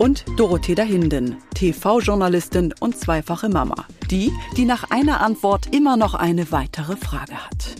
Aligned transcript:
und 0.00 0.24
Dorothea 0.36 0.82
Hinden, 0.82 1.36
TV-Journalistin 1.54 2.72
und 2.80 2.96
zweifache 2.96 3.50
Mama. 3.50 3.86
Die, 4.10 4.32
die 4.56 4.64
nach 4.64 4.90
einer 4.90 5.20
Antwort 5.20 5.74
immer 5.74 5.98
noch 5.98 6.14
eine 6.14 6.50
weitere 6.50 6.96
Frage 6.96 7.34
hat. 7.34 7.74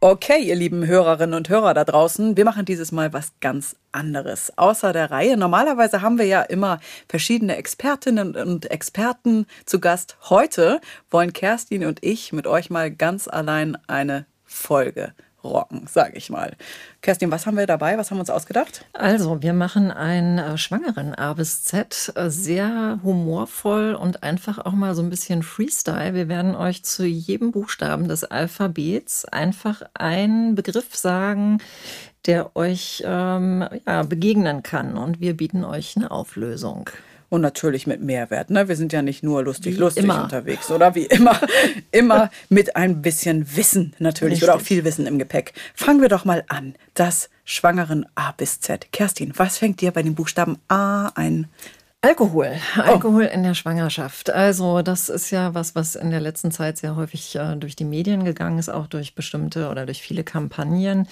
Okay, 0.00 0.42
ihr 0.42 0.56
lieben 0.56 0.86
Hörerinnen 0.86 1.34
und 1.34 1.50
Hörer 1.50 1.74
da 1.74 1.84
draußen, 1.84 2.34
wir 2.34 2.46
machen 2.46 2.64
dieses 2.64 2.92
Mal 2.92 3.12
was 3.12 3.34
ganz 3.40 3.76
anderes. 3.92 4.56
Außer 4.56 4.94
der 4.94 5.10
Reihe. 5.10 5.36
Normalerweise 5.36 6.00
haben 6.00 6.16
wir 6.16 6.24
ja 6.24 6.40
immer 6.40 6.80
verschiedene 7.10 7.56
Expertinnen 7.56 8.34
und 8.36 8.70
Experten 8.70 9.44
zu 9.66 9.78
Gast. 9.78 10.16
Heute 10.30 10.80
wollen 11.10 11.34
Kerstin 11.34 11.84
und 11.84 12.02
ich 12.02 12.32
mit 12.32 12.46
euch 12.46 12.70
mal 12.70 12.90
ganz 12.90 13.28
allein 13.28 13.76
eine 13.86 14.24
Folge 14.46 15.12
rocken, 15.44 15.86
sage 15.86 16.16
ich 16.16 16.30
mal. 16.30 16.56
Kerstin, 17.02 17.30
was 17.30 17.46
haben 17.46 17.56
wir 17.56 17.66
dabei? 17.66 17.98
Was 17.98 18.10
haben 18.10 18.18
wir 18.18 18.22
uns 18.22 18.30
ausgedacht? 18.30 18.84
Also, 18.92 19.42
wir 19.42 19.52
machen 19.52 19.90
einen 19.90 20.38
äh, 20.38 20.58
schwangeren 20.58 21.14
A 21.14 21.34
bis 21.34 21.64
Z, 21.64 22.12
äh, 22.14 22.30
sehr 22.30 23.00
humorvoll 23.02 23.94
und 23.94 24.22
einfach 24.22 24.58
auch 24.58 24.72
mal 24.72 24.94
so 24.94 25.02
ein 25.02 25.10
bisschen 25.10 25.42
Freestyle. 25.42 26.14
Wir 26.14 26.28
werden 26.28 26.54
euch 26.54 26.84
zu 26.84 27.04
jedem 27.04 27.52
Buchstaben 27.52 28.08
des 28.08 28.24
Alphabets 28.24 29.24
einfach 29.24 29.82
einen 29.94 30.54
Begriff 30.54 30.94
sagen, 30.94 31.58
der 32.26 32.54
euch 32.56 33.02
ähm, 33.06 33.66
ja, 33.86 34.02
begegnen 34.02 34.62
kann. 34.62 34.96
Und 34.96 35.20
wir 35.20 35.36
bieten 35.36 35.64
euch 35.64 35.96
eine 35.96 36.10
Auflösung. 36.10 36.90
Und 37.30 37.40
natürlich 37.40 37.86
mit 37.86 38.02
Mehrwert. 38.02 38.50
Ne? 38.50 38.68
Wir 38.68 38.76
sind 38.76 38.92
ja 38.92 39.02
nicht 39.02 39.22
nur 39.22 39.42
lustig, 39.42 39.76
wie 39.76 39.78
lustig 39.78 40.04
immer. 40.04 40.24
unterwegs, 40.24 40.70
oder? 40.70 40.94
Wie 40.94 41.06
immer, 41.06 41.40
immer 41.92 42.30
mit 42.48 42.76
ein 42.76 43.00
bisschen 43.00 43.56
Wissen 43.56 43.94
natürlich 44.00 44.34
Richtig. 44.34 44.48
oder 44.48 44.56
auch 44.56 44.60
viel 44.60 44.84
Wissen 44.84 45.06
im 45.06 45.18
Gepäck. 45.18 45.54
Fangen 45.74 46.02
wir 46.02 46.08
doch 46.08 46.24
mal 46.24 46.44
an. 46.48 46.74
Das 46.94 47.30
Schwangeren 47.44 48.04
A 48.16 48.32
bis 48.32 48.60
Z. 48.60 48.92
Kerstin, 48.92 49.32
was 49.36 49.58
fängt 49.58 49.80
dir 49.80 49.92
bei 49.92 50.02
den 50.02 50.14
Buchstaben 50.14 50.58
A 50.68 51.12
ein? 51.14 51.46
Alkohol, 52.02 52.52
oh. 52.78 52.80
Alkohol 52.80 53.28
oh. 53.30 53.34
in 53.34 53.42
der 53.42 53.52
Schwangerschaft. 53.52 54.30
Also 54.30 54.80
das 54.80 55.10
ist 55.10 55.30
ja 55.30 55.52
was, 55.52 55.74
was 55.74 55.96
in 55.96 56.10
der 56.10 56.20
letzten 56.20 56.50
Zeit 56.50 56.78
sehr 56.78 56.96
häufig 56.96 57.36
äh, 57.36 57.56
durch 57.56 57.76
die 57.76 57.84
Medien 57.84 58.24
gegangen 58.24 58.58
ist, 58.58 58.70
auch 58.70 58.86
durch 58.86 59.14
bestimmte 59.14 59.68
oder 59.68 59.84
durch 59.84 60.00
viele 60.00 60.24
Kampagnen. 60.24 61.06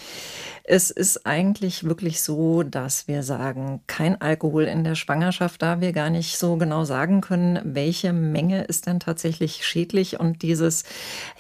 Es 0.65 0.91
ist 0.91 1.27
eigentlich 1.27 1.85
wirklich 1.85 2.23
so, 2.23 2.63
dass 2.63 3.07
wir 3.07 3.23
sagen, 3.23 3.83
kein 3.87 4.19
Alkohol 4.23 4.65
in 4.65 4.83
der 4.83 4.95
Schwangerschaft, 4.95 5.61
da 5.61 5.83
wir 5.83 5.93
gar 5.93 6.09
nicht 6.09 6.39
so 6.39 6.57
genau 6.57 6.85
sagen 6.85 7.21
können, 7.21 7.61
welche 7.65 8.15
Menge 8.15 8.65
ist 8.65 8.87
denn 8.87 8.99
tatsächlich 8.99 9.67
schädlich 9.67 10.19
und 10.19 10.41
dieses, 10.41 10.85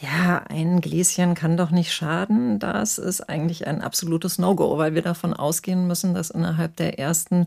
ja, 0.00 0.42
ein 0.50 0.82
Gläschen 0.82 1.34
kann 1.34 1.56
doch 1.56 1.70
nicht 1.70 1.94
schaden, 1.94 2.58
das 2.58 2.98
ist 2.98 3.22
eigentlich 3.22 3.66
ein 3.66 3.80
absolutes 3.80 4.38
No-Go, 4.38 4.76
weil 4.76 4.94
wir 4.94 5.02
davon 5.02 5.32
ausgehen 5.32 5.86
müssen, 5.86 6.12
dass 6.12 6.28
innerhalb 6.28 6.76
der 6.76 6.98
ersten 6.98 7.46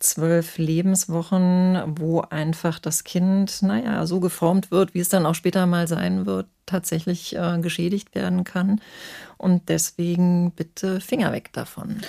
zwölf 0.00 0.58
Lebenswochen 0.58 1.35
Wochen, 1.36 1.98
wo 1.98 2.20
einfach 2.20 2.78
das 2.78 3.04
Kind, 3.04 3.62
naja, 3.62 4.06
so 4.06 4.20
geformt 4.20 4.70
wird, 4.70 4.94
wie 4.94 5.00
es 5.00 5.08
dann 5.08 5.26
auch 5.26 5.34
später 5.34 5.66
mal 5.66 5.88
sein 5.88 6.26
wird, 6.26 6.46
tatsächlich 6.66 7.36
äh, 7.36 7.58
geschädigt 7.60 8.14
werden 8.14 8.44
kann. 8.44 8.80
Und 9.36 9.68
deswegen 9.68 10.52
bitte 10.52 11.00
Finger 11.00 11.32
weg 11.32 11.52
davon 11.52 12.00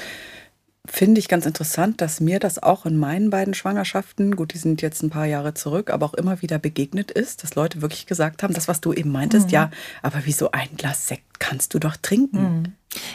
finde 0.87 1.19
ich 1.19 1.27
ganz 1.27 1.45
interessant, 1.45 2.01
dass 2.01 2.19
mir 2.19 2.39
das 2.39 2.61
auch 2.61 2.85
in 2.85 2.97
meinen 2.97 3.29
beiden 3.29 3.53
Schwangerschaften, 3.53 4.35
gut, 4.35 4.53
die 4.53 4.57
sind 4.57 4.81
jetzt 4.81 5.03
ein 5.03 5.09
paar 5.09 5.25
Jahre 5.25 5.53
zurück, 5.53 5.89
aber 5.89 6.05
auch 6.05 6.13
immer 6.13 6.41
wieder 6.41 6.59
begegnet 6.59 7.11
ist, 7.11 7.43
dass 7.43 7.55
Leute 7.55 7.81
wirklich 7.81 8.05
gesagt 8.05 8.43
haben, 8.43 8.53
das, 8.53 8.67
was 8.67 8.81
du 8.81 8.93
eben 8.93 9.11
meintest, 9.11 9.47
mhm. 9.47 9.53
ja, 9.53 9.71
aber 10.01 10.21
wieso 10.23 10.51
ein 10.51 10.69
Glas 10.77 11.07
Sekt 11.07 11.39
kannst 11.39 11.73
du 11.73 11.79
doch 11.79 11.97
trinken? 11.97 12.41
Mhm. 12.41 12.63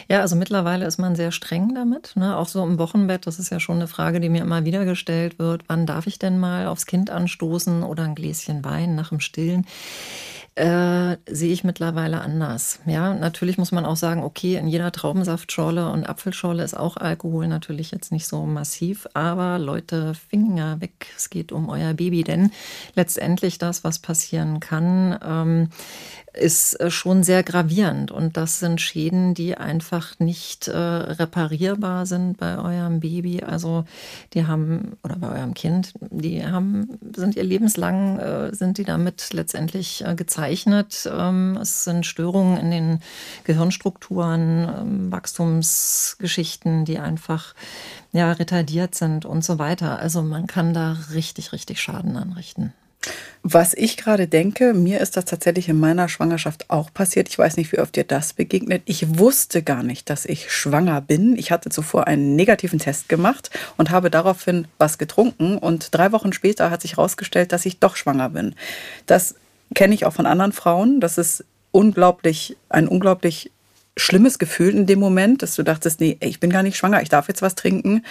Ja, 0.07 0.21
also 0.21 0.35
mittlerweile 0.35 0.85
ist 0.85 0.97
man 0.97 1.15
sehr 1.15 1.31
streng 1.31 1.73
damit. 1.75 2.13
Ne? 2.15 2.37
Auch 2.37 2.47
so 2.47 2.63
im 2.63 2.77
Wochenbett, 2.77 3.27
das 3.27 3.39
ist 3.39 3.49
ja 3.49 3.59
schon 3.59 3.77
eine 3.77 3.87
Frage, 3.87 4.19
die 4.19 4.29
mir 4.29 4.41
immer 4.41 4.65
wieder 4.65 4.85
gestellt 4.85 5.39
wird. 5.39 5.63
Wann 5.67 5.85
darf 5.85 6.07
ich 6.07 6.19
denn 6.19 6.39
mal 6.39 6.67
aufs 6.67 6.85
Kind 6.85 7.09
anstoßen 7.09 7.83
oder 7.83 8.03
ein 8.03 8.15
Gläschen 8.15 8.63
Wein 8.63 8.95
nach 8.95 9.09
dem 9.09 9.19
Stillen? 9.19 9.65
Äh, 10.55 11.17
sehe 11.25 11.51
ich 11.51 11.63
mittlerweile 11.63 12.21
anders. 12.21 12.79
Ja, 12.85 13.15
natürlich 13.15 13.57
muss 13.57 13.71
man 13.71 13.87
auch 13.87 13.95
sagen, 13.95 14.21
okay, 14.21 14.55
in 14.57 14.67
jeder 14.67 14.91
Traubensaftschorle 14.91 15.89
und 15.89 16.07
Apfelschorle 16.07 16.63
ist 16.63 16.77
auch 16.77 16.95
Alkohol 16.95 17.47
natürlich 17.47 17.89
jetzt 17.89 18.11
nicht 18.11 18.27
so 18.27 18.45
massiv, 18.45 19.07
aber 19.15 19.57
Leute, 19.57 20.13
Finger 20.13 20.79
weg, 20.79 21.07
es 21.17 21.31
geht 21.31 21.51
um 21.51 21.69
euer 21.69 21.95
Baby, 21.95 22.23
denn 22.23 22.51
letztendlich 22.93 23.57
das, 23.57 23.83
was 23.83 23.97
passieren 23.97 24.59
kann, 24.59 25.17
ähm, 25.25 25.69
ist 26.33 26.79
äh, 26.79 26.89
schon 26.89 27.23
sehr 27.23 27.43
gravierend. 27.43 28.11
Und 28.11 28.37
das 28.37 28.59
sind 28.59 28.81
Schäden, 28.81 29.33
die 29.33 29.55
einfach 29.55 30.19
nicht 30.19 30.67
äh, 30.67 30.77
reparierbar 30.77 32.05
sind 32.05 32.37
bei 32.37 32.57
eurem 32.57 32.99
Baby. 32.99 33.43
Also 33.43 33.85
die 34.33 34.45
haben, 34.45 34.93
oder 35.03 35.15
bei 35.15 35.29
eurem 35.29 35.53
Kind, 35.53 35.93
die 35.99 36.45
haben, 36.45 36.99
sind 37.15 37.35
ihr 37.35 37.43
lebenslang, 37.43 38.19
äh, 38.19 38.55
sind 38.55 38.77
die 38.77 38.83
damit 38.83 39.33
letztendlich 39.33 40.03
äh, 40.05 40.15
gezeichnet. 40.15 40.42
Ähm, 40.49 41.57
es 41.61 41.83
sind 41.83 42.05
Störungen 42.05 42.57
in 42.57 42.71
den 42.71 42.99
Gehirnstrukturen, 43.43 44.69
ähm, 44.69 45.11
Wachstumsgeschichten, 45.11 46.85
die 46.85 46.99
einfach 46.99 47.53
ja, 48.11 48.31
retardiert 48.31 48.95
sind 48.95 49.25
und 49.25 49.43
so 49.43 49.59
weiter. 49.59 49.99
Also 49.99 50.21
man 50.21 50.47
kann 50.47 50.73
da 50.73 50.97
richtig, 51.13 51.51
richtig 51.51 51.81
Schaden 51.81 52.15
anrichten. 52.15 52.73
Was 53.45 53.73
ich 53.73 53.97
gerade 53.97 54.27
denke, 54.27 54.73
mir 54.73 55.01
ist 55.01 55.17
das 55.17 55.25
tatsächlich 55.25 55.67
in 55.67 55.77
meiner 55.77 56.07
Schwangerschaft 56.07 56.69
auch 56.69 56.93
passiert. 56.93 57.27
Ich 57.27 57.37
weiß 57.37 57.57
nicht, 57.57 57.73
wie 57.73 57.79
oft 57.79 57.95
dir 57.95 58.05
das 58.05 58.31
begegnet. 58.31 58.83
Ich 58.85 59.19
wusste 59.19 59.61
gar 59.63 59.83
nicht, 59.83 60.09
dass 60.09 60.25
ich 60.25 60.49
schwanger 60.51 61.01
bin. 61.01 61.35
Ich 61.37 61.51
hatte 61.51 61.69
zuvor 61.69 62.07
einen 62.07 62.37
negativen 62.37 62.79
Test 62.79 63.09
gemacht 63.09 63.49
und 63.75 63.89
habe 63.89 64.09
daraufhin 64.09 64.67
was 64.77 64.97
getrunken. 64.97 65.57
Und 65.57 65.93
drei 65.93 66.13
Wochen 66.13 66.31
später 66.31 66.71
hat 66.71 66.81
sich 66.81 66.95
herausgestellt, 66.95 67.51
dass 67.51 67.65
ich 67.65 67.79
doch 67.79 67.97
schwanger 67.97 68.29
bin. 68.29 68.55
Das 69.07 69.35
kenne 69.73 69.93
ich 69.93 70.05
auch 70.05 70.13
von 70.13 70.25
anderen 70.25 70.51
Frauen. 70.51 70.99
Das 70.99 71.17
ist 71.17 71.45
unglaublich, 71.71 72.57
ein 72.69 72.87
unglaublich 72.87 73.51
schlimmes 73.97 74.39
Gefühl 74.39 74.75
in 74.75 74.85
dem 74.85 74.99
Moment, 74.99 75.41
dass 75.41 75.55
du 75.55 75.63
dachtest, 75.63 75.99
nee, 75.99 76.17
ich 76.19 76.39
bin 76.39 76.49
gar 76.49 76.63
nicht 76.63 76.77
schwanger, 76.77 77.01
ich 77.01 77.09
darf 77.09 77.27
jetzt 77.27 77.41
was 77.41 77.55
trinken. 77.55 78.03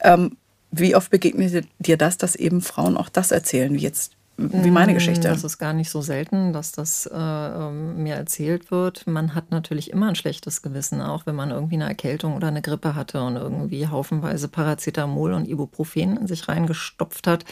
Ähm, 0.00 0.36
wie 0.70 0.96
oft 0.96 1.10
begegnet 1.10 1.66
dir 1.78 1.96
das, 1.96 2.18
dass 2.18 2.36
eben 2.36 2.60
Frauen 2.60 2.96
auch 2.96 3.08
das 3.08 3.30
erzählen, 3.30 3.72
wie 3.74 3.80
jetzt 3.80 4.12
wie 4.38 4.70
meine 4.70 4.92
mm, 4.92 4.96
Geschichte. 4.96 5.28
Das 5.28 5.44
ist 5.44 5.56
gar 5.56 5.72
nicht 5.72 5.88
so 5.88 6.02
selten, 6.02 6.52
dass 6.52 6.72
das 6.72 7.06
äh, 7.06 7.16
ähm, 7.16 8.02
mir 8.02 8.16
erzählt 8.16 8.70
wird. 8.70 9.06
Man 9.06 9.34
hat 9.34 9.50
natürlich 9.50 9.90
immer 9.90 10.08
ein 10.08 10.14
schlechtes 10.14 10.60
Gewissen, 10.60 11.00
auch 11.00 11.24
wenn 11.24 11.34
man 11.34 11.50
irgendwie 11.50 11.76
eine 11.76 11.86
Erkältung 11.86 12.36
oder 12.36 12.48
eine 12.48 12.60
Grippe 12.60 12.94
hatte 12.94 13.22
und 13.22 13.36
irgendwie 13.36 13.88
haufenweise 13.88 14.48
Paracetamol 14.48 15.32
und 15.32 15.48
Ibuprofen 15.48 16.18
in 16.18 16.26
sich 16.26 16.48
reingestopft 16.48 17.26
hat. 17.26 17.46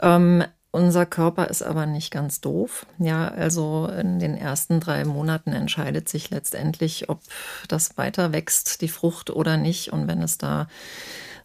Ähm, 0.00 0.44
unser 0.74 1.06
Körper 1.06 1.46
ist 1.48 1.62
aber 1.62 1.86
nicht 1.86 2.10
ganz 2.10 2.40
doof. 2.40 2.84
Ja, 2.98 3.28
also 3.28 3.88
in 3.88 4.18
den 4.18 4.36
ersten 4.36 4.80
drei 4.80 5.04
Monaten 5.04 5.52
entscheidet 5.52 6.08
sich 6.08 6.30
letztendlich, 6.30 7.08
ob 7.08 7.20
das 7.68 7.96
weiter 7.96 8.32
wächst, 8.32 8.80
die 8.80 8.88
Frucht 8.88 9.30
oder 9.30 9.56
nicht. 9.56 9.92
Und 9.92 10.08
wenn 10.08 10.20
es 10.20 10.36
da 10.36 10.66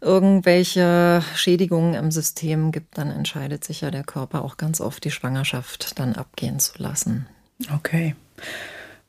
irgendwelche 0.02 1.22
Schädigungen 1.36 1.94
im 1.94 2.10
System 2.10 2.72
gibt, 2.72 2.98
dann 2.98 3.12
entscheidet 3.12 3.64
sich 3.64 3.82
ja 3.82 3.92
der 3.92 4.04
Körper 4.04 4.44
auch 4.44 4.58
ganz 4.58 4.82
oft, 4.82 5.04
die 5.04 5.12
Schwangerschaft 5.12 6.00
dann 6.00 6.16
abgehen 6.16 6.60
zu 6.60 6.82
lassen. 6.82 7.28
Okay. 7.72 8.16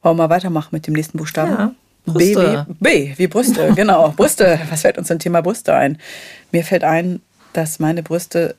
Wollen 0.02 0.18
wir 0.18 0.28
mal 0.28 0.34
weitermachen 0.34 0.68
mit 0.72 0.86
dem 0.86 0.94
nächsten 0.94 1.16
Buchstaben? 1.16 1.52
Ja. 1.52 1.74
Brüste. 2.04 2.66
B, 2.78 3.06
wie, 3.06 3.08
B 3.08 3.14
wie 3.16 3.26
Brüste, 3.26 3.72
genau. 3.76 4.10
Brüste. 4.10 4.60
Was 4.68 4.82
fällt 4.82 4.98
uns 4.98 5.08
zum 5.08 5.18
Thema 5.18 5.40
Brüste 5.40 5.74
ein? 5.74 5.96
Mir 6.52 6.64
fällt 6.64 6.84
ein, 6.84 7.22
dass 7.54 7.78
meine 7.78 8.02
Brüste 8.02 8.56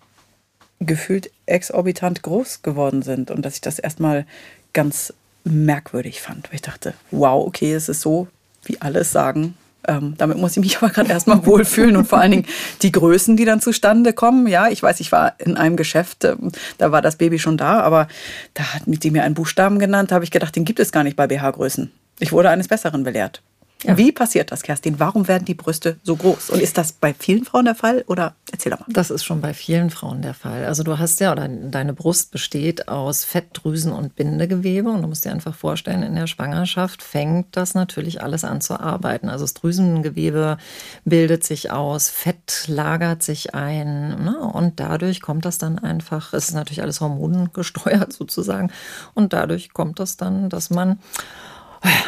gefühlt 0.82 1.32
exorbitant 1.46 2.24
groß 2.24 2.64
geworden 2.64 3.04
sind 3.04 3.32
und 3.32 3.44
dass 3.44 3.56
ich 3.56 3.62
das 3.62 3.80
erstmal 3.80 4.26
ganz 4.74 5.14
merkwürdig 5.44 6.22
fand. 6.22 6.50
Weil 6.50 6.56
ich 6.56 6.62
dachte, 6.62 6.94
wow, 7.12 7.46
okay, 7.46 7.74
es 7.74 7.88
ist 7.88 8.02
so, 8.02 8.28
wie 8.66 8.82
alles 8.82 9.12
sagen, 9.12 9.56
ähm, 9.88 10.16
damit 10.18 10.38
muss 10.38 10.52
ich 10.52 10.64
mich 10.64 10.78
aber 10.82 10.90
gerade 10.90 11.10
erstmal 11.10 11.46
wohlfühlen 11.46 11.96
und 11.96 12.08
vor 12.08 12.20
allen 12.20 12.32
Dingen 12.32 12.48
die 12.82 12.92
Größen, 12.92 13.38
die 13.38 13.46
dann 13.46 13.62
zustande 13.62 14.14
kommen. 14.14 14.48
Ja, 14.48 14.70
ich 14.70 14.82
weiß, 14.82 15.00
ich 15.00 15.12
war 15.12 15.34
in 15.40 15.58
einem 15.58 15.76
Geschäft, 15.76 16.24
äh, 16.24 16.36
da 16.78 16.92
war 16.92 17.02
das 17.02 17.16
Baby 17.16 17.40
schon 17.40 17.58
da, 17.58 17.80
aber 17.80 18.08
da 18.54 18.74
hat 18.74 18.84
die 18.86 19.12
mir 19.12 19.24
einen 19.24 19.36
Buchstaben 19.36 19.80
genannt, 19.80 20.12
da 20.12 20.16
habe 20.16 20.26
ich 20.26 20.32
gedacht, 20.32 20.56
den 20.56 20.66
gibt 20.66 20.80
es 20.80 20.92
gar 20.92 21.04
nicht 21.04 21.16
bei 21.16 21.28
BH-Größen. 21.28 21.92
Ich 22.20 22.32
wurde 22.32 22.50
eines 22.50 22.68
Besseren 22.68 23.04
belehrt. 23.04 23.42
Ja. 23.84 23.98
Wie 23.98 24.12
passiert 24.12 24.52
das, 24.52 24.62
Kerstin? 24.62 25.00
Warum 25.00 25.28
werden 25.28 25.46
die 25.46 25.56
Brüste 25.56 25.98
so 26.04 26.16
groß? 26.16 26.52
Und 26.52 26.62
ist 26.62 26.78
das 26.78 26.92
bei 26.92 27.16
vielen 27.16 27.46
Frauen 27.46 27.66
der 27.66 27.74
Fall 27.74 28.04
oder 28.08 28.36
erzähl 28.52 28.72
doch 28.72 28.80
mal. 28.80 28.86
Das 28.90 29.10
ist 29.10 29.24
schon 29.24 29.42
bei 29.42 29.56
vielen 29.56 29.90
Frauen 29.90 30.22
der 30.22 30.36
Fall. 30.36 30.66
Also 30.66 30.84
du 30.84 31.00
hast 31.00 31.20
ja, 31.20 31.32
oder 31.32 31.48
deine 31.48 31.94
Brust 31.94 32.32
besteht 32.32 32.88
aus 32.88 33.26
Fettdrüsen 33.26 33.92
und 33.92 34.16
Bindegewebe 34.16 34.90
und 34.90 35.02
du 35.02 35.08
musst 35.08 35.26
dir 35.26 35.32
einfach 35.32 35.56
vorstellen, 35.56 36.04
in 36.04 36.14
der 36.14 36.28
Schwangerschaft 36.28 37.02
fängt 37.02 37.58
das 37.58 37.74
natürlich 37.74 38.22
alles 38.22 38.44
an 38.44 38.62
zu 38.62 38.80
arbeiten. 38.80 39.30
Also 39.30 39.46
das 39.46 39.56
Drüsengewebe 39.56 40.58
bildet 41.04 41.44
sich 41.44 41.72
aus, 41.72 42.10
Fett 42.10 42.66
lagert 42.68 43.24
sich 43.24 43.56
ein 43.56 44.24
ne? 44.24 44.38
und 44.40 44.80
dadurch 44.80 45.22
kommt 45.22 45.46
das 45.46 45.58
dann 45.58 45.80
einfach, 45.80 46.34
es 46.34 46.50
ist 46.50 46.56
natürlich 46.56 46.84
alles 46.84 47.02
hormongesteuert 47.02 48.14
sozusagen 48.14 48.72
und 49.16 49.34
dadurch 49.34 49.74
kommt 49.74 50.00
das 50.00 50.18
dann, 50.18 50.50
dass 50.50 50.70
man 50.70 51.00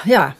ja, 0.05 0.35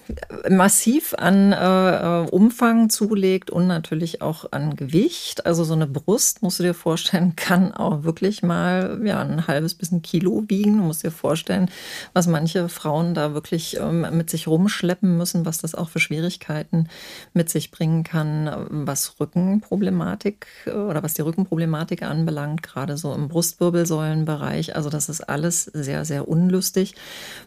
massiv 0.49 1.15
an 1.17 1.53
äh, 1.53 2.23
äh, 2.23 2.29
Umfang 2.29 2.89
zulegt 2.89 3.49
und 3.49 3.65
natürlich 3.65 4.21
auch 4.21 4.51
an 4.51 4.75
Gewicht. 4.75 5.45
Also 5.45 5.63
so 5.63 5.73
eine 5.73 5.87
Brust, 5.87 6.43
musst 6.43 6.59
du 6.59 6.63
dir 6.63 6.73
vorstellen, 6.73 7.33
kann 7.35 7.73
auch 7.73 8.03
wirklich 8.03 8.43
mal 8.43 9.01
ja, 9.03 9.21
ein 9.21 9.47
halbes 9.47 9.73
bis 9.73 9.91
ein 9.91 10.01
Kilo 10.01 10.43
wiegen. 10.47 10.77
Du 10.77 10.83
musst 10.83 11.03
dir 11.03 11.11
vorstellen, 11.11 11.69
was 12.13 12.27
manche 12.27 12.69
Frauen 12.69 13.13
da 13.13 13.33
wirklich 13.33 13.77
ähm, 13.79 14.05
mit 14.11 14.29
sich 14.29 14.47
rumschleppen 14.47 15.17
müssen, 15.17 15.45
was 15.45 15.57
das 15.59 15.73
auch 15.73 15.89
für 15.89 15.99
Schwierigkeiten 15.99 16.87
mit 17.33 17.49
sich 17.49 17.71
bringen 17.71 18.03
kann, 18.03 18.67
was 18.69 19.19
Rückenproblematik 19.19 20.45
äh, 20.67 20.71
oder 20.71 21.01
was 21.01 21.15
die 21.15 21.21
Rückenproblematik 21.21 22.03
anbelangt, 22.03 22.61
gerade 22.61 22.97
so 22.97 23.13
im 23.13 23.29
Brustwirbelsäulenbereich. 23.29 24.75
Also 24.75 24.89
das 24.91 25.09
ist 25.09 25.21
alles 25.21 25.63
sehr, 25.63 26.05
sehr 26.05 26.27
unlustig 26.27 26.93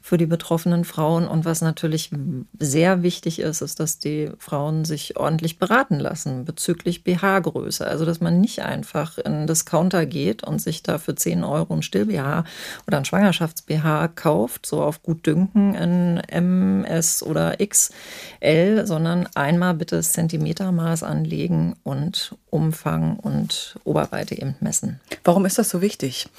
für 0.03 0.17
die 0.17 0.27
betroffenen 0.27 0.85
Frauen 0.85 1.29
und 1.29 1.45
was 1.45 1.61
natürlich 1.61 1.76
natürlich 1.77 2.11
sehr 2.59 3.03
wichtig 3.03 3.39
ist, 3.39 3.61
ist, 3.61 3.81
dass 3.81 3.99
die 3.99 4.31
Frauen 4.39 4.87
sich 4.87 5.19
ordentlich 5.19 5.59
beraten 5.59 6.01
lassen 6.01 6.47
bezüglich 6.47 7.05
BH-Größe. 7.05 7.87
Also, 7.87 8.07
dass 8.07 8.21
man 8.21 8.41
nicht 8.41 8.63
einfach 8.63 9.19
in 9.19 9.33
den 9.33 9.47
Discounter 9.47 10.07
geht 10.07 10.43
und 10.43 10.61
sich 10.63 10.83
da 10.83 10.97
für 10.97 11.15
10 11.15 11.45
Euro 11.45 11.75
ein 11.75 11.83
Still-BH 11.83 12.45
oder 12.87 12.97
ein 12.97 13.05
Schwangerschafts-BH 13.05 14.09
kauft, 14.15 14.65
so 14.65 14.83
auf 14.83 15.03
gut 15.03 15.27
Dünken 15.27 15.75
in 15.75 16.17
MS 16.17 17.23
oder 17.23 17.59
XL, 17.59 18.87
sondern 18.87 19.29
einmal 19.35 19.75
bitte 19.75 19.97
das 19.97 20.15
Zentimetermaß 20.15 21.03
anlegen 21.03 21.77
und 21.83 22.35
Umfang 22.49 23.19
und 23.19 23.77
Oberweite 23.85 24.35
eben 24.35 24.57
messen. 24.61 24.99
Warum 25.25 25.45
ist 25.45 25.59
das 25.59 25.69
so 25.69 25.83
wichtig? 25.83 26.31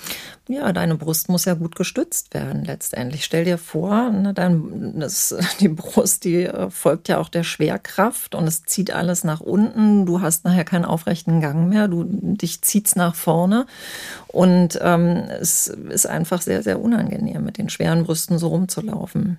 Ja, 0.48 0.72
deine 0.74 0.96
Brust 0.96 1.30
muss 1.30 1.46
ja 1.46 1.54
gut 1.54 1.76
gestützt 1.76 2.34
werden 2.34 2.64
letztendlich. 2.64 3.26
Stell 3.26 3.44
dir 3.44 3.58
vor, 3.58 4.10
ne, 4.10 4.34
dein, 4.34 5.00
das, 5.00 5.27
die 5.60 5.70
Brust, 5.70 6.24
die 6.24 6.44
äh, 6.44 6.70
folgt 6.70 7.08
ja 7.08 7.18
auch 7.18 7.30
der 7.30 7.44
Schwerkraft 7.44 8.36
und 8.36 8.48
es 8.48 8.64
zieht 8.64 8.92
alles 8.92 9.24
nach 9.24 9.40
unten. 9.40 10.06
Du 10.06 10.22
hast 10.22 10.46
nachher 10.46 10.66
keinen 10.66 10.86
aufrechten 10.86 11.42
Gang 11.42 11.70
mehr, 11.70 11.88
du, 11.88 12.04
dich 12.06 12.62
zieht 12.62 12.88
es 12.88 12.96
nach 12.96 13.16
vorne 13.16 13.66
und 14.28 14.80
ähm, 14.82 15.24
es 15.40 15.68
ist 15.68 16.08
einfach 16.08 16.42
sehr, 16.42 16.64
sehr 16.64 16.82
unangenehm, 16.82 17.44
mit 17.44 17.58
den 17.58 17.70
schweren 17.70 18.04
Brüsten 18.04 18.38
so 18.38 18.48
rumzulaufen. 18.48 19.38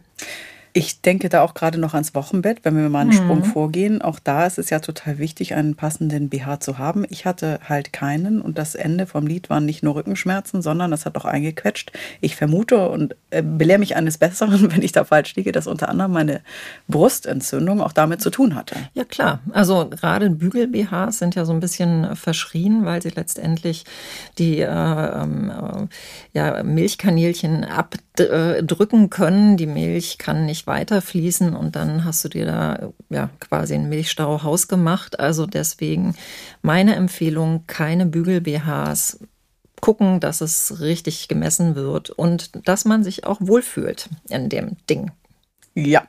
Ich 0.78 1.00
denke 1.02 1.28
da 1.28 1.42
auch 1.42 1.54
gerade 1.54 1.76
noch 1.76 1.94
ans 1.94 2.14
Wochenbett, 2.14 2.60
wenn 2.62 2.76
wir 2.76 2.88
mal 2.88 3.00
einen 3.00 3.10
mhm. 3.10 3.14
Sprung 3.14 3.42
vorgehen. 3.42 4.00
Auch 4.00 4.20
da 4.20 4.46
ist 4.46 4.60
es 4.60 4.70
ja 4.70 4.78
total 4.78 5.18
wichtig, 5.18 5.56
einen 5.56 5.74
passenden 5.74 6.28
BH 6.28 6.60
zu 6.60 6.78
haben. 6.78 7.04
Ich 7.08 7.26
hatte 7.26 7.58
halt 7.68 7.92
keinen 7.92 8.40
und 8.40 8.58
das 8.58 8.76
Ende 8.76 9.06
vom 9.06 9.26
Lied 9.26 9.50
waren 9.50 9.64
nicht 9.64 9.82
nur 9.82 9.96
Rückenschmerzen, 9.96 10.62
sondern 10.62 10.92
das 10.92 11.04
hat 11.04 11.16
auch 11.16 11.24
eingequetscht. 11.24 11.90
Ich 12.20 12.36
vermute 12.36 12.90
und 12.90 13.16
äh, 13.30 13.42
belehre 13.42 13.80
mich 13.80 13.96
eines 13.96 14.18
Besseren, 14.18 14.70
wenn 14.72 14.82
ich 14.82 14.92
da 14.92 15.02
falsch 15.02 15.34
liege, 15.34 15.50
dass 15.50 15.66
unter 15.66 15.88
anderem 15.88 16.12
meine 16.12 16.42
Brustentzündung 16.86 17.80
auch 17.80 17.92
damit 17.92 18.22
zu 18.22 18.30
tun 18.30 18.54
hatte. 18.54 18.76
Ja 18.94 19.02
klar, 19.02 19.40
also 19.50 19.88
gerade 19.88 20.30
Bügel-BHs 20.30 21.18
sind 21.18 21.34
ja 21.34 21.44
so 21.44 21.52
ein 21.52 21.58
bisschen 21.58 22.14
verschrien, 22.14 22.84
weil 22.84 23.02
sie 23.02 23.10
letztendlich 23.10 23.84
die 24.38 24.60
äh, 24.60 24.68
ähm, 24.68 25.50
äh, 25.50 26.38
ja, 26.38 26.62
Milchkanälchen 26.62 27.64
abdrücken 27.64 29.10
können. 29.10 29.56
Die 29.56 29.66
Milch 29.66 30.18
kann 30.18 30.46
nicht 30.46 30.67
weiterfließen 30.68 31.56
und 31.56 31.74
dann 31.74 32.04
hast 32.04 32.24
du 32.24 32.28
dir 32.28 32.46
da 32.46 32.90
ja 33.08 33.30
quasi 33.40 33.74
einen 33.74 33.88
Milchstau 33.88 34.42
hausgemacht. 34.42 35.18
Also 35.18 35.46
deswegen 35.46 36.14
meine 36.62 36.94
Empfehlung, 36.94 37.64
keine 37.66 38.06
Bügel-BHs. 38.06 39.18
Gucken, 39.80 40.18
dass 40.18 40.40
es 40.40 40.80
richtig 40.80 41.28
gemessen 41.28 41.76
wird 41.76 42.10
und 42.10 42.66
dass 42.66 42.84
man 42.84 43.04
sich 43.04 43.24
auch 43.24 43.38
wohlfühlt 43.40 44.08
in 44.28 44.48
dem 44.48 44.76
Ding. 44.90 45.12
Ja, 45.86 46.02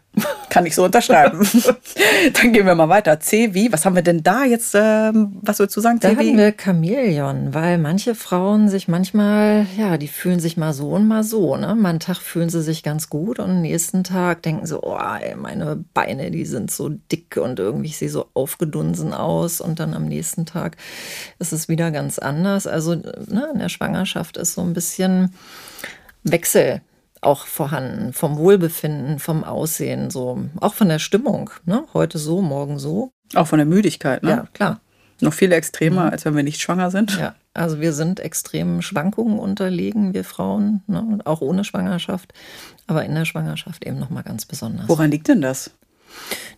kann 0.49 0.65
ich 0.65 0.73
so 0.73 0.83
unterschreiben. 0.83 1.47
Dann 2.33 2.53
gehen 2.53 2.65
wir 2.65 2.75
mal 2.75 2.89
weiter. 2.89 3.19
C 3.19 3.53
wie? 3.53 3.71
Was 3.71 3.85
haben 3.85 3.95
wir 3.95 4.01
denn 4.01 4.23
da 4.23 4.43
jetzt? 4.43 4.73
Ähm, 4.75 5.37
was 5.41 5.59
würdest 5.59 5.77
du 5.77 5.81
sagen? 5.81 5.99
Da 5.99 6.09
haben 6.09 6.37
wir 6.37 6.53
Chamäleon, 6.57 7.53
weil 7.53 7.77
manche 7.77 8.15
Frauen 8.15 8.67
sich 8.67 8.87
manchmal, 8.87 9.67
ja, 9.77 9.97
die 9.97 10.07
fühlen 10.07 10.39
sich 10.39 10.57
mal 10.57 10.73
so 10.73 10.89
und 10.89 11.07
mal 11.07 11.23
so. 11.23 11.55
Ne? 11.55 11.75
Mal 11.75 11.89
einen 11.89 11.99
Tag 11.99 12.17
fühlen 12.17 12.49
sie 12.49 12.63
sich 12.63 12.83
ganz 12.83 13.09
gut 13.09 13.39
und 13.39 13.49
am 13.49 13.61
nächsten 13.61 14.03
Tag 14.03 14.41
denken 14.41 14.65
sie, 14.65 14.79
oh, 14.81 14.97
ey, 14.97 15.35
meine 15.35 15.83
Beine, 15.93 16.31
die 16.31 16.45
sind 16.45 16.71
so 16.71 16.89
dick 16.89 17.37
und 17.37 17.59
irgendwie 17.59 17.89
sehe 17.89 18.09
so 18.09 18.25
aufgedunsen 18.33 19.13
aus. 19.13 19.61
Und 19.61 19.79
dann 19.79 19.93
am 19.93 20.05
nächsten 20.05 20.45
Tag 20.45 20.77
ist 21.37 21.53
es 21.53 21.69
wieder 21.69 21.91
ganz 21.91 22.17
anders. 22.17 22.65
Also 22.65 22.95
ne, 22.95 23.49
in 23.53 23.59
der 23.59 23.69
Schwangerschaft 23.69 24.37
ist 24.37 24.55
so 24.55 24.61
ein 24.61 24.73
bisschen 24.73 25.33
Wechsel 26.23 26.81
auch 27.21 27.45
vorhanden, 27.45 28.13
vom 28.13 28.37
Wohlbefinden, 28.37 29.19
vom 29.19 29.43
Aussehen, 29.43 30.09
so 30.09 30.45
auch 30.59 30.73
von 30.73 30.89
der 30.89 30.99
Stimmung. 30.99 31.49
Ne? 31.65 31.83
Heute 31.93 32.17
so, 32.17 32.41
morgen 32.41 32.79
so. 32.79 33.11
Auch 33.35 33.47
von 33.47 33.59
der 33.59 33.65
Müdigkeit, 33.65 34.23
ne? 34.23 34.29
Ja, 34.29 34.47
klar. 34.53 34.79
Noch 35.21 35.33
viel 35.33 35.51
extremer, 35.51 36.05
mhm. 36.05 36.11
als 36.11 36.25
wenn 36.25 36.35
wir 36.35 36.43
nicht 36.43 36.61
schwanger 36.61 36.91
sind. 36.91 37.17
Ja, 37.19 37.35
also 37.53 37.81
wir 37.81 37.91
sind 37.91 38.21
extremen 38.21 38.81
Schwankungen 38.81 39.37
unterlegen, 39.37 40.13
wir 40.13 40.23
Frauen, 40.23 40.81
ne? 40.87 41.19
auch 41.25 41.41
ohne 41.41 41.65
Schwangerschaft, 41.65 42.33
aber 42.87 43.03
in 43.03 43.15
der 43.15 43.25
Schwangerschaft 43.25 43.85
eben 43.85 43.99
nochmal 43.99 44.23
ganz 44.23 44.45
besonders. 44.45 44.87
Woran 44.87 45.11
liegt 45.11 45.27
denn 45.27 45.41
das? 45.41 45.71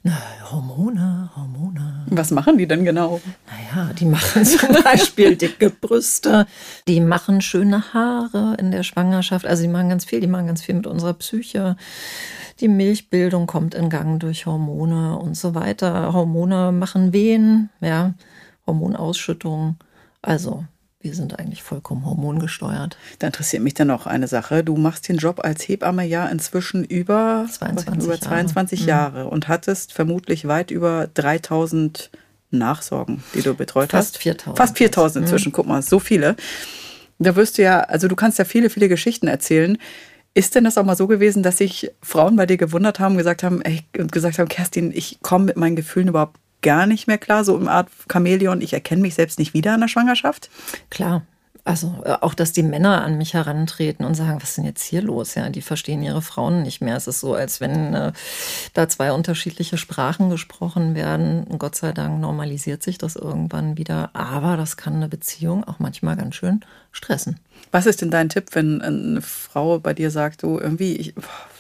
Na, 0.03 0.17
Hormone, 0.51 1.29
Hormone. 1.35 2.05
Was 2.07 2.31
machen 2.31 2.57
die 2.57 2.67
denn 2.67 2.83
genau? 2.83 3.21
Naja, 3.47 3.93
die 3.93 4.05
machen 4.05 4.43
zum 4.45 4.83
Beispiel 4.83 5.35
dicke 5.35 5.69
Brüste, 5.69 6.47
die 6.87 6.99
machen 6.99 7.41
schöne 7.41 7.93
Haare 7.93 8.55
in 8.59 8.71
der 8.71 8.83
Schwangerschaft. 8.83 9.45
Also 9.45 9.61
die 9.61 9.69
machen 9.69 9.89
ganz 9.89 10.05
viel, 10.05 10.19
die 10.19 10.27
machen 10.27 10.47
ganz 10.47 10.63
viel 10.63 10.75
mit 10.75 10.87
unserer 10.87 11.13
Psyche. 11.13 11.77
Die 12.59 12.67
Milchbildung 12.67 13.47
kommt 13.47 13.75
in 13.75 13.89
Gang 13.89 14.19
durch 14.19 14.45
Hormone 14.45 15.17
und 15.17 15.38
so 15.38 15.53
weiter. 15.53 16.13
Hormone 16.13 16.71
machen 16.71 17.13
Wehen, 17.13 17.69
ja, 17.79 18.13
Hormonausschüttung. 18.65 19.77
Also 20.21 20.65
wir 21.01 21.15
sind 21.15 21.39
eigentlich 21.39 21.63
vollkommen 21.63 22.05
hormongesteuert. 22.05 22.98
Da 23.20 23.27
interessiert 23.27 23.63
mich 23.63 23.74
dann 23.74 23.88
noch 23.88 24.05
eine 24.05 24.27
Sache. 24.27 24.63
Du 24.63 24.75
machst 24.75 25.08
den 25.10 25.17
Job 25.17 25.39
als 25.43 25.67
Hebamme 25.67 26.05
ja 26.05 26.27
inzwischen 26.27 26.84
über 26.84 27.48
22, 27.50 28.03
über 28.03 28.20
22 28.20 28.86
Jahre, 28.86 29.17
Jahre 29.17 29.29
und 29.29 29.48
hattest 29.48 29.93
vermutlich 29.93 30.48
weit 30.48 30.72
über 30.72 31.08
3000 31.13 32.12
Nachsorgen, 32.51 33.24
die 33.34 33.41
du 33.41 33.53
betreut 33.53 33.91
Fast 33.91 34.15
hast. 34.15 34.22
4000. 34.22 34.58
Fast 34.58 34.77
4000 34.77 35.24
inzwischen, 35.24 35.50
mhm. 35.50 35.53
guck 35.53 35.67
mal, 35.67 35.81
so 35.81 36.00
viele. 36.00 36.36
Da 37.17 37.36
wirst 37.36 37.58
du 37.58 37.62
ja, 37.62 37.81
also 37.81 38.08
du 38.08 38.15
kannst 38.15 38.39
ja 38.39 38.46
viele, 38.46 38.70
viele 38.70 38.89
Geschichten 38.89 39.27
erzählen. 39.27 39.77
Ist 40.34 40.55
denn 40.55 40.63
das 40.63 40.77
auch 40.77 40.86
mal 40.86 40.96
so 40.96 41.08
gewesen, 41.08 41.43
dass 41.43 41.58
sich 41.58 41.91
Frauen 42.01 42.36
bei 42.36 42.46
dir 42.46 42.58
gewundert 42.58 43.00
haben, 43.00 43.17
gesagt 43.17 43.43
haben, 43.43 43.62
ey, 43.62 43.84
und 43.98 44.12
gesagt 44.12 44.39
haben, 44.39 44.48
Kerstin, 44.48 44.91
ich 44.93 45.20
komme 45.22 45.46
mit 45.46 45.58
meinen 45.58 45.75
Gefühlen 45.75 46.08
überhaupt 46.08 46.39
gar 46.62 46.86
nicht 46.86 47.08
mehr 47.08 47.18
klar, 47.18 47.44
so 47.44 47.58
im 47.58 47.68
Art 47.68 47.89
Chamäleon, 48.12 48.62
ich 48.62 48.74
erkenne 48.74 49.01
mich 49.01 49.15
selbst 49.15 49.39
nicht 49.39 49.53
wieder 49.53 49.74
in 49.74 49.82
der 49.82 49.88
Schwangerschaft? 49.88 50.50
Klar. 50.89 51.24
Also 51.63 52.01
äh, 52.06 52.13
auch, 52.22 52.34
dass 52.34 52.53
die 52.53 52.63
Männer 52.63 53.03
an 53.03 53.18
mich 53.20 53.36
herantreten 53.36 54.03
und 54.03 54.15
sagen, 54.15 54.41
was 54.41 54.50
ist 54.50 54.58
denn 54.58 54.65
jetzt 54.65 54.84
hier 54.84 55.01
los? 55.01 55.36
Ja, 55.36 55.50
die 55.50 55.62
verstehen 55.62 56.01
ihre 56.01 56.24
Frauen 56.24 56.63
nicht 56.63 56.82
mehr. 56.82 56.96
Es 56.96 57.08
ist 57.08 57.20
so, 57.20 57.36
als 57.36 57.62
wenn 57.62 57.94
äh, 57.94 58.13
da 58.74 58.89
zwei 58.89 59.12
unterschiedliche 59.12 59.77
Sprachen 59.77 60.32
gesprochen 60.32 60.96
werden. 60.96 61.44
Und 61.44 61.60
Gott 61.60 61.75
sei 61.75 61.91
Dank 61.91 62.20
normalisiert 62.20 62.82
sich 62.82 62.98
das 62.98 63.15
irgendwann 63.15 63.77
wieder. 63.77 64.10
Aber 64.13 64.58
das 64.58 64.75
kann 64.75 64.96
eine 64.96 65.08
Beziehung 65.08 65.63
auch 65.63 65.77
manchmal 65.77 66.15
ganz 66.15 66.36
schön 66.36 66.62
stressen. 66.91 67.39
Was 67.72 67.86
ist 67.86 68.01
denn 68.01 68.12
dein 68.12 68.30
Tipp, 68.30 68.48
wenn 68.53 68.82
eine 68.82 69.22
Frau 69.22 69.77
bei 69.77 69.94
dir 69.94 70.10
sagt, 70.10 70.41
du 70.41 70.58
irgendwie, 70.58 70.96
ich, 70.96 71.13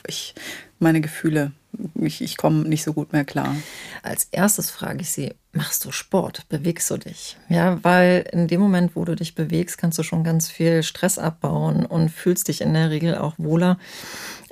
ich 0.07 0.33
meine 0.79 1.01
Gefühle, 1.01 1.51
ich, 1.95 2.21
ich 2.21 2.37
komme 2.37 2.67
nicht 2.67 2.83
so 2.83 2.93
gut 2.93 3.13
mehr 3.13 3.25
klar. 3.25 3.55
Als 4.03 4.27
erstes 4.31 4.71
frage 4.71 5.01
ich 5.01 5.11
sie, 5.11 5.33
machst 5.53 5.85
du 5.85 5.91
Sport? 5.91 6.47
Bewegst 6.49 6.89
du 6.89 6.97
dich? 6.97 7.37
Ja, 7.49 7.83
weil 7.83 8.25
in 8.31 8.47
dem 8.47 8.61
Moment, 8.61 8.95
wo 8.95 9.05
du 9.05 9.15
dich 9.15 9.35
bewegst, 9.35 9.77
kannst 9.77 9.97
du 9.97 10.03
schon 10.03 10.23
ganz 10.23 10.49
viel 10.49 10.83
Stress 10.83 11.17
abbauen 11.17 11.85
und 11.85 12.09
fühlst 12.09 12.47
dich 12.47 12.61
in 12.61 12.73
der 12.73 12.89
Regel 12.89 13.15
auch 13.15 13.35
wohler. 13.37 13.77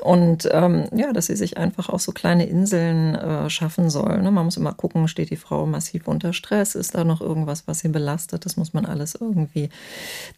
Und 0.01 0.47
ähm, 0.51 0.87
ja, 0.95 1.11
dass 1.11 1.25
sie 1.25 1.35
sich 1.35 1.57
einfach 1.57 1.89
auch 1.89 1.99
so 1.99 2.11
kleine 2.11 2.45
Inseln 2.45 3.15
äh, 3.15 3.49
schaffen 3.49 3.89
soll. 3.89 4.21
Ne? 4.21 4.31
Man 4.31 4.45
muss 4.45 4.57
immer 4.57 4.73
gucken, 4.73 5.07
steht 5.07 5.29
die 5.29 5.35
Frau 5.35 5.65
massiv 5.65 6.07
unter 6.07 6.33
Stress? 6.33 6.75
Ist 6.75 6.95
da 6.95 7.03
noch 7.03 7.21
irgendwas, 7.21 7.67
was 7.67 7.79
sie 7.79 7.89
belastet? 7.89 8.45
Das 8.45 8.55
muss 8.55 8.73
man 8.73 8.85
alles 8.85 9.15
irgendwie 9.15 9.69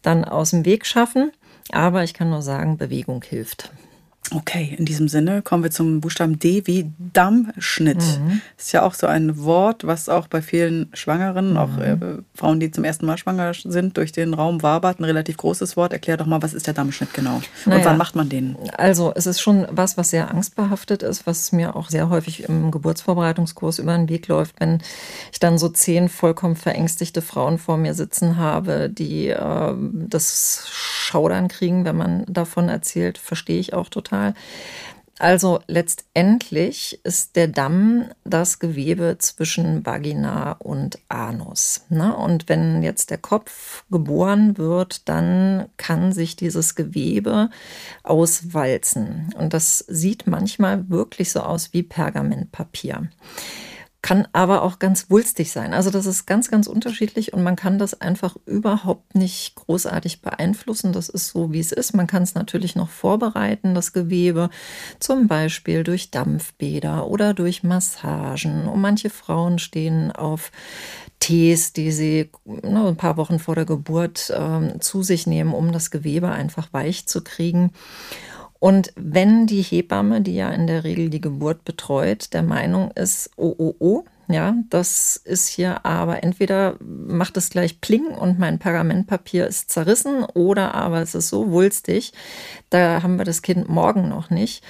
dann 0.02 0.24
aus 0.24 0.50
dem 0.50 0.64
Weg 0.64 0.86
schaffen. 0.86 1.32
Aber 1.70 2.02
ich 2.02 2.14
kann 2.14 2.30
nur 2.30 2.42
sagen, 2.42 2.76
Bewegung 2.76 3.22
hilft. 3.22 3.70
Okay, 4.30 4.74
in 4.78 4.84
diesem 4.84 5.08
Sinne 5.08 5.42
kommen 5.42 5.62
wir 5.62 5.70
zum 5.70 6.00
Buchstaben 6.00 6.38
D 6.38 6.62
wie 6.66 6.90
Dammschnitt. 7.12 7.98
Mhm. 7.98 8.40
Ist 8.56 8.72
ja 8.72 8.82
auch 8.82 8.94
so 8.94 9.06
ein 9.06 9.36
Wort, 9.38 9.86
was 9.86 10.08
auch 10.08 10.28
bei 10.28 10.40
vielen 10.40 10.88
Schwangeren, 10.94 11.50
mhm. 11.50 11.56
auch 11.56 11.78
äh, 11.78 11.96
Frauen, 12.34 12.60
die 12.60 12.70
zum 12.70 12.84
ersten 12.84 13.04
Mal 13.04 13.18
schwanger 13.18 13.52
sind, 13.52 13.96
durch 13.96 14.12
den 14.12 14.32
Raum 14.32 14.62
wabert. 14.62 15.00
Ein 15.00 15.04
relativ 15.04 15.36
großes 15.36 15.76
Wort. 15.76 15.92
Erklär 15.92 16.16
doch 16.16 16.26
mal, 16.26 16.40
was 16.40 16.54
ist 16.54 16.66
der 16.66 16.74
Dammschnitt 16.74 17.12
genau? 17.12 17.42
Naja, 17.66 17.78
Und 17.78 17.84
wann 17.84 17.98
macht 17.98 18.14
man 18.14 18.28
den? 18.28 18.56
Also, 18.78 19.12
es 19.14 19.26
ist 19.26 19.40
schon 19.40 19.66
was, 19.70 19.96
was 19.96 20.10
sehr 20.10 20.30
angstbehaftet 20.30 21.02
ist, 21.02 21.26
was 21.26 21.52
mir 21.52 21.76
auch 21.76 21.90
sehr 21.90 22.08
häufig 22.08 22.44
im 22.44 22.70
Geburtsvorbereitungskurs 22.70 23.80
über 23.80 23.96
den 23.96 24.08
Weg 24.08 24.28
läuft, 24.28 24.60
wenn 24.60 24.80
ich 25.32 25.40
dann 25.40 25.58
so 25.58 25.68
zehn 25.68 26.08
vollkommen 26.08 26.56
verängstigte 26.56 27.22
Frauen 27.22 27.58
vor 27.58 27.76
mir 27.76 27.92
sitzen 27.92 28.36
habe, 28.36 28.88
die 28.88 29.28
äh, 29.28 29.74
das 30.08 30.68
Schaudern 30.70 31.48
kriegen, 31.48 31.84
wenn 31.84 31.96
man 31.96 32.24
davon 32.28 32.68
erzählt, 32.68 33.18
verstehe 33.18 33.58
ich 33.58 33.74
auch 33.74 33.88
total 33.88 34.11
mal. 34.12 34.34
Also 35.18 35.60
letztendlich 35.68 36.98
ist 37.04 37.36
der 37.36 37.46
Damm 37.46 38.06
das 38.24 38.58
Gewebe 38.58 39.18
zwischen 39.18 39.86
Vagina 39.86 40.56
und 40.58 40.98
Anus. 41.08 41.82
Ne? 41.90 42.16
Und 42.16 42.48
wenn 42.48 42.82
jetzt 42.82 43.10
der 43.10 43.18
Kopf 43.18 43.84
geboren 43.88 44.58
wird, 44.58 45.08
dann 45.08 45.66
kann 45.76 46.12
sich 46.12 46.34
dieses 46.34 46.74
Gewebe 46.74 47.50
auswalzen. 48.02 49.32
Und 49.38 49.54
das 49.54 49.78
sieht 49.86 50.26
manchmal 50.26 50.88
wirklich 50.90 51.30
so 51.30 51.40
aus 51.40 51.72
wie 51.72 51.84
Pergamentpapier 51.84 53.08
kann 54.02 54.26
aber 54.32 54.62
auch 54.62 54.80
ganz 54.80 55.10
wulstig 55.10 55.52
sein. 55.52 55.72
Also 55.72 55.90
das 55.90 56.06
ist 56.06 56.26
ganz, 56.26 56.50
ganz 56.50 56.66
unterschiedlich 56.66 57.32
und 57.32 57.44
man 57.44 57.54
kann 57.54 57.78
das 57.78 58.00
einfach 58.00 58.36
überhaupt 58.46 59.14
nicht 59.14 59.54
großartig 59.54 60.22
beeinflussen. 60.22 60.92
Das 60.92 61.08
ist 61.08 61.28
so, 61.28 61.52
wie 61.52 61.60
es 61.60 61.70
ist. 61.70 61.94
Man 61.94 62.08
kann 62.08 62.24
es 62.24 62.34
natürlich 62.34 62.74
noch 62.74 62.88
vorbereiten, 62.88 63.76
das 63.76 63.92
Gewebe, 63.92 64.50
zum 64.98 65.28
Beispiel 65.28 65.84
durch 65.84 66.10
Dampfbäder 66.10 67.06
oder 67.06 67.32
durch 67.32 67.62
Massagen. 67.62 68.66
Und 68.66 68.80
manche 68.80 69.08
Frauen 69.08 69.60
stehen 69.60 70.10
auf 70.10 70.50
Tees, 71.20 71.72
die 71.72 71.92
sie 71.92 72.30
ne, 72.44 72.88
ein 72.88 72.96
paar 72.96 73.16
Wochen 73.16 73.38
vor 73.38 73.54
der 73.54 73.66
Geburt 73.66 74.30
äh, 74.30 74.80
zu 74.80 75.04
sich 75.04 75.28
nehmen, 75.28 75.54
um 75.54 75.70
das 75.70 75.92
Gewebe 75.92 76.28
einfach 76.28 76.72
weich 76.72 77.06
zu 77.06 77.22
kriegen. 77.22 77.70
Und 78.62 78.92
wenn 78.94 79.48
die 79.48 79.60
Hebamme, 79.60 80.20
die 80.20 80.36
ja 80.36 80.52
in 80.52 80.68
der 80.68 80.84
Regel 80.84 81.10
die 81.10 81.20
Geburt 81.20 81.64
betreut, 81.64 82.32
der 82.32 82.44
Meinung 82.44 82.92
ist, 82.92 83.30
oh, 83.34 83.52
oh, 83.58 83.74
oh, 83.80 84.04
ja, 84.28 84.54
das 84.70 85.16
ist 85.16 85.48
hier 85.48 85.84
aber 85.84 86.22
entweder 86.22 86.76
macht 86.78 87.36
es 87.36 87.50
gleich 87.50 87.80
Pling 87.80 88.06
und 88.06 88.38
mein 88.38 88.60
Pergamentpapier 88.60 89.48
ist 89.48 89.70
zerrissen 89.70 90.22
oder 90.22 90.76
aber 90.76 91.02
es 91.02 91.16
ist 91.16 91.28
so 91.28 91.50
wulstig, 91.50 92.12
da 92.70 93.02
haben 93.02 93.16
wir 93.16 93.24
das 93.24 93.42
Kind 93.42 93.68
morgen 93.68 94.08
noch 94.08 94.30
nicht 94.30 94.62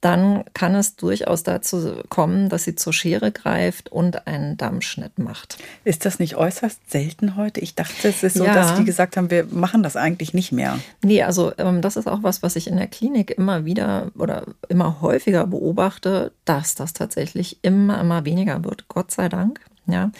dann 0.00 0.44
kann 0.52 0.74
es 0.74 0.96
durchaus 0.96 1.42
dazu 1.42 2.02
kommen, 2.08 2.48
dass 2.48 2.64
sie 2.64 2.74
zur 2.74 2.92
Schere 2.92 3.32
greift 3.32 3.90
und 3.90 4.26
einen 4.26 4.56
Dammschnitt 4.56 5.18
macht. 5.18 5.58
Ist 5.84 6.04
das 6.04 6.18
nicht 6.18 6.36
äußerst 6.36 6.90
selten 6.90 7.36
heute? 7.36 7.60
Ich 7.60 7.74
dachte, 7.74 8.08
es 8.08 8.22
ist 8.22 8.36
so, 8.36 8.44
ja. 8.44 8.54
dass 8.54 8.76
die 8.76 8.84
gesagt 8.84 9.16
haben, 9.16 9.30
wir 9.30 9.46
machen 9.46 9.82
das 9.82 9.96
eigentlich 9.96 10.34
nicht 10.34 10.52
mehr. 10.52 10.78
Nee, 11.02 11.22
also 11.22 11.52
ähm, 11.58 11.80
das 11.80 11.96
ist 11.96 12.06
auch 12.06 12.22
was, 12.22 12.42
was 12.42 12.56
ich 12.56 12.68
in 12.68 12.76
der 12.76 12.88
Klinik 12.88 13.30
immer 13.30 13.64
wieder 13.64 14.12
oder 14.18 14.44
immer 14.68 15.00
häufiger 15.00 15.46
beobachte, 15.46 16.32
dass 16.44 16.74
das 16.74 16.92
tatsächlich 16.92 17.58
immer, 17.62 18.00
immer 18.00 18.24
weniger 18.24 18.64
wird. 18.64 18.88
Gott 18.88 19.10
sei 19.10 19.28
Dank. 19.28 19.60
Ja, 19.88 20.10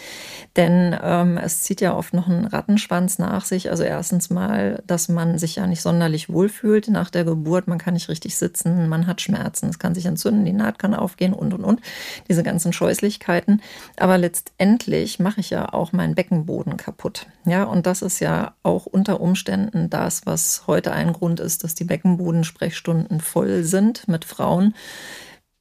denn 0.54 0.96
ähm, 1.02 1.38
es 1.38 1.62
zieht 1.62 1.80
ja 1.80 1.96
oft 1.96 2.14
noch 2.14 2.28
einen 2.28 2.44
Rattenschwanz 2.44 3.18
nach 3.18 3.44
sich. 3.44 3.68
Also 3.70 3.82
erstens 3.82 4.30
mal, 4.30 4.80
dass 4.86 5.08
man 5.08 5.38
sich 5.38 5.56
ja 5.56 5.66
nicht 5.66 5.82
sonderlich 5.82 6.28
wohlfühlt 6.28 6.86
nach 6.86 7.10
der 7.10 7.24
Geburt. 7.24 7.66
Man 7.66 7.78
kann 7.78 7.94
nicht 7.94 8.08
richtig 8.08 8.36
sitzen, 8.36 8.88
man 8.88 9.08
hat 9.08 9.20
Schmerzen, 9.20 9.68
es 9.68 9.80
kann 9.80 9.96
sich 9.96 10.06
entzünden, 10.06 10.44
die 10.44 10.52
Naht 10.52 10.78
kann 10.78 10.94
aufgehen 10.94 11.32
und 11.32 11.52
und 11.52 11.64
und. 11.64 11.80
Diese 12.28 12.44
ganzen 12.44 12.72
Scheußlichkeiten. 12.72 13.60
Aber 13.96 14.18
letztendlich 14.18 15.18
mache 15.18 15.40
ich 15.40 15.50
ja 15.50 15.72
auch 15.72 15.90
meinen 15.92 16.14
Beckenboden 16.14 16.76
kaputt. 16.76 17.26
Ja, 17.44 17.64
und 17.64 17.86
das 17.86 18.02
ist 18.02 18.20
ja 18.20 18.54
auch 18.62 18.86
unter 18.86 19.20
Umständen 19.20 19.90
das, 19.90 20.26
was 20.26 20.68
heute 20.68 20.92
ein 20.92 21.12
Grund 21.12 21.40
ist, 21.40 21.64
dass 21.64 21.74
die 21.74 21.84
Beckenbodensprechstunden 21.84 23.20
voll 23.20 23.64
sind 23.64 24.06
mit 24.06 24.24
Frauen, 24.24 24.74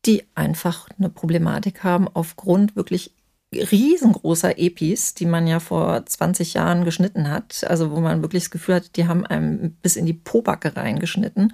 die 0.05 0.23
einfach 0.35 0.87
eine 0.97 1.09
Problematik 1.09 1.83
haben 1.83 2.07
aufgrund 2.07 2.75
wirklich 2.75 3.14
riesengroßer 3.59 4.57
Epis, 4.57 5.13
die 5.13 5.25
man 5.25 5.47
ja 5.47 5.59
vor 5.59 6.05
20 6.05 6.53
Jahren 6.53 6.85
geschnitten 6.85 7.29
hat. 7.29 7.63
Also 7.67 7.91
wo 7.91 7.99
man 7.99 8.21
wirklich 8.21 8.43
das 8.43 8.51
Gefühl 8.51 8.75
hat, 8.75 8.95
die 8.95 9.07
haben 9.07 9.25
einem 9.25 9.71
bis 9.81 9.95
in 9.95 10.05
die 10.05 10.13
Pobacke 10.13 10.75
reingeschnitten. 10.75 11.53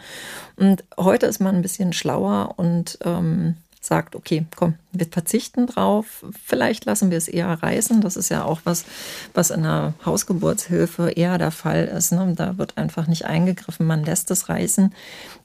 Und 0.55 0.83
heute 0.97 1.25
ist 1.25 1.39
man 1.39 1.55
ein 1.55 1.61
bisschen 1.61 1.93
schlauer 1.93 2.55
und 2.57 2.99
ähm, 3.03 3.55
sagt, 3.81 4.15
okay, 4.15 4.45
komm, 4.55 4.75
wir 4.91 5.07
verzichten 5.07 5.65
drauf. 5.65 6.23
Vielleicht 6.45 6.85
lassen 6.85 7.09
wir 7.09 7.17
es 7.17 7.27
eher 7.27 7.47
reißen. 7.47 7.99
Das 8.01 8.15
ist 8.15 8.29
ja 8.29 8.43
auch 8.43 8.61
was, 8.63 8.85
was 9.33 9.49
in 9.49 9.63
der 9.63 9.95
Hausgeburtshilfe 10.05 11.09
eher 11.09 11.39
der 11.39 11.51
Fall 11.51 11.85
ist. 11.85 12.11
Ne? 12.11 12.33
Da 12.35 12.57
wird 12.59 12.77
einfach 12.77 13.07
nicht 13.07 13.25
eingegriffen, 13.25 13.87
man 13.87 14.03
lässt 14.03 14.29
es 14.31 14.49
reißen 14.49 14.93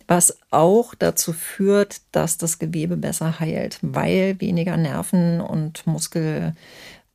was 0.08 0.38
auch 0.50 0.94
dazu 0.94 1.32
führt, 1.32 2.00
dass 2.12 2.38
das 2.38 2.58
Gewebe 2.58 2.96
besser 2.96 3.40
heilt, 3.40 3.78
weil 3.82 4.40
weniger 4.40 4.76
Nerven 4.76 5.40
und 5.40 5.86
Muskel 5.86 6.54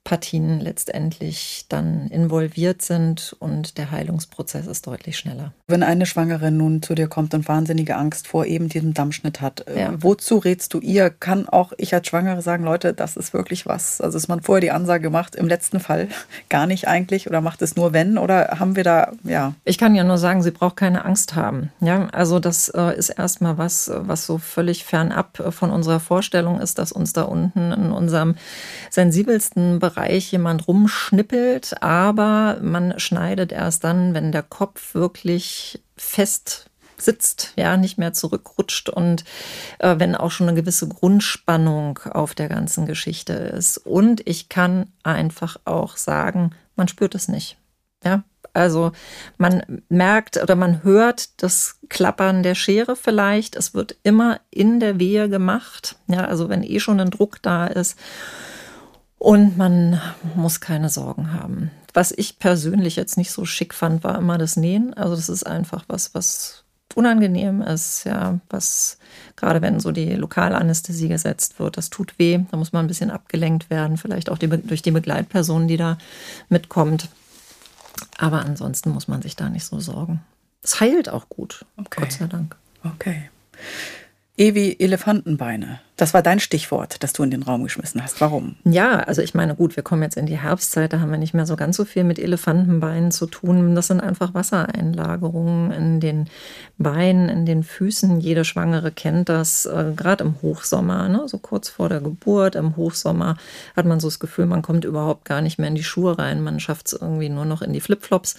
Partien 0.03 0.59
letztendlich 0.59 1.65
dann 1.69 2.07
involviert 2.07 2.81
sind 2.81 3.35
und 3.39 3.77
der 3.77 3.91
Heilungsprozess 3.91 4.65
ist 4.65 4.87
deutlich 4.87 5.17
schneller. 5.17 5.53
Wenn 5.67 5.83
eine 5.83 6.07
Schwangere 6.07 6.51
nun 6.51 6.81
zu 6.81 6.95
dir 6.95 7.07
kommt 7.07 7.35
und 7.35 7.47
wahnsinnige 7.47 7.95
Angst 7.95 8.27
vor 8.27 8.45
eben 8.45 8.67
diesem 8.67 8.95
Dammschnitt 8.95 9.41
hat, 9.41 9.67
äh, 9.67 9.79
ja. 9.79 9.93
wozu 9.95 10.39
rätst 10.39 10.73
du 10.73 10.79
ihr? 10.79 11.11
Kann 11.11 11.47
auch 11.47 11.71
ich 11.77 11.93
als 11.93 12.07
Schwangere 12.07 12.41
sagen, 12.41 12.63
Leute, 12.63 12.93
das 12.93 13.15
ist 13.15 13.33
wirklich 13.33 13.67
was? 13.67 14.01
Also 14.01 14.17
ist 14.17 14.27
man 14.27 14.41
vorher 14.41 14.61
die 14.61 14.71
Ansage 14.71 15.03
gemacht, 15.03 15.35
im 15.35 15.47
letzten 15.47 15.79
Fall 15.79 16.07
gar 16.49 16.65
nicht 16.65 16.87
eigentlich 16.87 17.27
oder 17.27 17.39
macht 17.39 17.61
es 17.61 17.75
nur 17.75 17.93
wenn 17.93 18.17
oder 18.17 18.59
haben 18.59 18.75
wir 18.75 18.83
da, 18.83 19.11
ja? 19.23 19.53
Ich 19.65 19.77
kann 19.77 19.93
ja 19.93 20.03
nur 20.03 20.17
sagen, 20.17 20.41
sie 20.41 20.51
braucht 20.51 20.77
keine 20.77 21.05
Angst 21.05 21.35
haben. 21.35 21.71
Ja, 21.79 22.07
also 22.07 22.39
das 22.39 22.69
äh, 22.69 22.97
ist 22.97 23.09
erstmal 23.09 23.59
was, 23.59 23.91
was 23.93 24.25
so 24.25 24.39
völlig 24.39 24.83
fernab 24.83 25.53
von 25.53 25.69
unserer 25.69 25.99
Vorstellung 25.99 26.59
ist, 26.59 26.79
dass 26.79 26.91
uns 26.91 27.13
da 27.13 27.21
unten 27.21 27.71
in 27.71 27.91
unserem 27.91 28.35
sensibelsten 28.89 29.79
Bereich 29.79 29.90
Bereich 29.91 30.31
jemand 30.31 30.67
rumschnippelt, 30.67 31.81
aber 31.83 32.59
man 32.61 32.97
schneidet 32.99 33.51
erst 33.51 33.83
dann, 33.83 34.13
wenn 34.13 34.31
der 34.31 34.43
Kopf 34.43 34.95
wirklich 34.95 35.81
fest 35.97 36.69
sitzt, 36.97 37.53
ja, 37.55 37.77
nicht 37.77 37.97
mehr 37.97 38.13
zurückrutscht 38.13 38.89
und 38.89 39.25
äh, 39.79 39.95
wenn 39.97 40.15
auch 40.15 40.31
schon 40.31 40.47
eine 40.47 40.59
gewisse 40.59 40.87
Grundspannung 40.87 41.99
auf 42.11 42.35
der 42.35 42.47
ganzen 42.47 42.85
Geschichte 42.85 43.33
ist. 43.33 43.77
Und 43.77 44.27
ich 44.27 44.49
kann 44.49 44.87
einfach 45.03 45.57
auch 45.65 45.97
sagen, 45.97 46.51
man 46.75 46.87
spürt 46.87 47.15
es 47.15 47.27
nicht. 47.27 47.57
Ja, 48.03 48.23
also 48.53 48.91
man 49.37 49.81
merkt 49.89 50.41
oder 50.41 50.55
man 50.55 50.83
hört 50.83 51.41
das 51.41 51.79
Klappern 51.89 52.43
der 52.43 52.55
Schere 52.55 52.95
vielleicht. 52.95 53.55
Es 53.55 53.73
wird 53.73 53.95
immer 54.03 54.39
in 54.49 54.79
der 54.79 54.99
Wehe 54.99 55.29
gemacht. 55.29 55.95
Ja, 56.07 56.25
also 56.25 56.49
wenn 56.49 56.63
eh 56.63 56.79
schon 56.79 56.99
ein 56.99 57.11
Druck 57.11 57.41
da 57.41 57.67
ist. 57.67 57.97
Und 59.21 59.55
man 59.55 60.01
muss 60.33 60.61
keine 60.61 60.89
Sorgen 60.89 61.31
haben. 61.31 61.69
Was 61.93 62.11
ich 62.11 62.39
persönlich 62.39 62.95
jetzt 62.95 63.17
nicht 63.17 63.29
so 63.29 63.45
schick 63.45 63.75
fand, 63.75 64.03
war 64.03 64.17
immer 64.17 64.39
das 64.39 64.57
Nähen. 64.57 64.95
Also 64.95 65.15
das 65.15 65.29
ist 65.29 65.43
einfach 65.43 65.85
was, 65.87 66.15
was 66.15 66.63
unangenehm 66.95 67.61
ist, 67.61 68.03
ja, 68.05 68.39
was 68.49 68.97
gerade 69.35 69.61
wenn 69.61 69.79
so 69.79 69.91
die 69.91 70.13
Lokalanästhesie 70.13 71.07
gesetzt 71.07 71.59
wird, 71.59 71.77
das 71.77 71.91
tut 71.91 72.17
weh. 72.17 72.39
Da 72.49 72.57
muss 72.57 72.73
man 72.73 72.85
ein 72.85 72.87
bisschen 72.87 73.11
abgelenkt 73.11 73.69
werden, 73.69 73.97
vielleicht 73.97 74.31
auch 74.31 74.39
die, 74.39 74.47
durch 74.47 74.81
die 74.81 74.89
Begleitperson, 74.89 75.67
die 75.67 75.77
da 75.77 75.99
mitkommt. 76.49 77.07
Aber 78.17 78.43
ansonsten 78.43 78.89
muss 78.89 79.07
man 79.07 79.21
sich 79.21 79.35
da 79.35 79.49
nicht 79.49 79.65
so 79.65 79.79
sorgen. 79.79 80.21
Es 80.63 80.79
heilt 80.79 81.09
auch 81.09 81.29
gut, 81.29 81.63
okay. 81.77 82.01
Gott 82.01 82.11
sei 82.11 82.25
Dank. 82.25 82.55
Okay. 82.83 83.29
Ewi 84.35 84.77
Elefantenbeine. 84.79 85.79
Das 86.01 86.15
war 86.15 86.23
dein 86.23 86.39
Stichwort, 86.39 87.03
das 87.03 87.13
du 87.13 87.21
in 87.21 87.29
den 87.29 87.43
Raum 87.43 87.61
geschmissen 87.61 88.01
hast. 88.01 88.21
Warum? 88.21 88.55
Ja, 88.63 89.01
also 89.01 89.21
ich 89.21 89.35
meine, 89.35 89.53
gut, 89.53 89.75
wir 89.75 89.83
kommen 89.83 90.01
jetzt 90.01 90.17
in 90.17 90.25
die 90.25 90.39
Herbstzeit, 90.39 90.91
da 90.91 90.99
haben 90.99 91.11
wir 91.11 91.19
nicht 91.19 91.35
mehr 91.35 91.45
so 91.45 91.55
ganz 91.55 91.77
so 91.77 91.85
viel 91.85 92.03
mit 92.03 92.17
Elefantenbeinen 92.17 93.11
zu 93.11 93.27
tun. 93.27 93.75
Das 93.75 93.85
sind 93.85 94.01
einfach 94.01 94.33
Wassereinlagerungen 94.33 95.71
in 95.71 95.99
den 95.99 96.27
Beinen, 96.79 97.29
in 97.29 97.45
den 97.45 97.61
Füßen. 97.61 98.19
Jede 98.19 98.45
Schwangere 98.45 98.91
kennt 98.91 99.29
das, 99.29 99.67
äh, 99.67 99.93
gerade 99.95 100.23
im 100.23 100.41
Hochsommer, 100.41 101.07
ne? 101.07 101.27
so 101.27 101.37
kurz 101.37 101.69
vor 101.69 101.87
der 101.87 102.01
Geburt. 102.01 102.55
Im 102.55 102.77
Hochsommer 102.77 103.37
hat 103.75 103.85
man 103.85 103.99
so 103.99 104.07
das 104.07 104.19
Gefühl, 104.19 104.47
man 104.47 104.63
kommt 104.63 104.85
überhaupt 104.85 105.25
gar 105.25 105.41
nicht 105.41 105.59
mehr 105.59 105.67
in 105.67 105.75
die 105.75 105.83
Schuhe 105.83 106.17
rein. 106.17 106.41
Man 106.41 106.59
schafft 106.59 106.87
es 106.87 106.93
irgendwie 106.93 107.29
nur 107.29 107.45
noch 107.45 107.61
in 107.61 107.73
die 107.73 107.79
Flipflops. 107.79 108.37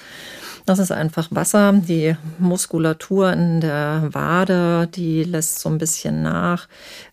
Das 0.66 0.80
ist 0.80 0.90
einfach 0.90 1.28
Wasser. 1.30 1.72
Die 1.74 2.16
Muskulatur 2.40 3.32
in 3.32 3.60
der 3.60 4.08
Wade, 4.10 4.88
die 4.88 5.22
lässt 5.22 5.60
so 5.60 5.68
ein 5.68 5.78
bisschen 5.78 6.22
nach. 6.22 6.66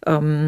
Ähm, 0.07 0.38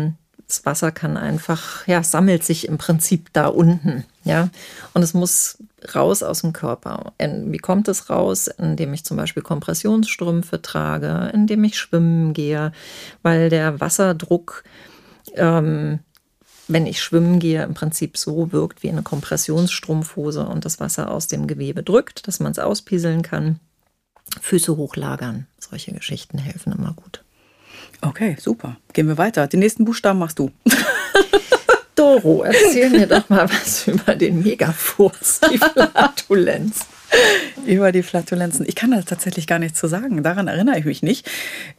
das 0.52 0.66
Wasser 0.66 0.92
kann 0.92 1.16
einfach, 1.16 1.88
ja, 1.88 2.04
sammelt 2.04 2.44
sich 2.44 2.68
im 2.68 2.78
Prinzip 2.78 3.30
da 3.32 3.48
unten, 3.48 4.04
ja. 4.26 4.50
Und 4.94 5.02
es 5.02 5.14
muss 5.14 5.58
raus 5.96 6.24
aus 6.24 6.42
dem 6.42 6.54
Körper. 6.54 7.14
Wie 7.20 7.58
kommt 7.58 7.88
es 7.88 8.10
raus? 8.10 8.48
Indem 8.48 8.94
ich 8.94 9.06
zum 9.06 9.18
Beispiel 9.18 9.44
Kompressionsstrümpfe 9.44 10.62
trage, 10.62 11.32
indem 11.34 11.64
ich 11.64 11.78
schwimmen 11.78 12.34
gehe, 12.34 12.72
weil 13.24 13.50
der 13.50 13.80
Wasserdruck, 13.80 14.64
ähm, 15.36 16.00
wenn 16.68 16.86
ich 16.86 17.02
schwimmen 17.02 17.40
gehe, 17.40 17.64
im 17.64 17.74
Prinzip 17.74 18.18
so 18.18 18.52
wirkt 18.52 18.84
wie 18.84 18.90
eine 18.90 19.04
Kompressionsstrumpfhose 19.04 20.46
und 20.46 20.66
das 20.66 20.80
Wasser 20.80 21.12
aus 21.12 21.28
dem 21.28 21.48
Gewebe 21.48 21.82
drückt, 21.82 22.28
dass 22.28 22.40
man 22.40 22.52
es 22.52 22.60
auspieseln 22.60 23.22
kann. 23.22 23.60
Füße 24.40 24.78
hochlagern, 24.78 25.48
solche 25.58 25.94
Geschichten 25.94 26.38
helfen 26.38 26.74
immer 26.74 26.94
gut. 26.94 27.24
Okay, 28.02 28.36
super. 28.40 28.78
Gehen 28.94 29.08
wir 29.08 29.18
weiter. 29.18 29.48
Den 29.48 29.60
nächsten 29.60 29.86
Buchstaben 29.86 30.20
machst 30.20 30.40
du. 30.40 30.52
Doro, 31.96 32.44
erzähl 32.44 32.90
mir 32.90 33.06
doch 33.06 33.30
mal 33.30 33.48
was 33.50 33.88
über 33.88 34.16
den 34.16 34.42
Megafurz, 34.42 35.40
die 35.52 35.58
Flatulenz. 35.60 36.86
Über 37.66 37.92
die 37.92 38.04
Flatulenzen. 38.04 38.66
Ich 38.68 38.76
kann 38.76 38.92
da 38.92 39.02
tatsächlich 39.02 39.46
gar 39.46 39.60
nichts 39.60 39.80
zu 39.80 39.88
sagen. 39.88 40.24
Daran 40.24 40.48
erinnere 40.48 40.80
ich 40.80 40.86
mich 40.86 41.04
nicht. 41.04 41.30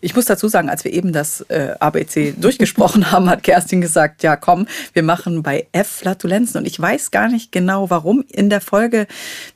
Ich 0.01 0.15
muss 0.15 0.27
dazu 0.27 0.49
sagen, 0.49 0.69
als 0.69 0.85
wir 0.85 0.93
eben 0.93 1.13
das 1.13 1.41
äh, 1.49 1.75
ABC 1.81 2.35
durchgesprochen 2.41 3.11
haben, 3.11 3.29
hat 3.29 3.43
Kerstin 3.43 3.81
gesagt, 3.81 4.23
ja 4.23 4.37
komm, 4.37 4.67
wir 4.93 5.03
machen 5.03 5.43
bei 5.43 5.67
F 5.73 5.89
Flatulenzen. 5.89 6.59
Und 6.59 6.67
ich 6.67 6.79
weiß 6.79 7.11
gar 7.11 7.29
nicht 7.29 7.53
genau, 7.53 7.91
warum. 7.91 8.25
In 8.29 8.51
der 8.51 8.61
Folge 8.61 9.07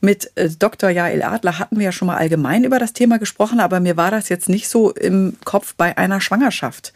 mit 0.01 0.31
äh, 0.35 0.49
Dr. 0.49 0.89
Jael 0.89 1.23
Adler 1.23 1.59
hatten 1.59 1.77
wir 1.77 1.85
ja 1.85 1.91
schon 1.91 2.07
mal 2.07 2.17
allgemein 2.17 2.63
über 2.63 2.79
das 2.79 2.93
Thema 2.93 3.19
gesprochen, 3.19 3.59
aber 3.59 3.79
mir 3.79 3.97
war 3.97 4.11
das 4.11 4.29
jetzt 4.29 4.49
nicht 4.49 4.67
so 4.69 4.91
im 4.91 5.37
Kopf 5.45 5.75
bei 5.75 5.97
einer 5.97 6.21
Schwangerschaft. 6.21 6.93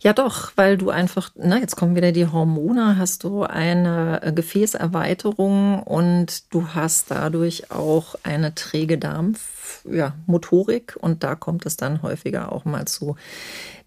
Ja, 0.00 0.12
doch, 0.12 0.52
weil 0.54 0.78
du 0.78 0.90
einfach, 0.90 1.30
na, 1.34 1.58
jetzt 1.58 1.74
kommen 1.74 1.96
wieder 1.96 2.12
die 2.12 2.28
Hormone, 2.28 2.98
hast 2.98 3.24
du 3.24 3.42
eine 3.42 4.22
äh, 4.22 4.32
Gefäßerweiterung 4.32 5.82
und 5.82 6.54
du 6.54 6.68
hast 6.68 7.10
dadurch 7.10 7.72
auch 7.72 8.14
eine 8.22 8.54
träge 8.54 8.96
Darmmotorik 8.96 10.92
ja, 10.96 11.02
und 11.02 11.24
da 11.24 11.34
kommt 11.34 11.66
es 11.66 11.76
dann 11.76 12.02
häufiger 12.02 12.52
auch 12.52 12.64
mal 12.64 12.86
zu 12.86 13.16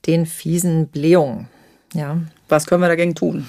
den 0.06 0.26
fiesen 0.26 0.88
Blähungen. 0.88 1.48
Ja. 1.94 2.18
Was 2.50 2.68
können 2.68 2.82
wir 2.82 2.90
dagegen 2.90 3.16
tun? 3.16 3.48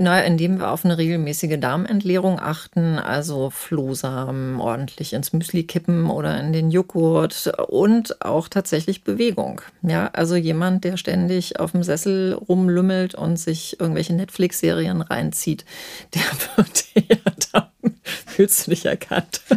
Na, 0.00 0.20
indem 0.22 0.60
wir 0.60 0.70
auf 0.70 0.84
eine 0.84 0.96
regelmäßige 0.96 1.58
Darmentleerung 1.58 2.38
achten, 2.38 3.00
also 3.00 3.50
Flohsamen 3.50 4.60
ordentlich 4.60 5.12
ins 5.12 5.32
Müsli 5.32 5.64
kippen 5.64 6.08
oder 6.08 6.38
in 6.38 6.52
den 6.52 6.70
Joghurt 6.70 7.52
und 7.66 8.24
auch 8.24 8.46
tatsächlich 8.46 9.02
Bewegung. 9.02 9.60
Ja, 9.82 10.08
also 10.12 10.36
jemand, 10.36 10.84
der 10.84 10.98
ständig 10.98 11.58
auf 11.58 11.72
dem 11.72 11.82
Sessel 11.82 12.34
rumlümmelt 12.34 13.16
und 13.16 13.38
sich 13.38 13.80
irgendwelche 13.80 14.14
Netflix-Serien 14.14 15.00
reinzieht, 15.02 15.64
der 16.14 16.22
wird 16.56 16.84
eher 16.94 17.18
da 17.52 17.72
fühlst 18.38 18.66
du 18.66 18.70
dich 18.70 18.86
erkannt. 18.86 19.40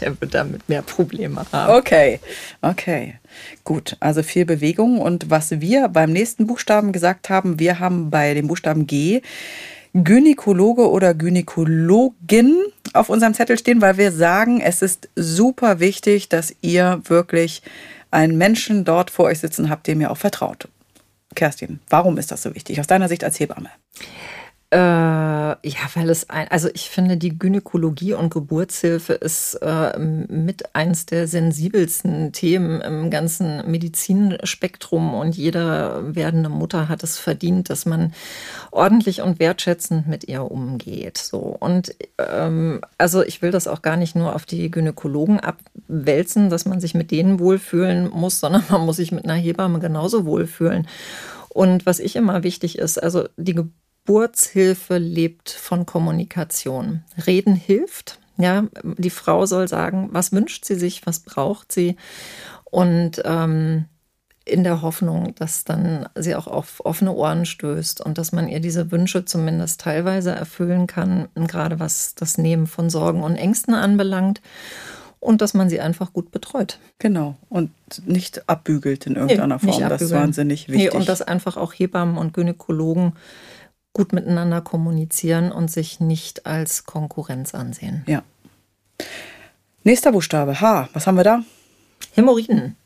der 0.00 0.20
wird 0.20 0.32
damit 0.32 0.66
mehr 0.68 0.80
Probleme 0.82 1.44
haben. 1.52 1.74
Okay, 1.74 2.20
okay. 2.62 3.18
Gut, 3.64 3.96
also 4.00 4.22
viel 4.22 4.44
Bewegung. 4.44 4.98
Und 4.98 5.30
was 5.30 5.60
wir 5.60 5.88
beim 5.88 6.12
nächsten 6.12 6.46
Buchstaben 6.46 6.92
gesagt 6.92 7.30
haben, 7.30 7.58
wir 7.58 7.80
haben 7.80 8.10
bei 8.10 8.34
dem 8.34 8.48
Buchstaben 8.48 8.86
G 8.86 9.22
Gynäkologe 9.94 10.90
oder 10.90 11.14
Gynäkologin 11.14 12.56
auf 12.94 13.08
unserem 13.08 13.32
Zettel 13.32 13.56
stehen, 13.56 13.80
weil 13.80 13.96
wir 13.96 14.10
sagen, 14.10 14.60
es 14.60 14.82
ist 14.82 15.08
super 15.14 15.78
wichtig, 15.78 16.28
dass 16.28 16.54
ihr 16.62 17.00
wirklich 17.04 17.62
einen 18.10 18.36
Menschen 18.36 18.84
dort 18.84 19.10
vor 19.10 19.26
euch 19.26 19.38
sitzen 19.38 19.70
habt, 19.70 19.86
dem 19.86 20.00
ihr 20.00 20.10
auch 20.10 20.16
vertraut. 20.16 20.68
Kerstin, 21.36 21.78
warum 21.88 22.18
ist 22.18 22.32
das 22.32 22.42
so 22.42 22.54
wichtig 22.54 22.80
aus 22.80 22.88
deiner 22.88 23.08
Sicht 23.08 23.22
als 23.22 23.38
Hebamme? 23.38 23.70
Äh, 24.74 24.78
ja, 24.78 25.86
weil 25.94 26.10
es 26.10 26.30
ein, 26.30 26.48
also 26.48 26.68
ich 26.74 26.90
finde, 26.90 27.16
die 27.16 27.38
Gynäkologie 27.38 28.14
und 28.14 28.34
Geburtshilfe 28.34 29.12
ist 29.12 29.54
äh, 29.62 29.96
mit 29.96 30.74
eins 30.74 31.06
der 31.06 31.28
sensibelsten 31.28 32.32
Themen 32.32 32.80
im 32.80 33.08
ganzen 33.08 33.70
Medizinspektrum 33.70 35.14
und 35.14 35.36
jede 35.36 36.02
werdende 36.16 36.48
Mutter 36.48 36.88
hat 36.88 37.04
es 37.04 37.20
verdient, 37.20 37.70
dass 37.70 37.86
man 37.86 38.12
ordentlich 38.72 39.22
und 39.22 39.38
wertschätzend 39.38 40.08
mit 40.08 40.24
ihr 40.24 40.50
umgeht. 40.50 41.18
So 41.18 41.38
und 41.38 41.94
ähm, 42.18 42.80
also 42.98 43.22
ich 43.22 43.42
will 43.42 43.52
das 43.52 43.68
auch 43.68 43.80
gar 43.80 43.96
nicht 43.96 44.16
nur 44.16 44.34
auf 44.34 44.44
die 44.44 44.72
Gynäkologen 44.72 45.38
abwälzen, 45.38 46.50
dass 46.50 46.64
man 46.64 46.80
sich 46.80 46.94
mit 46.94 47.12
denen 47.12 47.38
wohlfühlen 47.38 48.10
muss, 48.10 48.40
sondern 48.40 48.64
man 48.70 48.84
muss 48.84 48.96
sich 48.96 49.12
mit 49.12 49.22
einer 49.22 49.34
Hebamme 49.34 49.78
genauso 49.78 50.26
wohlfühlen. 50.26 50.88
Und 51.48 51.86
was 51.86 52.00
ich 52.00 52.16
immer 52.16 52.42
wichtig 52.42 52.78
ist, 52.78 53.00
also 53.00 53.28
die 53.36 53.54
Geburt 53.54 53.83
Geburtshilfe 54.06 54.98
lebt 54.98 55.48
von 55.50 55.86
Kommunikation. 55.86 57.02
Reden 57.26 57.54
hilft. 57.54 58.18
Ja, 58.36 58.64
die 58.82 59.10
Frau 59.10 59.46
soll 59.46 59.66
sagen, 59.66 60.08
was 60.12 60.32
wünscht 60.32 60.64
sie 60.64 60.74
sich, 60.74 61.06
was 61.06 61.20
braucht 61.20 61.72
sie. 61.72 61.96
Und 62.64 63.22
ähm, 63.24 63.86
in 64.44 64.62
der 64.62 64.82
Hoffnung, 64.82 65.34
dass 65.36 65.64
dann 65.64 66.06
sie 66.16 66.34
auch 66.34 66.46
auf 66.46 66.84
offene 66.84 67.12
Ohren 67.12 67.46
stößt 67.46 68.02
und 68.02 68.18
dass 68.18 68.32
man 68.32 68.48
ihr 68.48 68.60
diese 68.60 68.90
Wünsche 68.92 69.24
zumindest 69.24 69.80
teilweise 69.80 70.32
erfüllen 70.32 70.86
kann, 70.86 71.28
gerade 71.34 71.80
was 71.80 72.14
das 72.14 72.36
Nehmen 72.36 72.66
von 72.66 72.90
Sorgen 72.90 73.22
und 73.22 73.36
Ängsten 73.36 73.74
anbelangt. 73.74 74.42
Und 75.18 75.40
dass 75.40 75.54
man 75.54 75.70
sie 75.70 75.80
einfach 75.80 76.12
gut 76.12 76.30
betreut. 76.32 76.78
Genau. 76.98 77.36
Und 77.48 77.70
nicht 78.04 78.46
abbügelt 78.46 79.06
in 79.06 79.16
irgendeiner 79.16 79.58
nee, 79.62 79.72
Form. 79.72 79.88
Das 79.88 80.02
ist 80.02 80.10
wahnsinnig 80.10 80.68
wichtig. 80.68 80.92
Nee, 80.92 80.98
und 80.98 81.08
dass 81.08 81.22
einfach 81.22 81.56
auch 81.56 81.72
Hebammen 81.72 82.18
und 82.18 82.34
Gynäkologen 82.34 83.14
gut 83.94 84.12
miteinander 84.12 84.60
kommunizieren 84.60 85.50
und 85.50 85.70
sich 85.70 86.00
nicht 86.00 86.44
als 86.44 86.84
Konkurrenz 86.84 87.54
ansehen. 87.54 88.04
Ja. 88.06 88.22
Nächster 89.84 90.12
Buchstabe, 90.12 90.60
H. 90.60 90.90
Was 90.92 91.06
haben 91.06 91.16
wir 91.16 91.24
da? 91.24 91.42
Hämorrhoiden. 92.14 92.76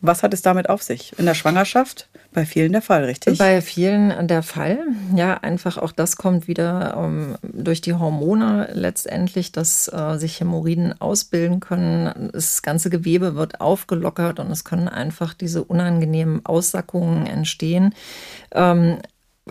Was 0.00 0.24
hat 0.24 0.34
es 0.34 0.42
damit 0.42 0.68
auf 0.68 0.82
sich? 0.82 1.16
In 1.16 1.26
der 1.26 1.34
Schwangerschaft? 1.34 2.08
Bei 2.32 2.44
vielen 2.44 2.72
der 2.72 2.82
Fall, 2.82 3.04
richtig? 3.04 3.38
Bei 3.38 3.60
vielen 3.62 4.26
der 4.26 4.42
Fall. 4.42 4.80
Ja, 5.14 5.34
einfach 5.34 5.78
auch 5.78 5.92
das 5.92 6.16
kommt 6.16 6.48
wieder 6.48 6.94
ähm, 6.96 7.36
durch 7.42 7.82
die 7.82 7.94
Hormone 7.94 8.70
letztendlich, 8.72 9.52
dass 9.52 9.86
äh, 9.92 10.16
sich 10.16 10.40
Hämorrhoiden 10.40 11.00
ausbilden 11.00 11.60
können. 11.60 12.30
Das 12.32 12.62
ganze 12.62 12.90
Gewebe 12.90 13.36
wird 13.36 13.60
aufgelockert 13.60 14.40
und 14.40 14.50
es 14.50 14.64
können 14.64 14.88
einfach 14.88 15.34
diese 15.34 15.62
unangenehmen 15.62 16.44
Aussackungen 16.44 17.26
entstehen. 17.26 17.94
Ähm, 18.52 18.98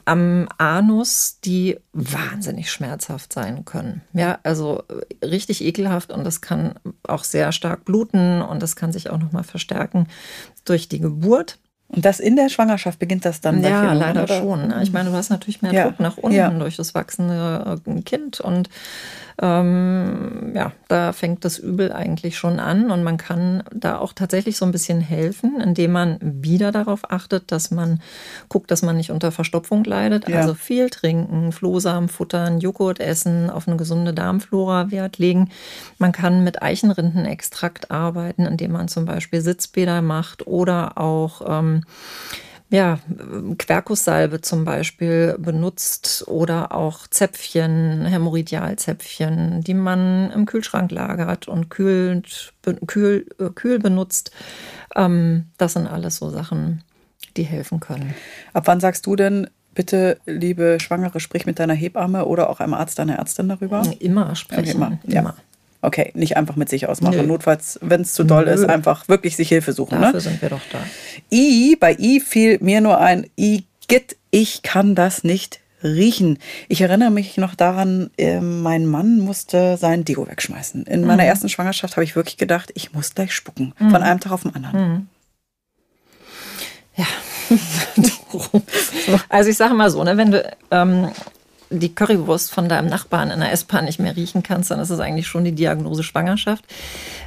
am 0.06 0.48
Anus, 0.58 1.40
die 1.44 1.78
wahnsinnig 1.92 2.72
schmerzhaft 2.72 3.34
sein 3.34 3.66
können. 3.66 4.02
Ja, 4.14 4.40
also 4.44 4.84
äh, 4.88 5.26
richtig 5.26 5.64
ekelhaft 5.64 6.12
und 6.12 6.24
das 6.24 6.42
kann 6.42 6.76
auch 7.04 7.24
sehr 7.24 7.52
stark 7.52 7.86
bluten 7.86 8.42
und 8.42 8.62
das 8.62 8.76
kann 8.76 8.94
sich 8.94 9.10
auch 9.10 9.18
noch 9.18 9.32
mal 9.32 9.44
verstärken 9.44 10.08
durch 10.66 10.88
die 10.88 11.00
Geburt. 11.00 11.60
Und 11.90 12.06
das 12.06 12.22
in 12.22 12.38
der 12.38 12.48
Schwangerschaft 12.48 13.00
beginnt 13.00 13.26
das 13.26 13.42
dann? 13.42 13.62
Ja, 13.62 13.92
leider 13.92 14.24
oder? 14.24 14.40
schon. 14.40 14.74
Ich 14.82 14.94
meine, 14.94 15.10
du 15.10 15.16
hast 15.16 15.30
natürlich 15.30 15.62
mehr 15.62 15.74
ja. 15.74 15.84
Druck 15.84 16.00
nach 16.00 16.16
unten 16.16 16.38
ja. 16.38 16.50
durch 16.50 16.78
das 16.78 16.96
wachsende 16.96 17.82
äh, 17.86 18.02
Kind 18.02 18.40
und 18.40 18.70
ähm, 19.42 20.52
ja, 20.54 20.72
da 20.88 21.14
fängt 21.14 21.44
das 21.46 21.58
Übel 21.58 21.92
eigentlich 21.92 22.38
schon 22.38 22.60
an 22.60 22.92
und 22.92 23.04
man 23.04 23.18
kann 23.18 23.64
da 23.74 23.98
auch 23.98 24.14
tatsächlich 24.14 24.56
so 24.56 24.66
ein 24.66 24.72
bisschen 24.72 25.02
helfen, 25.02 25.60
indem 25.60 25.94
man 25.94 26.18
wieder 26.22 26.72
darauf 26.72 27.12
achtet, 27.12 27.52
dass 27.52 27.72
man 27.72 28.02
guckt, 28.50 28.70
dass 28.70 28.84
man 28.84 28.98
nicht 28.98 29.10
unter 29.10 29.32
Verstopfung 29.32 29.84
leidet. 29.84 30.30
Ja. 30.30 30.42
Also 30.42 30.54
viel 30.54 30.92
trinken, 30.92 31.52
Flohsamen 31.52 32.08
futtern, 32.08 32.60
Joghurt 32.60 33.00
essen, 33.00 33.50
auf 33.50 33.68
eine 33.68 33.78
gesunde 33.78 34.14
Darmflora 34.14 34.92
Wert 34.92 35.18
legen. 35.18 35.50
Man 35.98 36.12
kann 36.12 36.44
mit 36.44 36.62
Eichenrindenextrakt 36.62 37.90
arbeiten, 37.90 38.46
indem 38.46 38.74
man 38.74 38.90
zum 38.90 39.06
Beispiel 39.06 39.42
Sitzbäder 39.42 40.04
macht 40.04 40.46
oder 40.46 41.00
auch 41.00 41.42
ähm, 41.48 41.84
ja, 42.72 43.00
Quercussalbe 43.58 44.40
zum 44.40 44.64
Beispiel 44.64 45.36
benutzt 45.38 46.24
oder 46.28 46.72
auch 46.72 47.06
Zäpfchen, 47.08 48.06
Hämorrhoidialzäpfchen, 48.06 49.62
die 49.62 49.74
man 49.74 50.32
im 50.32 50.46
Kühlschrank 50.46 50.90
lagert 50.90 51.50
und 51.50 51.70
kühlt, 51.70 52.54
kühl, 52.88 53.28
äh, 53.40 53.50
kühl 53.50 53.80
benutzt. 53.80 54.32
Ähm, 54.96 55.48
das 55.58 55.74
sind 55.74 55.86
alles 55.86 56.16
so 56.16 56.30
Sachen, 56.30 56.82
die 57.36 57.44
helfen 57.44 57.82
können. 57.82 58.16
Ab 58.54 58.64
wann 58.68 58.80
sagst 58.80 59.06
du 59.06 59.18
denn, 59.18 59.48
bitte, 59.74 60.20
liebe 60.26 60.78
Schwangere, 60.80 61.20
sprich 61.20 61.46
mit 61.46 61.60
deiner 61.60 61.74
Hebamme 61.74 62.26
oder 62.26 62.50
auch 62.50 62.62
einem 62.62 62.74
Arzt, 62.74 62.98
deiner 63.00 63.18
Ärztin 63.18 63.50
darüber? 63.50 63.84
Immer 64.00 64.34
sprechen. 64.36 64.76
Immer. 64.76 65.00
Ja. 65.08 65.20
immer. 65.20 65.36
Okay, 65.82 66.12
nicht 66.14 66.38
einfach 66.38 66.56
mit 66.56 66.70
sich 66.70 66.88
ausmachen. 66.88 67.18
Nö. 67.18 67.24
Notfalls, 67.24 67.80
wenn 67.82 68.02
es 68.02 68.14
zu 68.14 68.24
doll 68.24 68.46
Nö. 68.46 68.52
ist, 68.52 68.66
einfach 68.66 69.08
wirklich 69.08 69.36
sich 69.36 69.50
Hilfe 69.50 69.74
suchen. 69.74 70.00
Dafür 70.00 70.14
ne? 70.14 70.22
sind 70.22 70.42
wir 70.42 70.50
doch 70.50 70.62
da. 70.72 70.80
I, 71.32 71.76
bei 71.80 71.96
I 71.98 72.20
fiel 72.20 72.60
mir 72.62 72.82
nur 72.82 73.00
ein 73.00 73.28
I, 73.38 73.66
git, 73.88 74.18
ich 74.30 74.62
kann 74.62 74.94
das 74.94 75.24
nicht 75.24 75.60
riechen. 75.84 76.38
Ich 76.68 76.82
erinnere 76.82 77.10
mich 77.10 77.38
noch 77.38 77.56
daran, 77.56 78.12
äh, 78.18 78.40
mein 78.40 78.86
Mann 78.86 79.20
musste 79.20 79.78
sein 79.78 80.06
Deo 80.06 80.28
wegschmeißen. 80.28 80.86
In 80.86 81.02
mhm. 81.02 81.08
meiner 81.08 81.26
ersten 81.26 81.50
Schwangerschaft 81.50 81.96
habe 81.96 82.04
ich 82.04 82.16
wirklich 82.16 82.38
gedacht, 82.38 82.72
ich 82.76 82.94
muss 82.94 83.16
gleich 83.16 83.34
spucken. 83.34 83.74
Mhm. 83.80 83.90
Von 83.90 84.04
einem 84.04 84.20
Tag 84.20 84.32
auf 84.32 84.44
den 84.44 84.56
anderen. 84.56 84.80
Mhm. 84.80 85.08
Ja. 86.96 87.08
also 89.30 89.50
ich 89.50 89.58
sage 89.58 89.74
mal 89.74 89.90
so, 89.90 90.04
ne, 90.04 90.18
wenn 90.18 90.32
du 90.32 90.58
ähm, 90.70 91.10
die 91.72 91.96
Currywurst 91.96 92.52
von 92.52 92.70
deinem 92.70 92.88
Nachbarn 92.88 93.32
in 93.32 93.40
der 93.40 93.52
S-Bahn 93.52 93.86
nicht 93.86 94.00
mehr 94.00 94.16
riechen 94.16 94.44
kannst, 94.44 94.72
dann 94.72 94.80
ist 94.80 94.90
es 94.90 95.00
eigentlich 95.00 95.28
schon 95.28 95.44
die 95.44 95.54
Diagnose 95.54 96.04
Schwangerschaft. 96.04 96.66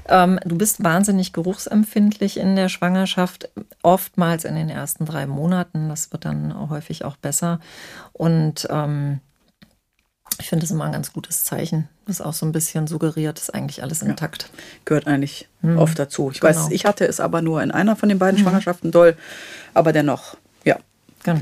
Ähm, 0.09 0.38
du 0.44 0.57
bist 0.57 0.85
wahnsinnig 0.85 1.33
geruchsempfindlich 1.33 2.37
in 2.37 2.54
der 2.54 2.68
Schwangerschaft, 2.68 3.48
oftmals 3.83 4.44
in 4.44 4.54
den 4.54 4.68
ersten 4.68 5.07
drei 5.07 5.26
Monaten. 5.26 5.88
Das 5.88 6.12
wird 6.12 6.24
dann 6.26 6.68
häufig 6.70 7.04
auch 7.04 7.16
besser. 7.16 7.59
Und 8.12 8.68
ähm, 8.70 9.20
ich 10.40 10.48
finde 10.48 10.64
das 10.64 10.70
immer 10.70 10.85
ein 10.85 10.92
ganz 10.92 11.12
gutes 11.12 11.44
Zeichen, 11.44 11.88
das 12.07 12.20
auch 12.20 12.33
so 12.33 12.44
ein 12.44 12.52
bisschen 12.52 12.87
suggeriert, 12.87 13.38
ist 13.38 13.54
eigentlich 13.54 13.83
alles 13.83 14.02
intakt. 14.02 14.50
Ja, 14.52 14.59
gehört 14.85 15.07
eigentlich 15.07 15.48
hm. 15.61 15.78
oft 15.78 15.98
dazu. 15.98 16.30
Ich 16.33 16.40
genau. 16.40 16.54
weiß, 16.54 16.70
ich 16.70 16.85
hatte 16.85 17.07
es 17.07 17.20
aber 17.20 17.40
nur 17.40 17.62
in 17.62 17.70
einer 17.70 17.96
von 17.96 18.09
den 18.09 18.18
beiden 18.18 18.38
hm. 18.38 18.44
Schwangerschaften 18.44 18.90
doll, 18.90 19.16
aber 19.74 19.92
dennoch, 19.92 20.37
ja. 20.64 20.78
Genau. 21.22 21.40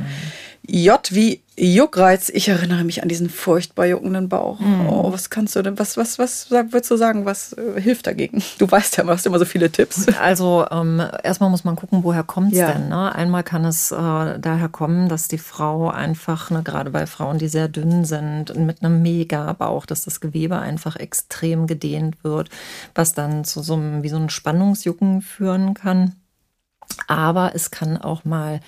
J 0.65 1.01
wie 1.11 1.43
Juckreiz. 1.57 2.31
Ich 2.31 2.49
erinnere 2.49 2.83
mich 2.83 3.03
an 3.03 3.09
diesen 3.09 3.29
furchtbar 3.29 3.85
juckenden 3.87 4.29
Bauch. 4.29 4.59
Mhm. 4.59 4.89
Oh, 4.89 5.13
was 5.13 5.29
kannst 5.29 5.55
du 5.55 5.63
denn, 5.63 5.79
was, 5.79 5.97
was, 5.97 6.19
was 6.19 6.51
würdest 6.51 6.91
du 6.91 6.97
sagen, 6.97 7.27
was 7.27 7.53
äh, 7.53 7.81
hilft 7.81 8.07
dagegen? 8.07 8.43
Du 8.59 8.71
weißt 8.71 8.97
ja, 8.97 9.05
du 9.05 9.11
hast 9.11 9.27
immer 9.27 9.39
so 9.39 9.45
viele 9.45 9.71
Tipps. 9.71 10.07
Also 10.21 10.67
ähm, 10.71 11.03
erstmal 11.25 11.51
muss 11.51 11.65
man 11.65 11.75
gucken, 11.75 12.05
woher 12.05 12.23
kommt 12.23 12.53
es 12.53 12.59
ja. 12.59 12.71
denn? 12.71 12.89
Ne? 12.89 13.13
Einmal 13.13 13.43
kann 13.43 13.65
es 13.65 13.91
äh, 13.91 13.97
daher 13.97 14.69
kommen, 14.71 15.09
dass 15.09 15.27
die 15.27 15.39
Frau 15.39 15.91
einfach, 15.91 16.51
ne, 16.51 16.63
gerade 16.63 16.91
bei 16.91 17.07
Frauen, 17.07 17.39
die 17.39 17.49
sehr 17.49 17.69
dünn 17.69 18.05
sind, 18.05 18.55
mit 18.57 18.85
einem 18.85 19.03
Mega-Bauch, 19.03 19.85
dass 19.87 20.05
das 20.05 20.21
Gewebe 20.21 20.59
einfach 20.59 20.97
extrem 20.97 21.67
gedehnt 21.67 22.23
wird, 22.23 22.51
was 22.95 23.15
dann 23.15 23.45
zu 23.45 23.63
so 23.63 23.75
einem, 23.75 24.03
wie 24.03 24.09
so 24.09 24.17
einem 24.17 24.29
Spannungsjucken 24.29 25.23
führen 25.23 25.75
kann. 25.75 26.15
Aber 27.09 27.53
es 27.55 27.71
kann 27.71 27.97
auch 27.97 28.25
mal 28.25 28.61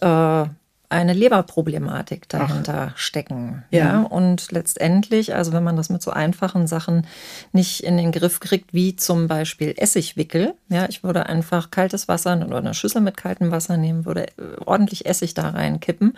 äh, 0.00 0.46
eine 0.94 1.12
Leberproblematik 1.12 2.28
dahinter 2.28 2.92
Ach. 2.92 2.98
stecken. 2.98 3.64
Ja. 3.70 3.78
ja. 3.78 4.00
Und 4.02 4.52
letztendlich, 4.52 5.34
also 5.34 5.52
wenn 5.52 5.64
man 5.64 5.76
das 5.76 5.90
mit 5.90 6.02
so 6.02 6.10
einfachen 6.10 6.66
Sachen 6.66 7.06
nicht 7.52 7.82
in 7.82 7.96
den 7.96 8.12
Griff 8.12 8.40
kriegt, 8.40 8.72
wie 8.72 8.96
zum 8.96 9.26
Beispiel 9.26 9.74
Essigwickel, 9.76 10.54
ja, 10.68 10.86
ich 10.88 11.02
würde 11.02 11.26
einfach 11.26 11.70
kaltes 11.70 12.08
Wasser 12.08 12.40
oder 12.46 12.58
eine 12.58 12.74
Schüssel 12.74 13.00
mit 13.00 13.16
kaltem 13.16 13.50
Wasser 13.50 13.76
nehmen, 13.76 14.06
würde 14.06 14.28
äh, 14.28 14.56
ordentlich 14.64 15.06
Essig 15.06 15.34
da 15.34 15.48
reinkippen. 15.48 16.16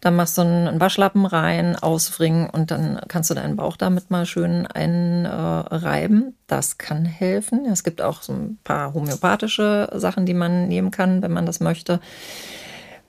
Dann 0.00 0.16
machst 0.16 0.38
du 0.38 0.42
einen 0.42 0.80
Waschlappen 0.80 1.26
rein, 1.26 1.76
auswringen 1.76 2.48
und 2.48 2.70
dann 2.70 3.00
kannst 3.08 3.30
du 3.30 3.34
deinen 3.34 3.56
Bauch 3.56 3.76
damit 3.76 4.10
mal 4.10 4.26
schön 4.26 4.66
einreiben. 4.66 6.34
Das 6.46 6.78
kann 6.78 7.04
helfen. 7.04 7.66
Es 7.66 7.84
gibt 7.84 8.00
auch 8.00 8.22
so 8.22 8.32
ein 8.32 8.58
paar 8.64 8.94
homöopathische 8.94 9.90
Sachen, 9.94 10.24
die 10.24 10.34
man 10.34 10.68
nehmen 10.68 10.90
kann, 10.90 11.20
wenn 11.22 11.32
man 11.32 11.46
das 11.46 11.60
möchte 11.60 12.00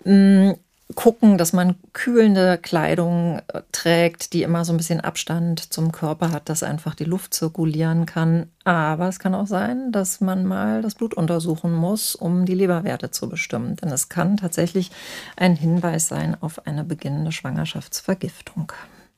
mm, 0.03 0.51
gucken, 0.95 1.37
dass 1.37 1.53
man 1.53 1.75
kühlende 1.93 2.57
Kleidung 2.57 3.41
äh, 3.47 3.61
trägt, 3.71 4.33
die 4.33 4.43
immer 4.43 4.65
so 4.65 4.73
ein 4.73 4.77
bisschen 4.77 5.01
Abstand 5.01 5.71
zum 5.71 5.91
Körper 5.91 6.31
hat, 6.31 6.49
dass 6.49 6.63
einfach 6.63 6.95
die 6.95 7.03
Luft 7.03 7.33
zirkulieren 7.33 8.05
kann. 8.05 8.47
Aber 8.63 9.07
es 9.07 9.19
kann 9.19 9.35
auch 9.35 9.47
sein, 9.47 9.91
dass 9.91 10.19
man 10.19 10.45
mal 10.45 10.81
das 10.81 10.95
Blut 10.95 11.13
untersuchen 11.13 11.73
muss, 11.73 12.15
um 12.15 12.45
die 12.45 12.55
Leberwerte 12.55 13.11
zu 13.11 13.29
bestimmen. 13.29 13.75
Denn 13.75 13.89
es 13.89 14.09
kann 14.09 14.37
tatsächlich 14.37 14.91
ein 15.35 15.55
Hinweis 15.55 16.07
sein 16.07 16.35
auf 16.41 16.65
eine 16.65 16.83
beginnende 16.83 17.31
Schwangerschaftsvergiftung. 17.31 18.71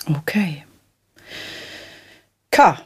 Okay. 0.10 0.66
K. 2.52 2.82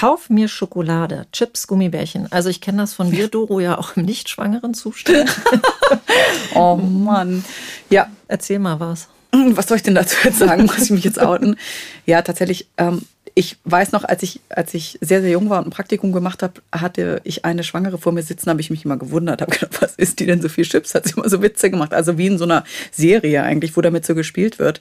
Kauf 0.00 0.30
mir 0.30 0.48
Schokolade, 0.48 1.26
Chips, 1.30 1.66
Gummibärchen. 1.66 2.26
Also 2.32 2.48
ich 2.48 2.62
kenne 2.62 2.78
das 2.78 2.94
von 2.94 3.10
dir, 3.10 3.28
Doro, 3.28 3.60
ja 3.60 3.76
auch 3.76 3.98
im 3.98 4.06
nicht 4.06 4.30
schwangeren 4.30 4.72
Zustand. 4.72 5.30
oh 6.54 6.76
Mann. 6.76 7.44
Ja. 7.90 8.08
Erzähl 8.26 8.60
mal 8.60 8.80
was. 8.80 9.08
Was 9.30 9.68
soll 9.68 9.76
ich 9.76 9.82
denn 9.82 9.94
dazu 9.94 10.16
jetzt 10.24 10.38
sagen? 10.38 10.64
Muss 10.64 10.84
ich 10.84 10.90
mich 10.90 11.04
jetzt 11.04 11.20
outen? 11.20 11.56
Ja, 12.06 12.22
tatsächlich. 12.22 12.66
Ähm, 12.78 13.02
ich 13.34 13.58
weiß 13.64 13.92
noch, 13.92 14.04
als 14.04 14.22
ich, 14.22 14.40
als 14.48 14.72
ich 14.72 14.96
sehr, 15.02 15.20
sehr 15.20 15.32
jung 15.32 15.50
war 15.50 15.58
und 15.58 15.66
ein 15.66 15.70
Praktikum 15.70 16.12
gemacht 16.12 16.42
habe, 16.42 16.62
hatte 16.72 17.20
ich 17.24 17.44
eine 17.44 17.62
Schwangere 17.62 17.98
vor 17.98 18.12
mir 18.12 18.22
sitzen, 18.22 18.48
habe 18.48 18.62
ich 18.62 18.70
mich 18.70 18.86
immer 18.86 18.96
gewundert, 18.96 19.42
habe 19.42 19.52
gedacht, 19.52 19.82
was 19.82 19.96
ist 19.96 20.18
die 20.18 20.24
denn 20.24 20.40
so 20.40 20.48
viel 20.48 20.64
Chips? 20.64 20.94
Hat 20.94 21.06
sie 21.06 21.12
immer 21.14 21.28
so 21.28 21.42
Witze 21.42 21.68
gemacht. 21.68 21.92
Also 21.92 22.16
wie 22.16 22.28
in 22.28 22.38
so 22.38 22.44
einer 22.44 22.64
Serie 22.90 23.42
eigentlich, 23.42 23.76
wo 23.76 23.82
damit 23.82 24.06
so 24.06 24.14
gespielt 24.14 24.58
wird. 24.58 24.80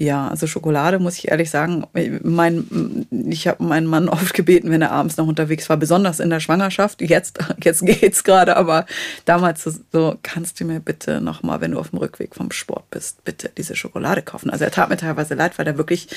Ja, 0.00 0.28
also 0.28 0.46
Schokolade 0.46 1.00
muss 1.00 1.18
ich 1.18 1.28
ehrlich 1.28 1.50
sagen, 1.50 1.84
mein, 2.22 3.06
ich 3.10 3.48
habe 3.48 3.64
meinen 3.64 3.88
Mann 3.88 4.08
oft 4.08 4.32
gebeten, 4.32 4.70
wenn 4.70 4.80
er 4.80 4.92
abends 4.92 5.16
noch 5.16 5.26
unterwegs 5.26 5.68
war, 5.68 5.76
besonders 5.76 6.20
in 6.20 6.30
der 6.30 6.38
Schwangerschaft. 6.38 7.02
Jetzt, 7.02 7.38
jetzt 7.62 7.84
geht's 7.84 8.22
gerade, 8.22 8.56
aber 8.56 8.86
damals 9.24 9.64
so, 9.64 10.16
kannst 10.22 10.60
du 10.60 10.64
mir 10.64 10.78
bitte 10.78 11.20
nochmal, 11.20 11.60
wenn 11.60 11.72
du 11.72 11.80
auf 11.80 11.90
dem 11.90 11.98
Rückweg 11.98 12.36
vom 12.36 12.52
Sport 12.52 12.88
bist, 12.90 13.24
bitte 13.24 13.50
diese 13.56 13.74
Schokolade 13.74 14.22
kaufen. 14.22 14.50
Also 14.50 14.64
er 14.64 14.70
tat 14.70 14.88
mir 14.88 14.96
teilweise 14.96 15.34
leid, 15.34 15.58
weil 15.58 15.66
er 15.66 15.76
wirklich 15.78 16.08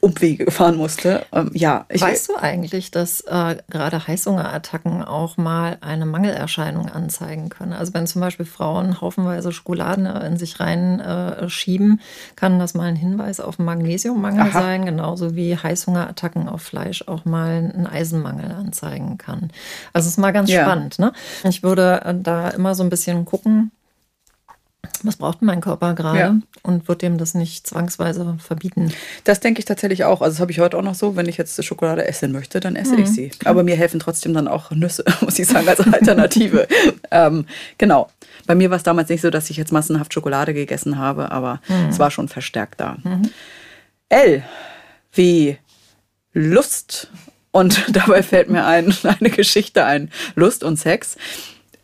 Umwege 0.00 0.46
gefahren 0.46 0.76
musste. 0.76 1.26
Ähm, 1.32 1.50
ja, 1.52 1.84
weißt 1.92 2.30
du 2.30 2.36
eigentlich, 2.36 2.90
dass 2.90 3.20
äh, 3.22 3.56
gerade 3.68 4.06
Heißhungerattacken 4.06 5.02
auch 5.02 5.36
mal 5.36 5.76
eine 5.82 6.06
Mangelerscheinung 6.06 6.88
anzeigen 6.88 7.50
können? 7.50 7.74
Also 7.74 7.92
wenn 7.92 8.06
zum 8.06 8.22
Beispiel 8.22 8.46
Frauen 8.46 9.02
haufenweise 9.02 9.52
Schokoladen 9.52 10.06
in 10.06 10.36
sich 10.38 10.60
reinschieben, 10.60 11.98
äh, 11.98 12.36
kann 12.36 12.58
das 12.58 12.74
mal 12.74 12.84
ein 12.84 12.96
Hinweis 12.96 13.17
Hinweis 13.18 13.40
auf 13.40 13.58
Magnesiummangel 13.58 14.48
Aha. 14.48 14.62
sein, 14.62 14.84
genauso 14.84 15.34
wie 15.34 15.56
Heißhungerattacken 15.56 16.48
auf 16.48 16.62
Fleisch 16.62 17.04
auch 17.06 17.24
mal 17.24 17.70
einen 17.74 17.86
Eisenmangel 17.86 18.52
anzeigen 18.52 19.18
kann. 19.18 19.50
Also 19.92 20.06
es 20.06 20.12
ist 20.12 20.18
mal 20.18 20.32
ganz 20.32 20.50
ja. 20.50 20.62
spannend. 20.62 20.98
Ne? 20.98 21.12
Ich 21.44 21.62
würde 21.62 22.00
äh, 22.04 22.14
da 22.14 22.48
immer 22.50 22.74
so 22.74 22.84
ein 22.84 22.90
bisschen 22.90 23.24
gucken, 23.24 23.72
was 25.02 25.16
braucht 25.16 25.42
mein 25.42 25.60
Körper 25.60 25.94
gerade 25.94 26.18
ja. 26.18 26.36
und 26.62 26.88
wird 26.88 27.02
dem 27.02 27.18
das 27.18 27.34
nicht 27.34 27.66
zwangsweise 27.66 28.36
verbieten? 28.38 28.92
Das 29.24 29.40
denke 29.40 29.58
ich 29.60 29.64
tatsächlich 29.64 30.04
auch. 30.04 30.20
Also 30.20 30.34
das 30.34 30.40
habe 30.40 30.50
ich 30.50 30.60
heute 30.60 30.76
auch 30.76 30.82
noch 30.82 30.94
so, 30.94 31.16
wenn 31.16 31.28
ich 31.28 31.36
jetzt 31.36 31.62
Schokolade 31.64 32.06
essen 32.06 32.32
möchte, 32.32 32.60
dann 32.60 32.76
esse 32.76 32.94
mhm. 32.94 33.02
ich 33.02 33.08
sie. 33.08 33.30
Aber 33.44 33.62
mir 33.62 33.76
helfen 33.76 34.00
trotzdem 34.00 34.34
dann 34.34 34.48
auch 34.48 34.70
Nüsse, 34.70 35.04
muss 35.20 35.38
ich 35.38 35.46
sagen, 35.46 35.68
als 35.68 35.80
Alternative. 35.80 36.66
ähm, 37.10 37.46
genau. 37.76 38.08
Bei 38.46 38.54
mir 38.54 38.70
war 38.70 38.76
es 38.76 38.82
damals 38.82 39.08
nicht 39.08 39.20
so, 39.20 39.30
dass 39.30 39.50
ich 39.50 39.56
jetzt 39.56 39.72
massenhaft 39.72 40.12
Schokolade 40.14 40.54
gegessen 40.54 40.98
habe, 40.98 41.30
aber 41.30 41.60
mhm. 41.68 41.88
es 41.90 41.98
war 41.98 42.10
schon 42.10 42.28
verstärkt 42.28 42.80
da. 42.80 42.96
Mhm. 43.02 43.30
L 44.08 44.42
wie 45.12 45.58
Lust. 46.32 47.10
Und 47.50 47.84
dabei 47.96 48.22
fällt 48.22 48.50
mir 48.50 48.66
ein, 48.66 48.94
eine 49.02 49.30
Geschichte 49.30 49.84
ein. 49.84 50.10
Lust 50.34 50.64
und 50.64 50.76
Sex. 50.76 51.16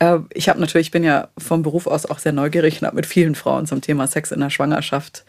Äh, 0.04 0.20
ich 0.32 0.48
habe 0.48 0.60
natürlich, 0.60 0.88
ich 0.88 0.90
bin 0.90 1.04
ja 1.04 1.28
vom 1.38 1.62
Beruf 1.62 1.86
aus 1.86 2.06
auch 2.06 2.18
sehr 2.18 2.32
neugierig 2.32 2.80
und 2.80 2.86
habe 2.86 2.96
mit 2.96 3.06
vielen 3.06 3.34
Frauen 3.34 3.66
zum 3.66 3.80
Thema 3.80 4.06
Sex 4.06 4.30
in 4.30 4.40
der 4.40 4.50
Schwangerschaft 4.50 5.24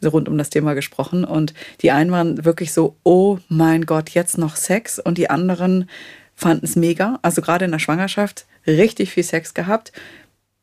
so 0.00 0.10
rund 0.10 0.28
um 0.28 0.38
das 0.38 0.50
Thema 0.50 0.74
gesprochen. 0.74 1.24
Und 1.24 1.54
die 1.82 1.90
einen 1.90 2.10
waren 2.10 2.44
wirklich 2.44 2.72
so, 2.72 2.96
oh 3.02 3.38
mein 3.48 3.86
Gott, 3.86 4.10
jetzt 4.10 4.38
noch 4.38 4.56
Sex. 4.56 4.98
Und 4.98 5.18
die 5.18 5.30
anderen 5.30 5.88
fanden 6.34 6.64
es 6.64 6.76
mega. 6.76 7.18
Also 7.22 7.42
gerade 7.42 7.64
in 7.64 7.72
der 7.72 7.78
Schwangerschaft 7.78 8.46
richtig 8.66 9.10
viel 9.10 9.24
Sex 9.24 9.54
gehabt. 9.54 9.92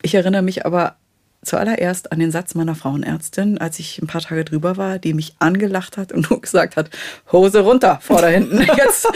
Ich 0.02 0.16
erinnere 0.16 0.42
mich 0.42 0.66
aber 0.66 0.96
zuallererst 1.44 2.12
an 2.12 2.20
den 2.20 2.32
Satz 2.32 2.54
meiner 2.54 2.76
Frauenärztin, 2.76 3.58
als 3.58 3.80
ich 3.80 4.02
ein 4.02 4.08
paar 4.08 4.22
Tage 4.22 4.46
drüber 4.46 4.78
war, 4.78 5.00
die 5.00 5.14
mich 5.14 5.36
angelacht 5.40 5.98
hat 5.98 6.12
und 6.12 6.30
nur 6.30 6.42
gesagt 6.42 6.76
hat, 6.76 6.90
Hose 7.32 7.62
runter, 7.62 8.00
vor 8.02 8.22
da 8.22 8.28
hinten, 8.28 8.62
jetzt, 8.78 9.08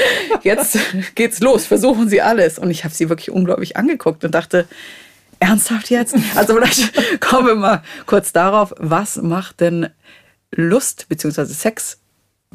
jetzt 0.42 0.80
geht's 1.16 1.40
los, 1.40 1.66
versuchen 1.66 2.10
Sie 2.10 2.22
alles. 2.22 2.58
Und 2.58 2.72
ich 2.72 2.84
habe 2.84 2.94
sie 2.94 3.10
wirklich 3.10 3.32
unglaublich 3.32 3.78
angeguckt 3.78 4.24
und 4.24 4.34
dachte, 4.34 4.68
ernsthaft 5.40 5.90
jetzt? 5.90 6.16
Also 6.36 6.56
vielleicht 6.56 7.20
kommen 7.22 7.48
wir 7.48 7.56
mal 7.56 7.84
kurz 8.06 8.32
darauf, 8.32 8.74
was 8.78 9.18
macht 9.18 9.62
denn 9.62 9.90
Lust 10.52 11.08
bzw. 11.10 11.46
Sex 11.46 12.00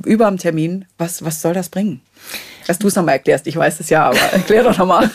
über 0.05 0.27
dem 0.27 0.39
Termin, 0.39 0.87
was, 0.99 1.25
was 1.25 1.43
soll 1.43 1.55
das 1.55 1.69
bringen? 1.69 2.01
Dass 2.67 2.79
du 2.79 2.89
es 2.89 2.95
nochmal 2.95 3.15
erklärst, 3.15 3.47
ich 3.47 3.57
weiß 3.57 3.81
es 3.81 3.91
ja, 3.91 4.07
aber 4.07 4.19
erklär 4.19 4.63
doch 4.63 4.77
nochmal. 4.79 5.11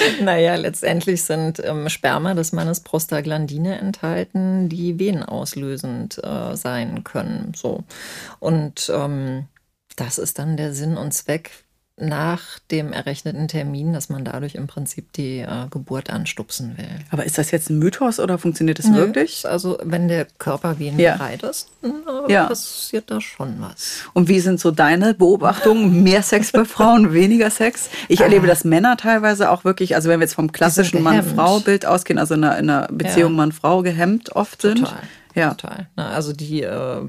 naja, 0.20 0.54
letztendlich 0.56 1.24
sind 1.24 1.62
ähm, 1.64 1.88
Sperma 1.88 2.34
des 2.34 2.52
Mannes 2.52 2.80
Prostaglandine 2.80 3.78
enthalten, 3.78 4.68
die 4.68 4.98
venenauslösend 4.98 6.22
äh, 6.22 6.56
sein 6.56 7.04
können. 7.04 7.52
So. 7.54 7.84
Und 8.40 8.90
ähm, 8.94 9.46
das 9.96 10.18
ist 10.18 10.38
dann 10.38 10.56
der 10.56 10.72
Sinn 10.72 10.96
und 10.96 11.12
Zweck 11.12 11.50
nach 12.00 12.58
dem 12.70 12.92
errechneten 12.92 13.48
Termin, 13.48 13.92
dass 13.92 14.08
man 14.08 14.24
dadurch 14.24 14.54
im 14.54 14.66
Prinzip 14.66 15.12
die 15.14 15.38
äh, 15.38 15.66
Geburt 15.70 16.10
anstupsen 16.10 16.76
will. 16.76 16.88
Aber 17.10 17.24
ist 17.24 17.38
das 17.38 17.50
jetzt 17.50 17.70
ein 17.70 17.78
Mythos 17.78 18.20
oder 18.20 18.38
funktioniert 18.38 18.78
das 18.78 18.86
Nö, 18.86 18.96
wirklich? 18.98 19.46
Also 19.46 19.78
wenn 19.82 20.08
der 20.08 20.26
Körper 20.38 20.78
wie 20.78 20.90
ja. 20.90 21.16
bereit 21.16 21.42
ist, 21.42 21.68
äh, 21.82 22.32
ja. 22.32 22.46
passiert 22.46 23.10
da 23.10 23.20
schon 23.20 23.56
was. 23.58 24.02
Und 24.12 24.28
wie 24.28 24.40
sind 24.40 24.60
so 24.60 24.70
deine 24.70 25.14
Beobachtungen? 25.14 26.02
Mehr 26.02 26.22
Sex 26.22 26.52
bei 26.52 26.64
Frauen, 26.66 27.12
weniger 27.12 27.50
Sex? 27.50 27.90
Ich 28.08 28.20
ah. 28.20 28.24
erlebe, 28.24 28.46
dass 28.46 28.64
Männer 28.64 28.96
teilweise 28.96 29.50
auch 29.50 29.64
wirklich, 29.64 29.94
also 29.94 30.08
wenn 30.08 30.20
wir 30.20 30.24
jetzt 30.24 30.34
vom 30.34 30.52
klassischen 30.52 31.02
Mann-Frau-Bild 31.02 31.86
ausgehen, 31.86 32.18
also 32.18 32.34
in 32.34 32.44
einer, 32.44 32.58
in 32.58 32.70
einer 32.70 32.88
Beziehung 32.88 33.32
ja. 33.32 33.36
Mann-Frau 33.38 33.82
gehemmt 33.82 34.34
oft 34.36 34.62
sind. 34.62 34.80
Total. 34.80 34.98
Ja. 35.38 35.50
Total. 35.54 35.88
Na, 35.96 36.10
also 36.10 36.32
die, 36.32 36.62
äh, 36.62 37.08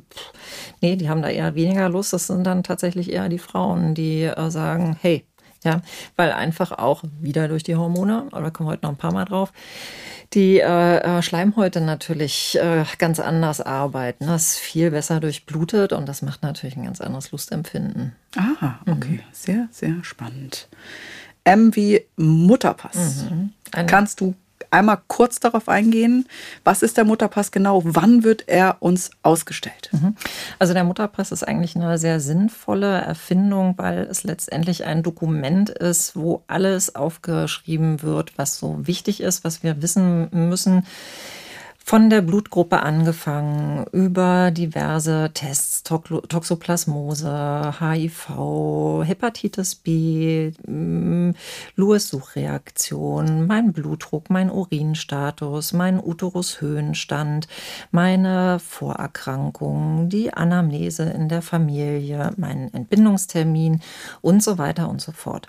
nee, 0.82 0.96
die 0.96 1.10
haben 1.10 1.22
da 1.22 1.30
eher 1.30 1.56
weniger 1.56 1.90
Lust. 1.90 2.14
Das 2.14 2.28
sind 2.28 2.44
dann 2.46 2.64
tatsächlich 2.64 3.12
eher 3.12 3.28
die 3.30 3.40
Frauen, 3.40 3.96
die 3.96 4.24
äh, 4.24 4.50
sagen, 4.52 4.96
hey, 5.02 5.26
Ja, 5.66 5.82
weil 6.16 6.32
einfach 6.32 6.72
auch 6.72 7.04
wieder 7.20 7.50
durch 7.50 7.64
die 7.64 7.76
Hormone, 7.76 8.28
aber 8.32 8.44
da 8.44 8.50
kommen 8.50 8.70
wir 8.70 8.72
heute 8.74 8.86
noch 8.86 8.92
ein 8.92 8.98
paar 8.98 9.12
Mal 9.12 9.26
drauf, 9.26 9.52
die 10.34 10.60
äh, 10.60 10.98
äh, 11.00 11.22
Schleimhäute 11.22 11.82
natürlich 11.82 12.58
äh, 12.58 12.86
ganz 12.98 13.20
anders 13.20 13.60
arbeiten. 13.60 14.26
Das 14.28 14.54
ist 14.54 14.60
viel 14.60 14.90
besser 14.92 15.20
durchblutet 15.20 15.92
und 15.92 16.08
das 16.08 16.22
macht 16.22 16.44
natürlich 16.44 16.78
ein 16.78 16.86
ganz 16.86 17.02
anderes 17.02 17.32
Lustempfinden. 17.34 18.16
Ah, 18.38 18.76
okay. 18.88 19.20
Mhm. 19.20 19.22
Sehr, 19.34 19.68
sehr 19.72 19.96
spannend. 20.04 20.70
M 21.44 21.76
wie 21.76 22.06
Mutterpass. 22.16 23.26
Mhm. 23.30 23.50
Kannst 23.86 24.22
du 24.22 24.36
einmal 24.72 25.00
kurz 25.08 25.40
darauf 25.40 25.70
eingehen, 25.70 26.28
was 26.64 26.84
ist 26.84 26.98
der 26.98 27.06
Mutterpass 27.06 27.52
genau? 27.52 27.82
Wann 27.84 28.24
wird 28.24 28.48
er 28.48 28.78
uns 28.80 29.12
ausgestellt? 29.24 29.90
Mhm. 29.92 30.16
Also 30.60 30.74
der 30.74 30.84
Mutterpass 30.84 31.32
ist 31.32 31.44
eigentlich 31.44 31.76
eine 31.76 31.98
sehr 31.98 32.20
sinnvolle 32.20 33.02
Erfindung, 33.02 33.74
weil 33.78 34.00
es 34.00 34.24
letztendlich 34.24 34.86
ein 34.86 35.04
Dokument 35.04 35.70
ist, 35.70 36.16
wo 36.16 36.44
alles 36.48 36.96
aufgeschrieben 36.96 38.02
wird, 38.02 38.38
was 38.38 38.58
so 38.58 38.88
wichtig 38.88 39.22
ist, 39.22 39.44
was 39.44 39.64
wir 39.64 39.82
wissen 39.82 40.30
müssen 40.32 40.84
von 41.84 42.12
der 42.12 42.22
Blutgruppe 42.22 42.84
angefangen, 42.84 43.86
über 43.92 44.52
diverse 44.52 45.32
Tests, 45.34 45.82
Toxoplasmose, 45.82 47.74
HIV, 47.80 49.04
Hepatitis 49.04 49.74
B, 49.74 50.52
mm, 50.68 51.32
Lewis-Suchreaktion, 51.76 53.48
mein 53.48 53.74
Blutdruck, 53.74 54.30
mein 54.30 54.52
Urinstatus, 54.52 55.74
mein 55.74 56.00
Uterushöhenstand, 56.00 57.48
meine 57.90 58.60
Vorerkrankungen, 58.60 60.10
die 60.10 60.32
Anamnese 60.32 61.04
in 61.10 61.28
der 61.28 61.42
Familie, 61.42 62.34
mein 62.38 62.72
Entbindungstermin 62.72 63.82
und 64.22 64.44
so 64.44 64.60
weiter 64.60 64.90
und 64.90 65.02
so 65.02 65.12
fort. 65.12 65.48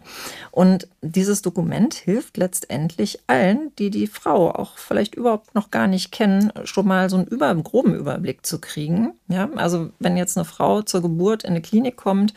Und 0.53 0.89
dieses 1.03 1.43
Dokument 1.43 1.93
hilft 1.93 2.39
letztendlich 2.39 3.21
allen, 3.27 3.73
die 3.79 3.91
die 3.91 4.07
Frau 4.07 4.51
auch 4.51 4.79
vielleicht 4.79 5.15
überhaupt 5.17 5.55
noch 5.55 5.71
gar 5.71 5.87
nicht 5.87 6.13
kennen, 6.13 6.30
Eltern 6.31 6.53
schon 6.65 6.87
mal 6.87 7.11
so 7.11 7.17
einen 7.17 7.27
über, 7.27 7.55
groben 7.55 7.95
Überblick 7.95 8.47
zu 8.47 8.61
kriegen. 8.61 9.15
Ja, 9.29 9.49
also 9.57 9.91
wenn 9.99 10.17
jetzt 10.17 10.37
eine 10.37 10.45
Frau 10.45 10.83
zur 10.83 11.03
Geburt 11.03 11.45
in 11.45 11.51
eine 11.51 11.63
Klinik 11.63 11.97
kommt 11.97 12.35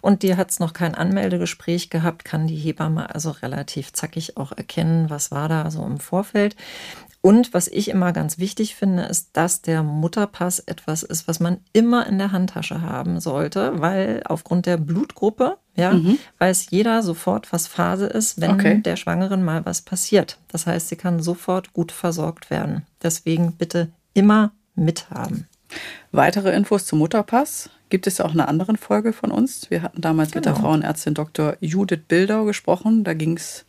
und 0.00 0.22
die 0.22 0.36
hat 0.36 0.50
es 0.50 0.60
noch 0.60 0.72
kein 0.72 0.94
Anmeldegespräch 0.94 1.90
gehabt, 1.90 2.24
kann 2.24 2.46
die 2.46 2.56
Hebamme 2.56 3.14
also 3.14 3.30
relativ 3.30 3.92
zackig 3.92 4.36
auch 4.36 4.52
erkennen, 4.52 5.10
was 5.10 5.30
war 5.30 5.48
da 5.48 5.70
so 5.70 5.84
im 5.84 5.98
Vorfeld. 5.98 6.56
Und 7.24 7.54
was 7.54 7.68
ich 7.68 7.88
immer 7.88 8.12
ganz 8.12 8.36
wichtig 8.36 8.74
finde, 8.74 9.04
ist, 9.04 9.30
dass 9.32 9.62
der 9.62 9.82
Mutterpass 9.82 10.58
etwas 10.58 11.02
ist, 11.02 11.26
was 11.26 11.40
man 11.40 11.56
immer 11.72 12.06
in 12.06 12.18
der 12.18 12.32
Handtasche 12.32 12.82
haben 12.82 13.18
sollte, 13.18 13.80
weil 13.80 14.20
aufgrund 14.26 14.66
der 14.66 14.76
Blutgruppe, 14.76 15.56
ja, 15.74 15.94
mhm. 15.94 16.18
weiß 16.36 16.66
jeder 16.68 17.02
sofort, 17.02 17.50
was 17.50 17.66
Phase 17.66 18.04
ist, 18.04 18.42
wenn 18.42 18.50
okay. 18.50 18.82
der 18.82 18.96
Schwangeren 18.96 19.42
mal 19.42 19.64
was 19.64 19.80
passiert. 19.80 20.38
Das 20.48 20.66
heißt, 20.66 20.90
sie 20.90 20.96
kann 20.96 21.22
sofort 21.22 21.72
gut 21.72 21.92
versorgt 21.92 22.50
werden. 22.50 22.82
Deswegen 23.02 23.52
bitte 23.52 23.88
immer 24.12 24.52
mithaben. 24.74 25.48
Weitere 26.12 26.54
Infos 26.54 26.84
zum 26.84 26.98
Mutterpass 26.98 27.70
gibt 27.88 28.06
es 28.06 28.20
auch 28.20 28.34
in 28.34 28.40
einer 28.40 28.50
anderen 28.50 28.76
Folge 28.76 29.14
von 29.14 29.30
uns. 29.30 29.70
Wir 29.70 29.80
hatten 29.80 30.02
damals 30.02 30.30
genau. 30.30 30.38
mit 30.40 30.44
der 30.44 30.52
genau. 30.52 30.66
Frauenärztin 30.66 31.14
Dr. 31.14 31.56
Judith 31.60 32.02
Bildau 32.06 32.44
gesprochen. 32.44 33.02
Da 33.02 33.14
ging 33.14 33.36
es 33.36 33.64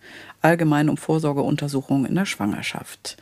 allgemein 0.45 0.89
um 0.89 0.97
Vorsorgeuntersuchungen 0.97 2.05
in 2.05 2.15
der 2.15 2.25
Schwangerschaft. 2.25 3.17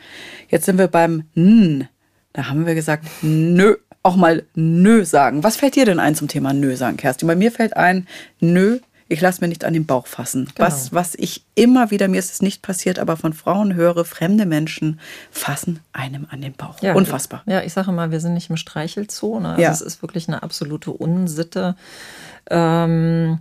Jetzt 0.50 0.66
sind 0.66 0.78
wir 0.78 0.88
beim 0.88 1.24
N. 1.36 1.88
Da 2.34 2.50
haben 2.50 2.66
wir 2.66 2.76
gesagt, 2.76 3.06
nö, 3.22 3.76
auch 4.04 4.18
mal 4.18 4.44
nö 4.54 5.06
sagen. 5.06 5.44
Was 5.44 5.56
fällt 5.56 5.76
dir 5.76 5.86
denn 5.86 6.00
ein 6.00 6.16
zum 6.16 6.28
Thema 6.28 6.54
nö 6.54 6.76
sagen, 6.76 6.98
Kerstin? 6.98 7.28
Bei 7.28 7.36
mir 7.36 7.52
fällt 7.52 7.78
ein, 7.78 8.08
nö, 8.40 8.80
ich 9.08 9.22
lasse 9.22 9.42
mir 9.42 9.48
nicht 9.48 9.64
an 9.64 9.74
den 9.74 9.86
Bauch 9.86 10.08
fassen. 10.08 10.50
Genau. 10.56 10.68
Was, 10.68 10.92
was 10.92 11.16
ich 11.16 11.46
immer 11.56 11.92
wieder, 11.92 12.08
mir 12.08 12.20
ist 12.20 12.32
es 12.32 12.42
nicht 12.42 12.62
passiert, 12.62 13.00
aber 13.00 13.16
von 13.16 13.34
Frauen 13.34 13.76
höre, 13.76 14.06
fremde 14.06 14.46
Menschen 14.46 15.00
fassen 15.32 15.80
einem 15.94 16.28
an 16.30 16.42
den 16.42 16.54
Bauch. 16.54 16.82
Ja, 16.82 16.94
Unfassbar. 16.94 17.44
Ja, 17.46 17.62
ich 17.62 17.74
sage 17.74 17.92
mal, 17.92 18.12
wir 18.12 18.20
sind 18.20 18.34
nicht 18.34 18.50
im 18.50 18.58
Streichelzoo. 18.58 19.40
Ne? 19.40 19.50
Also 19.50 19.62
ja. 19.62 19.72
es 19.72 19.82
ist 19.82 20.02
wirklich 20.02 20.28
eine 20.28 20.44
absolute 20.44 20.92
Unsitte. 20.92 21.76
Ähm, 22.50 23.40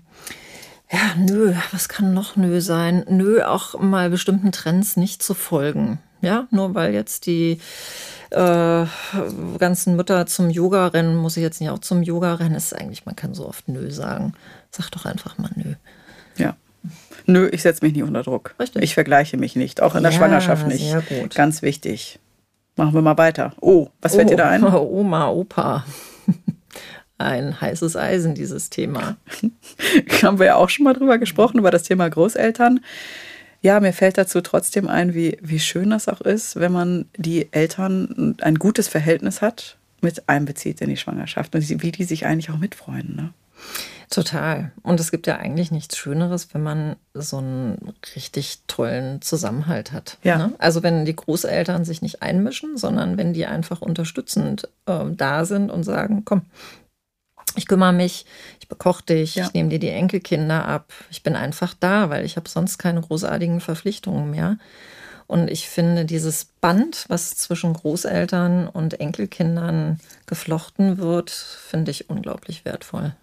ja, 0.92 1.14
nö, 1.16 1.54
was 1.72 1.88
kann 1.88 2.12
noch 2.12 2.36
nö 2.36 2.60
sein? 2.60 3.04
Nö, 3.08 3.42
auch 3.42 3.80
mal 3.80 4.10
bestimmten 4.10 4.52
Trends 4.52 4.96
nicht 4.96 5.22
zu 5.22 5.32
folgen. 5.32 5.98
Ja, 6.20 6.46
nur 6.50 6.74
weil 6.74 6.92
jetzt 6.92 7.26
die 7.26 7.58
äh, 8.30 8.84
ganzen 9.58 9.96
Mütter 9.96 10.26
zum 10.26 10.50
Yoga 10.50 10.88
rennen, 10.88 11.16
muss 11.16 11.36
ich 11.36 11.42
jetzt 11.42 11.60
nicht 11.60 11.70
auch 11.70 11.78
zum 11.78 12.02
Yoga 12.02 12.34
rennen. 12.34 12.54
ist 12.54 12.74
eigentlich, 12.74 13.06
man 13.06 13.16
kann 13.16 13.34
so 13.34 13.48
oft 13.48 13.68
nö 13.68 13.90
sagen. 13.90 14.34
Sag 14.70 14.90
doch 14.90 15.06
einfach 15.06 15.38
mal 15.38 15.50
nö. 15.56 15.74
Ja. 16.36 16.56
Nö, 17.26 17.48
ich 17.50 17.62
setze 17.62 17.84
mich 17.84 17.94
nicht 17.94 18.02
unter 18.02 18.22
Druck. 18.22 18.54
Richtig. 18.60 18.82
Ich 18.82 18.94
vergleiche 18.94 19.36
mich 19.36 19.56
nicht, 19.56 19.80
auch 19.80 19.94
in 19.94 20.02
der 20.02 20.12
ja, 20.12 20.18
Schwangerschaft 20.18 20.66
nicht. 20.66 20.90
Sehr 20.90 21.02
gut. 21.02 21.34
Ganz 21.34 21.62
wichtig. 21.62 22.18
Machen 22.76 22.94
wir 22.94 23.02
mal 23.02 23.18
weiter. 23.18 23.54
Oh, 23.60 23.88
was 24.00 24.14
fällt 24.14 24.26
oh, 24.26 24.30
dir 24.30 24.36
da 24.36 24.48
ein? 24.48 24.62
Oma, 24.74 25.28
Opa 25.28 25.84
ein 27.18 27.60
heißes 27.60 27.96
Eisen, 27.96 28.34
dieses 28.34 28.70
Thema. 28.70 29.16
Haben 30.22 30.38
wir 30.38 30.46
ja 30.46 30.54
auch 30.56 30.68
schon 30.68 30.84
mal 30.84 30.94
drüber 30.94 31.18
gesprochen, 31.18 31.58
über 31.58 31.70
das 31.70 31.84
Thema 31.84 32.08
Großeltern. 32.08 32.80
Ja, 33.60 33.78
mir 33.78 33.92
fällt 33.92 34.18
dazu 34.18 34.40
trotzdem 34.40 34.88
ein, 34.88 35.14
wie, 35.14 35.38
wie 35.40 35.60
schön 35.60 35.90
das 35.90 36.08
auch 36.08 36.20
ist, 36.20 36.56
wenn 36.56 36.72
man 36.72 37.06
die 37.16 37.52
Eltern 37.52 38.36
ein 38.40 38.56
gutes 38.56 38.88
Verhältnis 38.88 39.40
hat, 39.40 39.76
mit 40.00 40.28
einbezieht 40.28 40.80
in 40.80 40.90
die 40.90 40.96
Schwangerschaft 40.96 41.54
und 41.54 41.82
wie 41.82 41.92
die 41.92 42.04
sich 42.04 42.26
eigentlich 42.26 42.50
auch 42.50 42.58
mitfreuen. 42.58 43.14
Ne? 43.14 43.32
Total. 44.10 44.72
Und 44.82 45.00
es 45.00 45.10
gibt 45.10 45.26
ja 45.26 45.36
eigentlich 45.36 45.70
nichts 45.70 45.96
Schöneres, 45.96 46.52
wenn 46.52 46.62
man 46.62 46.96
so 47.14 47.38
einen 47.38 47.94
richtig 48.14 48.58
tollen 48.66 49.22
Zusammenhalt 49.22 49.92
hat. 49.92 50.18
Ja. 50.22 50.36
Ne? 50.36 50.52
Also 50.58 50.82
wenn 50.82 51.06
die 51.06 51.16
Großeltern 51.16 51.86
sich 51.86 52.02
nicht 52.02 52.20
einmischen, 52.20 52.76
sondern 52.76 53.16
wenn 53.16 53.32
die 53.32 53.46
einfach 53.46 53.80
unterstützend 53.80 54.68
äh, 54.86 55.04
da 55.12 55.46
sind 55.46 55.70
und 55.70 55.84
sagen, 55.84 56.24
komm, 56.26 56.42
ich 57.56 57.66
kümmere 57.66 57.92
mich, 57.92 58.26
ich 58.60 58.68
bekoche 58.68 59.04
dich, 59.04 59.34
ja. 59.34 59.46
ich 59.46 59.52
nehme 59.52 59.68
dir 59.68 59.78
die 59.78 59.88
Enkelkinder 59.88 60.66
ab. 60.66 60.92
Ich 61.10 61.22
bin 61.22 61.36
einfach 61.36 61.74
da, 61.78 62.10
weil 62.10 62.24
ich 62.24 62.36
habe 62.36 62.48
sonst 62.48 62.78
keine 62.78 63.00
großartigen 63.00 63.60
Verpflichtungen 63.60 64.30
mehr. 64.30 64.58
Und 65.26 65.50
ich 65.50 65.68
finde 65.68 66.04
dieses 66.04 66.44
Band, 66.60 67.06
was 67.08 67.36
zwischen 67.36 67.72
Großeltern 67.72 68.68
und 68.68 69.00
Enkelkindern 69.00 69.98
geflochten 70.26 70.98
wird, 70.98 71.30
finde 71.30 71.90
ich 71.90 72.10
unglaublich 72.10 72.64
wertvoll. 72.64 73.14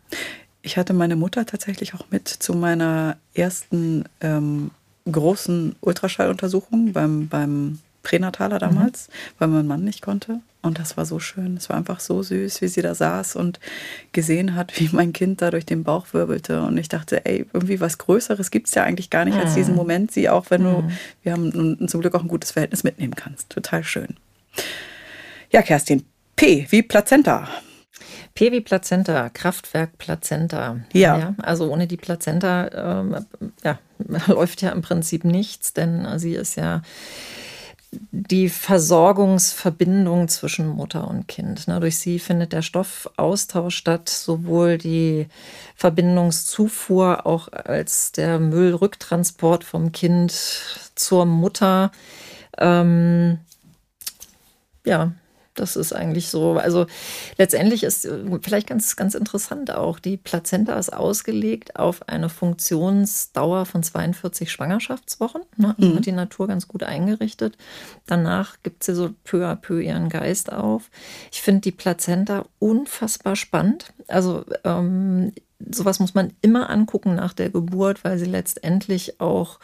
Ich 0.61 0.77
hatte 0.77 0.93
meine 0.93 1.15
Mutter 1.15 1.45
tatsächlich 1.45 1.93
auch 1.93 2.05
mit 2.09 2.27
zu 2.27 2.53
meiner 2.53 3.17
ersten 3.33 4.05
ähm, 4.21 4.71
großen 5.09 5.75
Ultraschalluntersuchung 5.81 6.93
beim, 6.93 7.27
beim 7.27 7.79
Pränataler 8.03 8.59
damals, 8.59 9.07
mhm. 9.07 9.13
weil 9.39 9.47
mein 9.49 9.67
Mann 9.67 9.83
nicht 9.83 10.01
konnte. 10.01 10.39
Und 10.61 10.77
das 10.77 10.97
war 10.97 11.05
so 11.05 11.19
schön. 11.19 11.55
Es 11.55 11.69
war 11.69 11.77
einfach 11.77 12.01
so 12.01 12.21
süß, 12.21 12.61
wie 12.61 12.67
sie 12.67 12.81
da 12.81 12.93
saß 12.93 13.37
und 13.37 13.59
gesehen 14.11 14.55
hat, 14.55 14.73
wie 14.79 14.89
mein 14.91 15.13
Kind 15.13 15.41
da 15.41 15.51
durch 15.51 15.65
den 15.65 15.83
Bauch 15.83 16.07
wirbelte. 16.13 16.61
Und 16.63 16.77
ich 16.77 16.89
dachte, 16.89 17.25
ey, 17.25 17.45
irgendwie 17.53 17.79
was 17.79 17.97
Größeres 17.97 18.51
gibt 18.51 18.67
es 18.67 18.75
ja 18.75 18.83
eigentlich 18.83 19.09
gar 19.09 19.25
nicht 19.25 19.35
mhm. 19.35 19.41
als 19.41 19.55
diesen 19.55 19.75
Moment. 19.75 20.11
Sie 20.11 20.29
auch, 20.29 20.49
wenn 20.49 20.63
du, 20.63 20.81
mhm. 20.81 20.91
wir 21.23 21.31
haben 21.31 21.87
zum 21.87 22.01
Glück 22.01 22.15
auch 22.15 22.21
ein 22.21 22.27
gutes 22.27 22.51
Verhältnis 22.51 22.83
mitnehmen 22.83 23.15
kannst. 23.15 23.49
Total 23.49 23.83
schön. 23.83 24.15
Ja, 25.51 25.61
Kerstin, 25.61 26.05
P 26.35 26.67
wie 26.69 26.83
Plazenta. 26.83 27.47
P 28.35 28.51
wie 28.51 28.61
Plazenta, 28.61 29.29
Kraftwerk 29.29 29.97
Plazenta. 29.97 30.79
Ja. 30.93 31.17
ja 31.17 31.35
also 31.39 31.71
ohne 31.71 31.87
die 31.87 31.97
Plazenta 31.97 33.01
ähm, 33.01 33.25
ja, 33.63 33.79
läuft 34.27 34.61
ja 34.61 34.69
im 34.69 34.81
Prinzip 34.81 35.23
nichts, 35.25 35.73
denn 35.73 36.19
sie 36.19 36.35
ist 36.35 36.55
ja 36.55 36.81
die 37.91 38.49
Versorgungsverbindung 38.49 40.27
zwischen 40.27 40.67
Mutter 40.67 41.07
und 41.07 41.27
Kind. 41.27 41.67
Ne, 41.67 41.79
durch 41.79 41.97
sie 41.97 42.19
findet 42.19 42.53
der 42.53 42.61
Stoffaustausch 42.61 43.75
statt, 43.75 44.09
sowohl 44.09 44.77
die 44.77 45.27
Verbindungszufuhr 45.75 47.25
auch 47.25 47.47
als 47.51 48.11
der 48.11 48.39
Müllrücktransport 48.39 49.63
vom 49.63 49.91
Kind 49.91 50.31
zur 50.95 51.25
Mutter. 51.25 51.91
Ähm, 52.57 53.39
ja, 54.85 55.13
das 55.59 55.75
ist 55.75 55.93
eigentlich 55.93 56.29
so. 56.29 56.53
Also 56.53 56.85
letztendlich 57.37 57.83
ist 57.83 58.05
äh, 58.05 58.19
vielleicht 58.41 58.67
ganz, 58.67 58.95
ganz 58.95 59.15
interessant 59.15 59.71
auch, 59.71 59.99
die 59.99 60.17
Plazenta 60.17 60.77
ist 60.77 60.91
ausgelegt 60.91 61.75
auf 61.75 62.07
eine 62.07 62.29
Funktionsdauer 62.29 63.65
von 63.65 63.83
42 63.83 64.51
Schwangerschaftswochen. 64.51 65.41
Ne? 65.57 65.75
Also 65.77 65.91
mhm. 65.91 65.97
Hat 65.97 66.05
die 66.05 66.11
Natur 66.11 66.47
ganz 66.47 66.67
gut 66.67 66.83
eingerichtet. 66.83 67.57
Danach 68.05 68.57
gibt 68.63 68.83
sie 68.83 68.95
so 68.95 69.11
peu 69.23 69.45
à 69.45 69.55
peu 69.55 69.81
ihren 69.81 70.09
Geist 70.09 70.51
auf. 70.51 70.89
Ich 71.31 71.41
finde 71.41 71.61
die 71.61 71.71
Plazenta 71.71 72.45
unfassbar 72.59 73.35
spannend. 73.35 73.93
Also 74.07 74.45
ähm, 74.63 75.31
sowas 75.59 75.99
muss 75.99 76.13
man 76.13 76.33
immer 76.41 76.69
angucken 76.69 77.15
nach 77.15 77.33
der 77.33 77.49
Geburt, 77.49 78.03
weil 78.03 78.17
sie 78.17 78.25
letztendlich 78.25 79.19
auch 79.19 79.59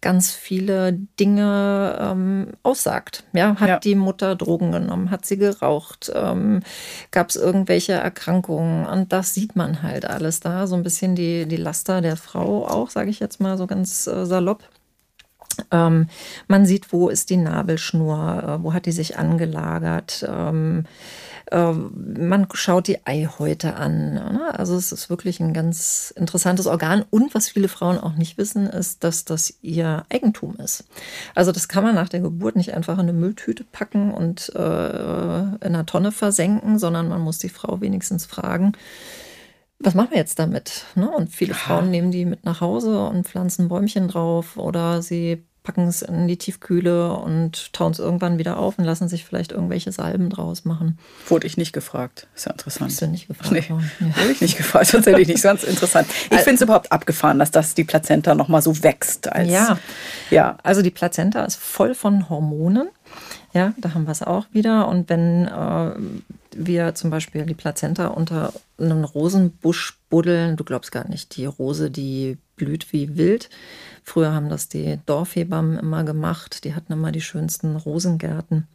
ganz 0.00 0.32
viele 0.32 0.92
Dinge 1.18 1.98
ähm, 2.00 2.48
aussagt. 2.62 3.24
Ja, 3.32 3.56
hat 3.56 3.68
ja. 3.68 3.78
die 3.78 3.94
Mutter 3.94 4.36
Drogen 4.36 4.72
genommen? 4.72 5.10
Hat 5.10 5.24
sie 5.24 5.38
geraucht? 5.38 6.12
Ähm, 6.14 6.60
Gab 7.10 7.30
es 7.30 7.36
irgendwelche 7.36 7.92
Erkrankungen? 7.92 8.86
Und 8.86 9.12
das 9.12 9.34
sieht 9.34 9.56
man 9.56 9.82
halt 9.82 10.04
alles 10.04 10.40
da. 10.40 10.66
So 10.66 10.76
ein 10.76 10.82
bisschen 10.82 11.14
die, 11.14 11.46
die 11.46 11.56
Laster 11.56 12.00
der 12.00 12.16
Frau 12.16 12.66
auch, 12.66 12.90
sage 12.90 13.10
ich 13.10 13.20
jetzt 13.20 13.40
mal 13.40 13.56
so 13.56 13.66
ganz 13.66 14.06
äh, 14.06 14.26
salopp. 14.26 14.68
Ähm, 15.70 16.08
man 16.48 16.66
sieht, 16.66 16.92
wo 16.92 17.08
ist 17.08 17.30
die 17.30 17.36
Nabelschnur, 17.36 18.42
äh, 18.60 18.62
wo 18.62 18.72
hat 18.72 18.86
die 18.86 18.92
sich 18.92 19.18
angelagert. 19.18 20.26
Ähm, 20.28 20.84
man 21.52 22.46
schaut 22.52 22.86
die 22.86 23.04
Eihäute 23.06 23.74
an. 23.74 24.14
Ne? 24.14 24.54
Also 24.56 24.76
es 24.76 24.92
ist 24.92 25.10
wirklich 25.10 25.40
ein 25.40 25.52
ganz 25.52 26.12
interessantes 26.16 26.66
Organ. 26.66 27.04
Und 27.10 27.34
was 27.34 27.48
viele 27.48 27.68
Frauen 27.68 27.98
auch 27.98 28.14
nicht 28.14 28.38
wissen, 28.38 28.66
ist, 28.66 29.02
dass 29.02 29.24
das 29.24 29.54
ihr 29.60 30.04
Eigentum 30.10 30.56
ist. 30.56 30.84
Also 31.34 31.50
das 31.50 31.68
kann 31.68 31.82
man 31.82 31.94
nach 31.96 32.08
der 32.08 32.20
Geburt 32.20 32.54
nicht 32.54 32.74
einfach 32.74 32.94
in 32.94 33.00
eine 33.00 33.12
Mülltüte 33.12 33.64
packen 33.64 34.12
und 34.12 34.52
äh, 34.54 34.58
in 34.60 35.60
einer 35.60 35.86
Tonne 35.86 36.12
versenken, 36.12 36.78
sondern 36.78 37.08
man 37.08 37.20
muss 37.20 37.38
die 37.38 37.48
Frau 37.48 37.80
wenigstens 37.80 38.26
fragen, 38.26 38.72
was 39.80 39.94
machen 39.94 40.10
wir 40.10 40.18
jetzt 40.18 40.38
damit? 40.38 40.84
Ne? 40.94 41.10
Und 41.10 41.30
viele. 41.30 41.54
Frauen 41.54 41.90
nehmen 41.90 42.10
die 42.10 42.26
mit 42.26 42.44
nach 42.44 42.60
Hause 42.60 43.06
und 43.06 43.26
pflanzen 43.26 43.68
Bäumchen 43.68 44.08
drauf 44.08 44.56
oder 44.56 45.02
sie 45.02 45.42
packen 45.70 45.86
es 45.86 46.02
in 46.02 46.26
die 46.26 46.36
Tiefkühle 46.36 47.12
und 47.12 47.72
tauen 47.72 47.92
es 47.92 48.00
irgendwann 48.00 48.38
wieder 48.38 48.58
auf 48.58 48.76
und 48.76 48.84
lassen 48.84 49.08
sich 49.08 49.24
vielleicht 49.24 49.52
irgendwelche 49.52 49.92
Salben 49.92 50.28
draus 50.28 50.64
machen. 50.64 50.98
Wurde 51.28 51.46
ich 51.46 51.56
nicht 51.56 51.72
gefragt. 51.72 52.26
Ist 52.34 52.46
ja 52.46 52.50
interessant. 52.50 52.90
Hast 52.90 53.00
du 53.00 53.06
nicht 53.06 53.28
gefragt? 53.28 53.52
Nee, 53.52 53.64
ja. 53.68 53.76
wurde 53.76 54.32
ich 54.32 54.40
nicht 54.40 54.56
gefragt. 54.56 54.88
Tatsächlich 54.90 55.28
nicht. 55.28 55.42
Ganz 55.44 55.62
interessant. 55.62 56.08
Ich 56.32 56.38
finde 56.38 56.56
es 56.56 56.62
überhaupt 56.62 56.90
abgefahren, 56.90 57.38
dass 57.38 57.52
das 57.52 57.74
die 57.74 57.84
Plazenta 57.84 58.34
nochmal 58.34 58.62
so 58.62 58.82
wächst. 58.82 59.32
Als, 59.32 59.48
ja. 59.48 59.78
ja. 60.30 60.58
Also 60.64 60.82
die 60.82 60.90
Plazenta 60.90 61.44
ist 61.44 61.54
voll 61.54 61.94
von 61.94 62.28
Hormonen. 62.28 62.88
Ja, 63.52 63.72
da 63.76 63.94
haben 63.94 64.06
wir 64.06 64.12
es 64.12 64.24
auch 64.24 64.46
wieder. 64.50 64.88
Und 64.88 65.08
wenn 65.08 65.46
äh, 65.46 65.92
wir 66.66 66.94
zum 66.94 67.10
Beispiel 67.10 67.46
die 67.46 67.54
Plazenta 67.54 68.08
unter 68.08 68.52
einen 68.78 69.04
Rosenbusch 69.04 69.98
buddeln, 70.08 70.56
du 70.56 70.64
glaubst 70.64 70.92
gar 70.92 71.08
nicht, 71.08 71.36
die 71.36 71.46
Rose, 71.46 71.90
die 71.90 72.38
blüht 72.56 72.92
wie 72.92 73.16
wild. 73.16 73.48
Früher 74.04 74.32
haben 74.32 74.48
das 74.48 74.68
die 74.68 74.98
Dorfhebammen 75.06 75.78
immer 75.78 76.04
gemacht. 76.04 76.64
Die 76.64 76.74
hatten 76.74 76.92
immer 76.92 77.12
die 77.12 77.20
schönsten 77.20 77.76
Rosengärten. 77.76 78.68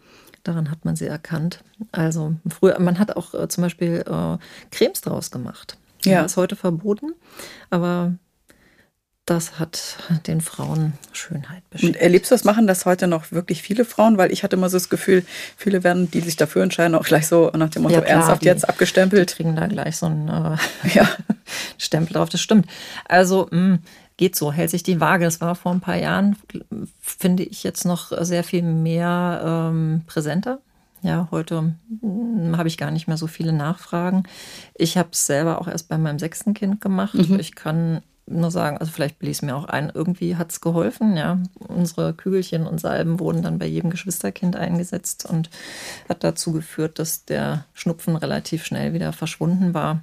Daran 0.43 0.71
hat 0.71 0.85
man 0.85 0.95
sie 0.95 1.07
erkannt. 1.07 1.63
Also 1.91 2.35
früher, 2.47 2.79
man 2.79 2.99
hat 2.99 3.15
auch 3.15 3.33
äh, 3.33 3.47
zum 3.47 3.63
Beispiel 3.63 4.03
äh, 4.07 4.37
Cremes 4.71 5.01
draus 5.01 5.31
gemacht. 5.31 5.77
Ja. 6.03 6.21
Das 6.21 6.33
ist 6.33 6.37
heute 6.37 6.55
verboten, 6.55 7.13
aber 7.69 8.13
das 9.25 9.59
hat 9.59 9.97
den 10.27 10.39
Frauen 10.39 10.93
Schönheit 11.11 11.67
beschert. 11.71 11.89
Und 11.89 11.95
erlebst 11.95 12.29
du 12.29 12.35
das, 12.35 12.43
machen 12.43 12.67
das 12.67 12.85
heute 12.85 13.07
noch 13.07 13.31
wirklich 13.31 13.63
viele 13.63 13.83
Frauen? 13.83 14.17
Weil 14.19 14.31
ich 14.31 14.43
hatte 14.43 14.55
immer 14.55 14.69
so 14.69 14.77
das 14.77 14.89
Gefühl, 14.89 15.25
viele 15.57 15.83
werden, 15.83 16.11
die 16.11 16.21
sich 16.21 16.35
dafür 16.35 16.61
entscheiden, 16.61 16.93
auch 16.93 17.05
gleich 17.05 17.27
so 17.27 17.49
nach 17.55 17.69
dem 17.69 17.83
Motto 17.83 17.95
ja, 17.95 18.01
klar, 18.01 18.17
ernsthaft 18.17 18.43
die, 18.43 18.47
jetzt 18.47 18.69
abgestempelt. 18.69 19.31
Die 19.31 19.35
kriegen 19.35 19.55
da 19.55 19.65
gleich 19.65 19.97
so 19.97 20.05
einen 20.05 20.27
äh, 20.27 20.57
ja. 20.93 21.09
Stempel 21.79 22.13
drauf, 22.13 22.29
das 22.29 22.41
stimmt. 22.41 22.67
Also 23.05 23.47
mh, 23.51 23.59
mm, 23.59 23.79
geht 24.17 24.35
so, 24.35 24.51
hält 24.51 24.69
sich 24.69 24.83
die 24.83 24.99
Waage. 25.01 25.25
Das 25.25 25.41
war 25.41 25.55
vor 25.55 25.71
ein 25.71 25.81
paar 25.81 25.97
Jahren, 25.97 26.35
finde 27.01 27.43
ich 27.43 27.63
jetzt 27.63 27.83
noch 27.83 28.11
sehr 28.23 28.43
viel 28.43 28.61
mehr 28.61 29.41
ähm, 29.43 30.03
präsenter. 30.05 30.59
Ja, 31.01 31.27
heute 31.31 31.75
hm, 32.01 32.57
habe 32.57 32.67
ich 32.67 32.77
gar 32.77 32.91
nicht 32.91 33.07
mehr 33.07 33.17
so 33.17 33.25
viele 33.25 33.53
Nachfragen. 33.53 34.23
Ich 34.75 34.97
habe 34.97 35.09
es 35.11 35.25
selber 35.25 35.61
auch 35.61 35.67
erst 35.67 35.89
bei 35.89 35.97
meinem 35.97 36.19
sechsten 36.19 36.53
Kind 36.53 36.79
gemacht. 36.79 37.15
Mhm. 37.15 37.39
Ich 37.39 37.55
kann 37.55 38.01
nur 38.27 38.49
sagen, 38.49 38.77
also 38.77 38.91
vielleicht 38.91 39.19
blies 39.19 39.41
mir 39.41 39.55
auch 39.55 39.65
ein, 39.65 39.91
irgendwie 39.93 40.35
hat 40.35 40.51
es 40.51 40.61
geholfen. 40.61 41.15
Ja, 41.15 41.39
unsere 41.67 42.13
Kügelchen 42.13 42.65
und 42.65 42.79
Salben 42.79 43.19
wurden 43.19 43.43
dann 43.43 43.59
bei 43.59 43.65
jedem 43.65 43.91
Geschwisterkind 43.91 44.55
eingesetzt 44.55 45.25
und 45.25 45.49
hat 46.09 46.23
dazu 46.23 46.51
geführt, 46.51 46.97
dass 46.97 47.25
der 47.25 47.65
Schnupfen 47.73 48.15
relativ 48.15 48.65
schnell 48.65 48.93
wieder 48.93 49.13
verschwunden 49.13 49.73
war. 49.73 50.01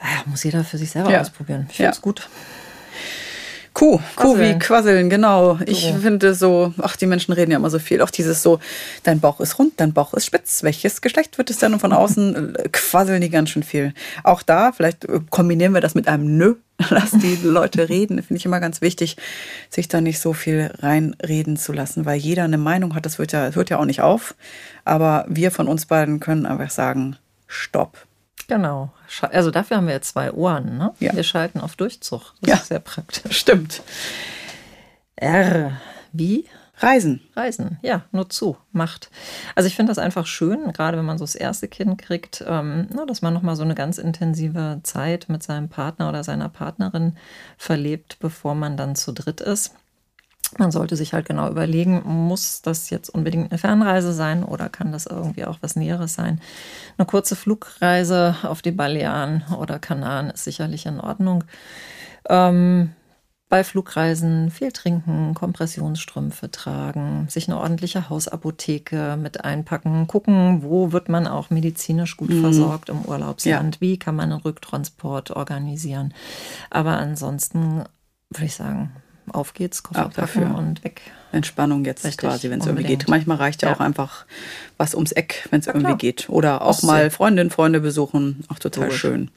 Ja, 0.00 0.22
muss 0.26 0.44
jeder 0.44 0.62
für 0.62 0.78
sich 0.78 0.90
selber 0.90 1.10
ja. 1.10 1.20
ausprobieren. 1.20 1.66
Ich 1.70 1.76
finde 1.76 1.90
es 1.90 1.96
ja. 1.96 2.02
gut. 2.02 2.28
Kuh, 3.78 4.00
Kuh 4.16 4.36
wie 4.40 4.58
Quasseln, 4.58 5.08
genau. 5.08 5.60
Ich 5.64 5.94
finde 6.02 6.34
so, 6.34 6.74
ach, 6.78 6.96
die 6.96 7.06
Menschen 7.06 7.32
reden 7.32 7.52
ja 7.52 7.58
immer 7.58 7.70
so 7.70 7.78
viel. 7.78 8.02
Auch 8.02 8.10
dieses 8.10 8.42
so, 8.42 8.58
dein 9.04 9.20
Bauch 9.20 9.38
ist 9.38 9.56
rund, 9.60 9.74
dein 9.76 9.92
Bauch 9.92 10.14
ist 10.14 10.26
spitz. 10.26 10.64
Welches 10.64 11.00
Geschlecht 11.00 11.38
wird 11.38 11.48
es 11.48 11.58
denn? 11.58 11.74
Und 11.74 11.78
von 11.78 11.92
außen 11.92 12.56
äh, 12.56 12.68
quasseln 12.70 13.20
die 13.20 13.30
ganz 13.30 13.50
schön 13.50 13.62
viel. 13.62 13.94
Auch 14.24 14.42
da, 14.42 14.72
vielleicht 14.72 15.04
äh, 15.04 15.20
kombinieren 15.30 15.74
wir 15.74 15.80
das 15.80 15.94
mit 15.94 16.08
einem 16.08 16.36
Nö. 16.36 16.56
Lass 16.90 17.12
die 17.12 17.38
Leute 17.44 17.88
reden. 17.88 18.20
Finde 18.20 18.38
ich 18.38 18.46
immer 18.46 18.58
ganz 18.58 18.80
wichtig, 18.80 19.16
sich 19.70 19.86
da 19.86 20.00
nicht 20.00 20.18
so 20.18 20.32
viel 20.32 20.72
reinreden 20.80 21.56
zu 21.56 21.72
lassen, 21.72 22.04
weil 22.04 22.18
jeder 22.18 22.42
eine 22.42 22.58
Meinung 22.58 22.96
hat. 22.96 23.06
Das 23.06 23.20
wird 23.20 23.30
ja, 23.30 23.52
hört 23.52 23.70
ja 23.70 23.78
auch 23.78 23.84
nicht 23.84 24.00
auf. 24.00 24.34
Aber 24.84 25.24
wir 25.28 25.52
von 25.52 25.68
uns 25.68 25.86
beiden 25.86 26.18
können 26.18 26.46
einfach 26.46 26.70
sagen, 26.70 27.16
stopp 27.46 28.07
Genau. 28.46 28.92
Also 29.32 29.50
dafür 29.50 29.78
haben 29.78 29.86
wir 29.86 29.94
jetzt 29.94 30.10
zwei 30.10 30.32
Ohren. 30.32 30.78
Ne? 30.78 30.94
Ja. 31.00 31.14
Wir 31.14 31.22
schalten 31.22 31.60
auf 31.60 31.76
Durchzug. 31.76 32.34
Das 32.40 32.48
ja. 32.48 32.56
ist 32.56 32.68
sehr 32.68 32.80
praktisch. 32.80 33.38
Stimmt. 33.38 33.82
R. 35.16 35.72
Wie? 36.12 36.46
Reisen. 36.80 37.20
Reisen, 37.34 37.78
ja, 37.82 38.02
nur 38.12 38.30
zu, 38.30 38.56
macht. 38.72 39.10
Also 39.54 39.66
ich 39.66 39.74
finde 39.74 39.90
das 39.90 39.98
einfach 39.98 40.26
schön, 40.26 40.72
gerade 40.72 40.96
wenn 40.96 41.04
man 41.04 41.18
so 41.18 41.24
das 41.24 41.34
erste 41.34 41.66
Kind 41.66 41.98
kriegt, 42.00 42.44
ähm, 42.46 42.86
na, 42.94 43.04
dass 43.04 43.20
man 43.20 43.34
nochmal 43.34 43.56
so 43.56 43.64
eine 43.64 43.74
ganz 43.74 43.98
intensive 43.98 44.80
Zeit 44.84 45.26
mit 45.28 45.42
seinem 45.42 45.68
Partner 45.68 46.08
oder 46.08 46.22
seiner 46.22 46.48
Partnerin 46.48 47.16
verlebt, 47.56 48.18
bevor 48.20 48.54
man 48.54 48.76
dann 48.76 48.94
zu 48.94 49.12
dritt 49.12 49.40
ist. 49.40 49.74
Man 50.56 50.70
sollte 50.70 50.96
sich 50.96 51.12
halt 51.12 51.26
genau 51.26 51.50
überlegen, 51.50 52.02
muss 52.04 52.62
das 52.62 52.90
jetzt 52.90 53.10
unbedingt 53.10 53.50
eine 53.50 53.58
Fernreise 53.58 54.12
sein 54.12 54.42
oder 54.42 54.68
kann 54.68 54.92
das 54.92 55.06
irgendwie 55.06 55.44
auch 55.44 55.58
was 55.60 55.76
Näheres 55.76 56.14
sein? 56.14 56.40
Eine 56.96 57.06
kurze 57.06 57.36
Flugreise 57.36 58.36
auf 58.42 58.62
die 58.62 58.70
Balearen 58.70 59.44
oder 59.58 59.78
Kanaren 59.78 60.30
ist 60.30 60.44
sicherlich 60.44 60.86
in 60.86 61.00
Ordnung. 61.00 61.44
Ähm, 62.28 62.92
bei 63.48 63.64
Flugreisen 63.64 64.50
viel 64.50 64.72
trinken, 64.72 65.32
Kompressionsstrümpfe 65.32 66.50
tragen, 66.50 67.26
sich 67.30 67.48
eine 67.48 67.58
ordentliche 67.58 68.10
Hausapotheke 68.10 69.16
mit 69.16 69.42
einpacken, 69.42 70.06
gucken, 70.06 70.62
wo 70.62 70.92
wird 70.92 71.08
man 71.08 71.26
auch 71.26 71.48
medizinisch 71.48 72.18
gut 72.18 72.28
mhm. 72.28 72.42
versorgt 72.42 72.90
im 72.90 73.02
Urlaubsland, 73.02 73.76
ja. 73.76 73.80
wie 73.80 73.98
kann 73.98 74.16
man 74.16 74.32
einen 74.32 74.42
Rücktransport 74.42 75.30
organisieren. 75.30 76.12
Aber 76.68 76.98
ansonsten 76.98 77.84
würde 78.28 78.44
ich 78.44 78.54
sagen, 78.54 78.92
auf 79.30 79.54
geht's, 79.54 79.82
Koffer 79.82 80.08
packen 80.08 80.54
und 80.54 80.84
weg. 80.84 81.02
Entspannung 81.32 81.84
jetzt 81.84 82.04
Richtig, 82.04 82.20
quasi, 82.20 82.50
wenn 82.50 82.60
es 82.60 82.66
irgendwie 82.66 82.86
geht. 82.86 83.08
Manchmal 83.08 83.36
reicht 83.36 83.62
ja, 83.62 83.68
ja, 83.68 83.74
auch 83.74 83.80
einfach 83.80 84.24
was 84.78 84.94
ums 84.94 85.12
Eck, 85.12 85.46
wenn 85.50 85.60
es 85.60 85.66
irgendwie 85.66 85.96
geht. 85.96 86.28
Oder 86.30 86.62
auch 86.62 86.82
mal 86.82 87.10
Freundinnen, 87.10 87.50
Freunde 87.50 87.80
besuchen. 87.80 88.44
Auch 88.48 88.58
total 88.58 88.88
Gut. 88.88 88.96
schön. 88.96 89.30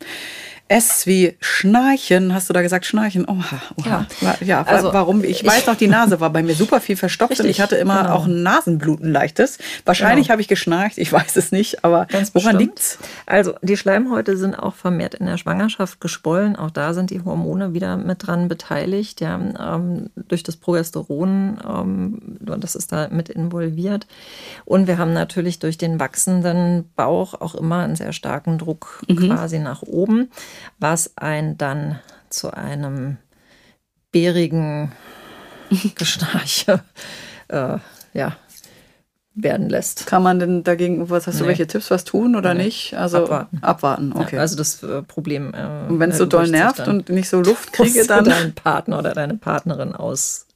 S 0.71 1.05
wie 1.05 1.35
Schnarchen. 1.41 2.33
Hast 2.33 2.49
du 2.49 2.53
da 2.53 2.61
gesagt 2.61 2.85
Schnarchen? 2.85 3.25
Oha, 3.27 3.61
oha. 3.75 4.07
Ja, 4.21 4.35
ja 4.39 4.63
also, 4.63 4.93
warum? 4.93 5.21
Ich 5.25 5.45
weiß 5.45 5.67
noch, 5.67 5.75
die 5.75 5.89
Nase 5.89 6.21
war 6.21 6.29
bei 6.29 6.43
mir 6.43 6.55
super 6.55 6.79
viel 6.79 6.95
verstopft 6.95 7.31
richtig, 7.31 7.45
und 7.45 7.49
ich 7.49 7.59
hatte 7.59 7.75
immer 7.75 8.03
genau. 8.03 8.15
auch 8.15 8.25
ein 8.25 8.41
Nasenbluten 8.41 9.11
leichtes. 9.11 9.57
Wahrscheinlich 9.83 10.27
genau. 10.27 10.33
habe 10.33 10.41
ich 10.41 10.47
geschnarcht, 10.47 10.97
ich 10.97 11.11
weiß 11.11 11.35
es 11.35 11.51
nicht, 11.51 11.83
aber 11.83 12.05
Ganz 12.05 12.33
woran 12.33 12.57
liegt 12.57 12.79
es? 12.79 12.99
Also 13.25 13.53
die 13.61 13.75
Schleimhäute 13.75 14.37
sind 14.37 14.55
auch 14.55 14.75
vermehrt 14.75 15.13
in 15.13 15.25
der 15.25 15.37
Schwangerschaft 15.37 15.99
geschwollen. 15.99 16.55
Auch 16.55 16.71
da 16.71 16.93
sind 16.93 17.09
die 17.09 17.21
Hormone 17.21 17.73
wieder 17.73 17.97
mit 17.97 18.25
dran 18.25 18.47
beteiligt. 18.47 19.19
Ja, 19.19 19.35
ähm, 19.35 20.09
durch 20.15 20.43
das 20.43 20.55
Progesteron, 20.55 21.59
ähm, 21.67 22.37
das 22.39 22.75
ist 22.75 22.93
da 22.93 23.09
mit 23.09 23.27
involviert. 23.27 24.07
Und 24.63 24.87
wir 24.87 24.97
haben 24.97 25.11
natürlich 25.11 25.59
durch 25.59 25.77
den 25.77 25.99
wachsenden 25.99 26.89
Bauch 26.95 27.33
auch 27.33 27.55
immer 27.55 27.79
einen 27.79 27.97
sehr 27.97 28.13
starken 28.13 28.57
Druck 28.57 29.01
mhm. 29.09 29.17
quasi 29.17 29.59
nach 29.59 29.81
oben 29.81 30.29
was 30.79 31.17
einen 31.17 31.57
dann 31.57 31.99
zu 32.29 32.51
einem 32.51 33.17
bärigen 34.11 34.91
Geschnarche 35.95 36.81
äh, 37.47 37.77
ja, 38.13 38.35
werden 39.33 39.69
lässt. 39.69 40.07
Kann 40.07 40.23
man 40.23 40.39
denn 40.39 40.63
dagegen, 40.63 41.09
was 41.09 41.27
hast 41.27 41.39
du, 41.39 41.43
nee. 41.43 41.49
welche 41.49 41.67
Tipps, 41.67 41.89
was 41.91 42.03
tun 42.03 42.35
oder 42.35 42.53
nee. 42.53 42.65
nicht? 42.65 42.95
Also 42.95 43.23
abwarten. 43.23 43.59
Abwarten, 43.61 44.13
okay. 44.13 44.35
Ja, 44.35 44.41
also 44.41 44.57
das 44.57 44.83
äh, 44.83 45.01
Problem. 45.03 45.53
Äh, 45.53 45.89
und 45.89 45.99
wenn 45.99 46.11
es 46.11 46.17
so 46.17 46.25
doll 46.25 46.47
nervt 46.47 46.87
und 46.87 47.09
nicht 47.09 47.29
so 47.29 47.41
Luft 47.41 47.73
kriege, 47.73 48.05
dann. 48.05 48.25
deinen 48.25 48.53
Partner 48.53 48.99
oder 48.99 49.13
deine 49.13 49.35
Partnerin 49.35 49.95
aus 49.95 50.47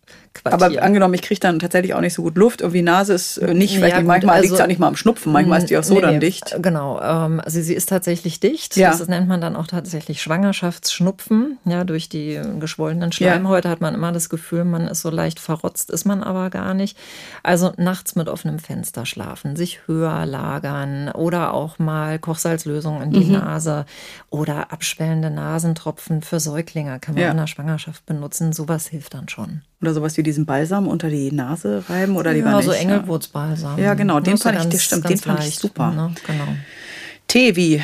Aber 0.44 0.66
angenommen, 0.82 1.14
ich 1.14 1.22
kriege 1.22 1.40
dann 1.40 1.60
tatsächlich 1.60 1.94
auch 1.94 2.02
nicht 2.02 2.14
so 2.14 2.22
gut 2.22 2.36
Luft. 2.38 2.62
Irgendwie 2.62 2.82
Nase 2.82 3.14
ist 3.14 3.38
äh, 3.38 3.54
nicht, 3.54 3.76
vielleicht 3.76 3.94
ja, 3.94 4.00
nicht, 4.00 4.08
manchmal 4.08 4.36
also, 4.36 4.44
liegt 4.44 4.56
es 4.56 4.62
auch 4.62 4.68
nicht 4.68 4.80
mal 4.80 4.88
am 4.88 4.96
Schnupfen, 4.96 5.32
manchmal 5.32 5.60
ist 5.60 5.70
die 5.70 5.78
auch 5.78 5.84
so 5.84 5.96
nee, 5.96 6.02
dann 6.02 6.20
dicht. 6.20 6.56
Genau, 6.62 7.00
ähm, 7.02 7.40
also 7.44 7.62
sie 7.62 7.74
ist 7.74 7.90
tatsächlich 7.90 8.40
dicht. 8.40 8.76
Ja. 8.76 8.92
Das 8.92 9.08
nennt 9.08 9.28
man 9.28 9.42
dann 9.42 9.56
auch 9.56 9.68
tatsächlich 9.68 10.22
Schwangerschaftsschnupfen. 10.22 11.58
Ja, 11.66 11.84
durch 11.84 12.10
die 12.10 12.40
geschwollenen 12.60 13.12
Schleimhäute 13.12 13.68
ja. 13.68 13.72
hat 13.72 13.82
man 13.82 13.96
immer 13.96 14.12
das 14.12 14.30
Gefühl, 14.30 14.66
man 14.66 14.88
ist 14.88 15.02
so 15.02 15.10
leicht 15.10 15.40
verrotzt, 15.40 15.90
ist 15.90 16.06
man 16.06 16.24
aber 16.24 16.50
gar 16.50 16.74
nicht. 16.74 16.98
Also 17.44 17.74
nachts 17.78 18.16
mit 18.16 18.30
offenem 18.30 18.60
Fenster 18.60 19.06
schlafen, 19.06 19.56
sich 19.56 19.88
höher 19.88 20.26
lagern 20.26 21.10
oder 21.10 21.54
auch 21.54 21.80
mal 21.80 22.20
Kochsalzlösung 22.20 23.02
in 23.02 23.12
die 23.12 23.26
mhm. 23.26 23.34
Nase 23.34 23.86
oder 24.30 24.72
abschwellende 24.72 25.30
Nasentropfen 25.30 26.22
für 26.22 26.40
Säuglinge 26.40 27.00
kann 27.00 27.16
man 27.16 27.24
ja. 27.24 27.32
in 27.32 27.38
der 27.38 27.48
Schwangerschaft 27.48 28.06
benutzen. 28.06 28.54
Sowas 28.54 28.88
hilft 28.88 29.14
dann 29.14 29.30
schon. 29.30 29.62
Oder 29.86 29.94
sowas 29.94 30.18
wie 30.18 30.24
diesen 30.24 30.48
Balsam 30.48 30.88
unter 30.88 31.10
die 31.10 31.32
Nase 31.32 31.84
reiben 31.88 32.18
oder 32.18 32.34
lieber 32.34 32.50
ja, 32.50 32.62
so 32.64 32.72
Engelwurzbalsam. 32.72 33.78
Ja, 33.78 33.94
genau, 33.94 34.20
den 34.20 34.40
fand 34.40 34.58
ganz, 34.58 34.74
ich, 34.74 34.82
stimmt, 34.82 35.08
den 35.08 35.20
fand 35.20 35.38
leicht, 35.38 35.50
ich 35.50 35.60
super. 35.60 35.92
Ne? 35.92 36.12
Genau. 36.26 36.48
Tee 37.28 37.56
wie 37.56 37.84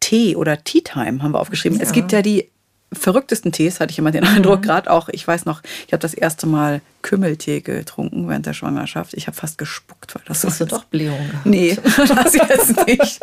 Tee 0.00 0.34
oder 0.34 0.64
Tea 0.64 0.80
Time 0.80 1.22
haben 1.22 1.30
wir 1.30 1.38
aufgeschrieben. 1.38 1.78
Ja. 1.78 1.84
Es 1.84 1.92
gibt 1.92 2.10
ja 2.10 2.20
die 2.20 2.50
verrücktesten 2.92 3.52
Tees, 3.52 3.80
hatte 3.80 3.92
ich 3.92 3.98
immer 3.98 4.10
den 4.10 4.24
Eindruck. 4.24 4.60
Mhm. 4.60 4.64
Gerade 4.64 4.90
auch, 4.90 5.08
ich 5.08 5.26
weiß 5.26 5.44
noch, 5.44 5.62
ich 5.86 5.92
habe 5.92 6.00
das 6.00 6.14
erste 6.14 6.46
Mal 6.46 6.80
Kümmeltee 7.02 7.60
getrunken 7.60 8.28
während 8.28 8.46
der 8.46 8.52
Schwangerschaft. 8.52 9.14
Ich 9.14 9.26
habe 9.26 9.36
fast 9.36 9.56
gespuckt, 9.56 10.14
weil 10.14 10.22
das 10.26 10.38
Hast 10.38 10.42
so. 10.42 10.48
Hast 10.48 10.60
du 10.60 10.76
doch 10.76 10.84
Blähung 10.84 11.18
gehabt? 11.30 11.46
Nee, 11.46 11.78
das 11.96 12.34
jetzt 12.34 12.86
nicht. 12.86 13.20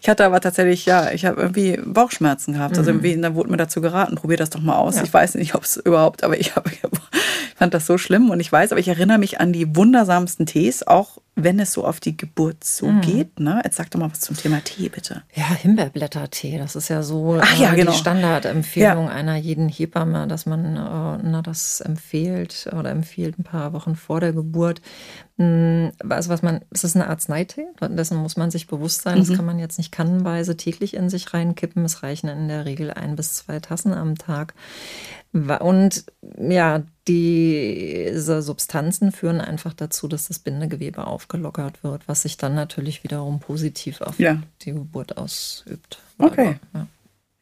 Ich 0.00 0.08
hatte 0.08 0.24
aber 0.24 0.40
tatsächlich, 0.40 0.86
ja, 0.86 1.10
ich 1.10 1.26
habe 1.26 1.40
irgendwie 1.40 1.78
Bauchschmerzen 1.84 2.54
gehabt. 2.54 2.78
Also 2.78 2.90
mhm. 2.90 2.98
irgendwie, 2.98 3.20
dann 3.20 3.34
wurde 3.34 3.50
mir 3.50 3.56
dazu 3.56 3.80
geraten, 3.80 4.14
probier 4.14 4.38
das 4.38 4.50
doch 4.50 4.60
mal 4.60 4.76
aus. 4.76 4.96
Ja. 4.96 5.04
Ich 5.04 5.12
weiß 5.12 5.34
nicht, 5.34 5.54
ob 5.54 5.64
es 5.64 5.76
überhaupt, 5.76 6.24
aber 6.24 6.38
ich, 6.38 6.56
hab, 6.56 6.70
ich 6.72 6.80
fand 7.56 7.74
das 7.74 7.86
so 7.86 7.98
schlimm 7.98 8.30
und 8.30 8.40
ich 8.40 8.50
weiß, 8.50 8.72
aber 8.72 8.80
ich 8.80 8.88
erinnere 8.88 9.18
mich 9.18 9.40
an 9.40 9.52
die 9.52 9.76
wundersamsten 9.76 10.46
Tees, 10.46 10.86
auch 10.86 11.18
wenn 11.40 11.60
es 11.60 11.72
so 11.72 11.84
auf 11.84 12.00
die 12.00 12.16
Geburt 12.16 12.64
zugeht. 12.64 13.38
Mhm. 13.38 13.44
Ne? 13.44 13.60
Jetzt 13.64 13.76
sag 13.76 13.90
doch 13.90 14.00
mal 14.00 14.10
was 14.10 14.20
zum 14.20 14.36
Thema 14.36 14.60
Tee, 14.62 14.88
bitte. 14.88 15.22
Ja, 15.34 15.44
Himbeerblättertee, 15.54 16.58
das 16.58 16.76
ist 16.76 16.88
ja 16.88 17.02
so 17.02 17.38
Ach, 17.40 17.58
ja, 17.58 17.72
äh, 17.72 17.76
genau. 17.76 17.92
die 17.92 17.96
Standardempfehlung 17.96 19.06
ja. 19.06 19.12
einer 19.12 19.36
jeden 19.36 19.68
Hebamme, 19.68 20.26
dass 20.26 20.46
man 20.46 20.76
äh, 20.76 21.22
na, 21.22 21.40
das 21.42 21.80
empfiehlt 21.80 22.68
oder 22.76 22.90
empfiehlt 22.90 23.38
ein 23.38 23.44
paar 23.44 23.72
Wochen 23.72 23.94
vor 23.94 24.20
der 24.20 24.32
Geburt. 24.32 24.82
Hm, 25.38 25.92
also 26.08 26.30
was 26.30 26.42
man, 26.42 26.62
es 26.70 26.82
ist 26.82 26.96
eine 26.96 27.06
Arzneitee, 27.06 27.66
dessen 27.80 28.16
muss 28.18 28.36
man 28.36 28.50
sich 28.50 28.66
bewusst 28.66 29.02
sein. 29.02 29.18
Mhm. 29.18 29.24
Das 29.24 29.36
kann 29.36 29.46
man 29.46 29.60
jetzt 29.60 29.78
nicht 29.78 29.92
kannenweise 29.92 30.56
täglich 30.56 30.94
in 30.94 31.08
sich 31.08 31.32
reinkippen. 31.32 31.84
Es 31.84 32.02
reichen 32.02 32.28
in 32.28 32.48
der 32.48 32.64
Regel 32.64 32.90
ein 32.90 33.14
bis 33.14 33.34
zwei 33.34 33.60
Tassen 33.60 33.94
am 33.94 34.18
Tag. 34.18 34.54
Und 35.32 36.04
ja, 36.38 36.82
diese 37.06 38.42
Substanzen 38.42 39.12
führen 39.12 39.40
einfach 39.40 39.74
dazu, 39.74 40.08
dass 40.08 40.26
das 40.26 40.40
Bindegewebe 40.40 41.06
aufgelockert 41.06 41.84
wird, 41.84 42.08
was 42.08 42.22
sich 42.22 42.36
dann 42.36 42.56
natürlich 42.56 43.04
wiederum 43.04 43.38
positiv 43.38 44.00
auf 44.00 44.18
ja. 44.18 44.42
die 44.62 44.72
Geburt 44.72 45.18
ausübt. 45.18 46.00
Okay. 46.18 46.58
ja. 46.74 46.86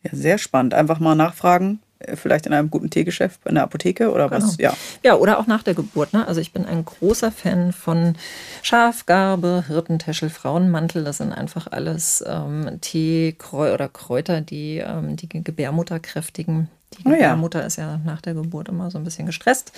ja, 0.02 0.10
sehr 0.12 0.36
spannend. 0.36 0.74
Einfach 0.74 1.00
mal 1.00 1.14
nachfragen, 1.14 1.80
vielleicht 2.14 2.46
in 2.46 2.52
einem 2.52 2.70
guten 2.70 2.90
Teegeschäft, 2.90 3.40
in 3.46 3.54
der 3.54 3.64
Apotheke 3.64 4.10
oder 4.10 4.28
genau. 4.28 4.46
was? 4.46 4.56
Ja. 4.58 4.74
ja, 5.02 5.16
oder 5.16 5.38
auch 5.38 5.46
nach 5.46 5.62
der 5.62 5.74
Geburt. 5.74 6.12
Ne? 6.12 6.26
Also 6.26 6.40
ich 6.40 6.52
bin 6.52 6.66
ein 6.66 6.84
großer 6.84 7.32
Fan 7.32 7.72
von 7.72 8.16
Schafgarbe, 8.62 9.64
Hirtentäschel, 9.66 10.30
Frauenmantel. 10.30 11.04
Das 11.04 11.18
sind 11.18 11.32
einfach 11.32 11.68
alles 11.70 12.24
ähm, 12.26 12.78
Tee 12.80 13.36
oder 13.52 13.88
Kräuter, 13.88 14.40
die 14.40 14.78
ähm, 14.78 15.16
die 15.16 15.28
Gebärmutter 15.28 16.00
kräftigen. 16.00 16.68
Die 16.98 17.08
oh 17.08 17.12
ja. 17.12 17.36
Mutter 17.36 17.64
ist 17.66 17.76
ja 17.76 17.98
nach 18.04 18.20
der 18.20 18.34
Geburt 18.34 18.68
immer 18.68 18.90
so 18.90 18.98
ein 18.98 19.04
bisschen 19.04 19.26
gestresst. 19.26 19.72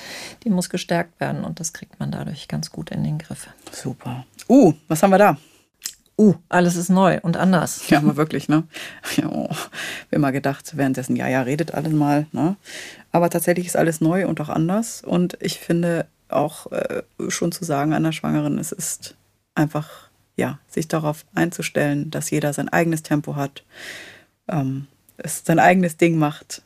Die 0.45 0.51
muss 0.51 0.69
gestärkt 0.69 1.19
werden 1.21 1.45
und 1.45 1.59
das 1.59 1.73
kriegt 1.73 1.99
man 1.99 2.11
dadurch 2.11 2.49
ganz 2.49 2.71
gut 2.71 2.91
in 2.91 3.03
den 3.03 3.19
Griff. 3.19 3.49
Super. 3.73 4.25
Uh, 4.49 4.75
was 4.89 5.03
haben 5.03 5.11
wir 5.11 5.19
da? 5.19 5.37
Uh, 6.19 6.35
alles 6.49 6.75
ist 6.75 6.89
neu 6.89 7.21
und 7.23 7.37
anders. 7.37 7.89
Ja, 7.89 7.99
aber 7.99 8.17
wirklich, 8.17 8.49
ne? 8.49 8.65
Ja, 9.17 9.29
oh, 9.31 9.49
mal 10.19 10.33
gedacht, 10.33 10.77
währenddessen, 10.77 11.15
ja, 11.15 11.29
ja, 11.29 11.43
redet 11.43 11.75
alles 11.75 11.93
mal, 11.93 12.27
ne? 12.33 12.57
Aber 13.13 13.31
tatsächlich 13.31 13.67
ist 13.67 13.77
alles 13.77 14.01
neu 14.01 14.27
und 14.27 14.41
auch 14.41 14.49
anders. 14.49 15.03
Und 15.03 15.39
ich 15.41 15.61
finde 15.61 16.07
auch 16.29 16.73
äh, 16.73 17.03
schon 17.29 17.53
zu 17.53 17.65
sagen 17.65 17.95
der 18.03 18.13
Schwangeren, 18.13 18.59
es 18.59 18.73
ist 18.73 19.15
einfach, 19.55 20.09
ja, 20.37 20.59
sich 20.67 20.89
darauf 20.89 21.25
einzustellen, 21.35 22.11
dass 22.11 22.31
jeder 22.31 22.53
sein 22.53 22.69
eigenes 22.69 23.05
Tempo 23.05 23.37
hat, 23.37 23.63
ähm, 24.49 24.89
es 25.19 25.43
sein 25.45 25.61
eigenes 25.61 25.97
Ding 25.99 26.19
macht 26.19 26.63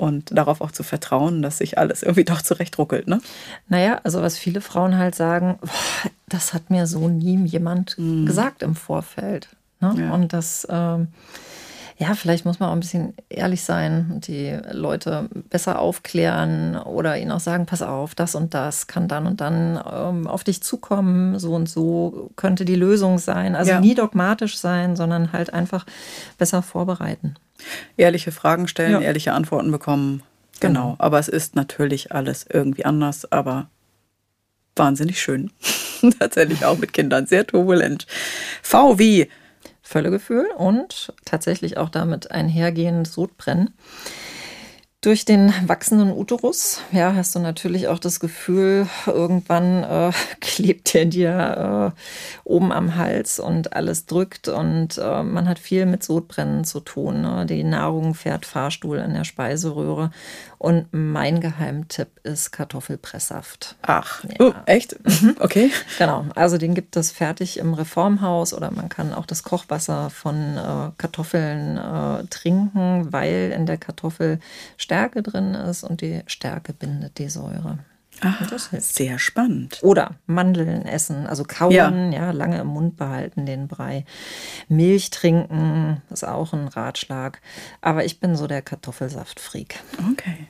und 0.00 0.36
darauf 0.36 0.62
auch 0.62 0.70
zu 0.70 0.82
vertrauen, 0.82 1.42
dass 1.42 1.58
sich 1.58 1.76
alles 1.76 2.02
irgendwie 2.02 2.24
doch 2.32 2.40
zurechtruckelt. 2.40 3.06
Ne? 3.06 3.20
Naja, 3.68 4.00
also 4.02 4.22
was 4.22 4.38
viele 4.38 4.62
Frauen 4.62 4.96
halt 4.96 5.14
sagen, 5.14 5.58
boah, 5.60 6.10
das 6.28 6.54
hat 6.54 6.70
mir 6.70 6.86
so 6.86 7.08
nie 7.08 7.44
jemand 7.44 7.98
mhm. 7.98 8.24
gesagt 8.24 8.62
im 8.62 8.74
Vorfeld. 8.74 9.48
Ne? 9.80 9.94
Ja. 9.98 10.14
Und 10.14 10.32
das, 10.32 10.66
ähm, 10.70 11.08
ja, 12.00 12.14
vielleicht 12.14 12.46
muss 12.46 12.60
man 12.60 12.70
auch 12.70 12.72
ein 12.72 12.80
bisschen 12.80 13.12
ehrlich 13.28 13.62
sein 13.62 14.10
und 14.10 14.26
die 14.26 14.58
Leute 14.72 15.28
besser 15.50 15.78
aufklären 15.78 16.76
oder 16.76 17.18
ihnen 17.18 17.30
auch 17.30 17.40
sagen, 17.40 17.66
pass 17.66 17.82
auf, 17.82 18.14
das 18.14 18.34
und 18.34 18.54
das 18.54 18.86
kann 18.86 19.06
dann 19.06 19.26
und 19.26 19.42
dann 19.42 19.78
ähm, 19.92 20.26
auf 20.26 20.42
dich 20.42 20.62
zukommen, 20.62 21.38
so 21.38 21.54
und 21.54 21.68
so 21.68 22.30
könnte 22.36 22.64
die 22.64 22.74
Lösung 22.74 23.18
sein. 23.18 23.54
Also 23.54 23.72
ja. 23.72 23.80
nie 23.80 23.94
dogmatisch 23.94 24.56
sein, 24.56 24.96
sondern 24.96 25.34
halt 25.34 25.52
einfach 25.52 25.84
besser 26.38 26.62
vorbereiten. 26.62 27.34
Ehrliche 27.98 28.32
Fragen 28.32 28.66
stellen, 28.66 28.92
ja. 28.92 29.00
ehrliche 29.00 29.34
Antworten 29.34 29.70
bekommen. 29.70 30.22
Genau. 30.58 30.92
genau. 30.92 30.96
Aber 30.98 31.18
es 31.18 31.28
ist 31.28 31.54
natürlich 31.54 32.12
alles 32.12 32.46
irgendwie 32.50 32.86
anders, 32.86 33.30
aber 33.30 33.68
wahnsinnig 34.74 35.20
schön. 35.20 35.50
Tatsächlich 36.18 36.64
auch 36.64 36.78
mit 36.78 36.94
Kindern. 36.94 37.26
Sehr 37.26 37.46
turbulent. 37.46 38.06
V 38.62 38.98
wie 38.98 39.28
Völlegefühl 39.90 40.46
und 40.56 41.12
tatsächlich 41.24 41.76
auch 41.76 41.88
damit 41.88 42.30
einhergehend 42.30 43.08
Sodbrennen. 43.08 43.74
Durch 45.02 45.24
den 45.24 45.50
wachsenden 45.66 46.12
Uterus, 46.12 46.82
ja, 46.92 47.14
hast 47.14 47.34
du 47.34 47.38
natürlich 47.38 47.88
auch 47.88 47.98
das 47.98 48.20
Gefühl, 48.20 48.86
irgendwann 49.06 49.82
äh, 49.82 50.12
klebt 50.42 50.92
der 50.92 51.06
dir 51.06 51.94
äh, 51.96 52.00
oben 52.44 52.70
am 52.70 52.96
Hals 52.96 53.40
und 53.40 53.72
alles 53.72 54.04
drückt 54.04 54.48
und 54.48 54.98
äh, 54.98 55.22
man 55.22 55.48
hat 55.48 55.58
viel 55.58 55.86
mit 55.86 56.02
Sodbrennen 56.02 56.64
zu 56.64 56.80
tun. 56.80 57.22
Ne? 57.22 57.46
Die 57.46 57.64
Nahrung 57.64 58.12
fährt 58.12 58.44
Fahrstuhl 58.44 58.98
in 58.98 59.14
der 59.14 59.24
Speiseröhre 59.24 60.10
und 60.58 60.88
mein 60.92 61.40
Geheimtipp 61.40 62.20
ist 62.22 62.50
Kartoffelpresssaft. 62.50 63.76
Ach, 63.80 64.22
ja. 64.24 64.34
oh, 64.40 64.52
echt? 64.66 64.98
Mhm. 65.02 65.36
Okay. 65.40 65.70
Genau, 65.98 66.26
also 66.34 66.58
den 66.58 66.74
gibt 66.74 66.96
es 66.96 67.10
fertig 67.10 67.58
im 67.58 67.72
Reformhaus 67.72 68.52
oder 68.52 68.70
man 68.70 68.90
kann 68.90 69.14
auch 69.14 69.24
das 69.24 69.42
Kochwasser 69.42 70.10
von 70.10 70.58
äh, 70.58 70.90
Kartoffeln 70.98 71.78
äh, 71.78 72.26
trinken, 72.28 73.10
weil 73.10 73.54
in 73.56 73.64
der 73.64 73.78
Kartoffel 73.78 74.38
Stärke 74.90 75.22
drin 75.22 75.54
ist 75.54 75.84
und 75.84 76.00
die 76.00 76.22
Stärke 76.26 76.72
bindet 76.72 77.18
die 77.18 77.28
Säure. 77.28 77.78
Hilft. 78.70 78.82
Sehr 78.82 79.20
spannend. 79.20 79.78
Oder 79.82 80.16
Mandeln 80.26 80.84
essen, 80.84 81.28
also 81.28 81.44
kauen, 81.44 81.70
ja. 81.70 82.10
ja. 82.10 82.30
lange 82.32 82.58
im 82.58 82.66
Mund 82.66 82.96
behalten 82.96 83.46
den 83.46 83.68
Brei. 83.68 84.04
Milch 84.68 85.10
trinken, 85.10 86.02
ist 86.10 86.26
auch 86.26 86.52
ein 86.52 86.66
Ratschlag. 86.66 87.40
Aber 87.80 88.04
ich 88.04 88.18
bin 88.18 88.34
so 88.34 88.48
der 88.48 88.62
Kartoffelsaftfreak. 88.62 89.78
Okay. 90.10 90.48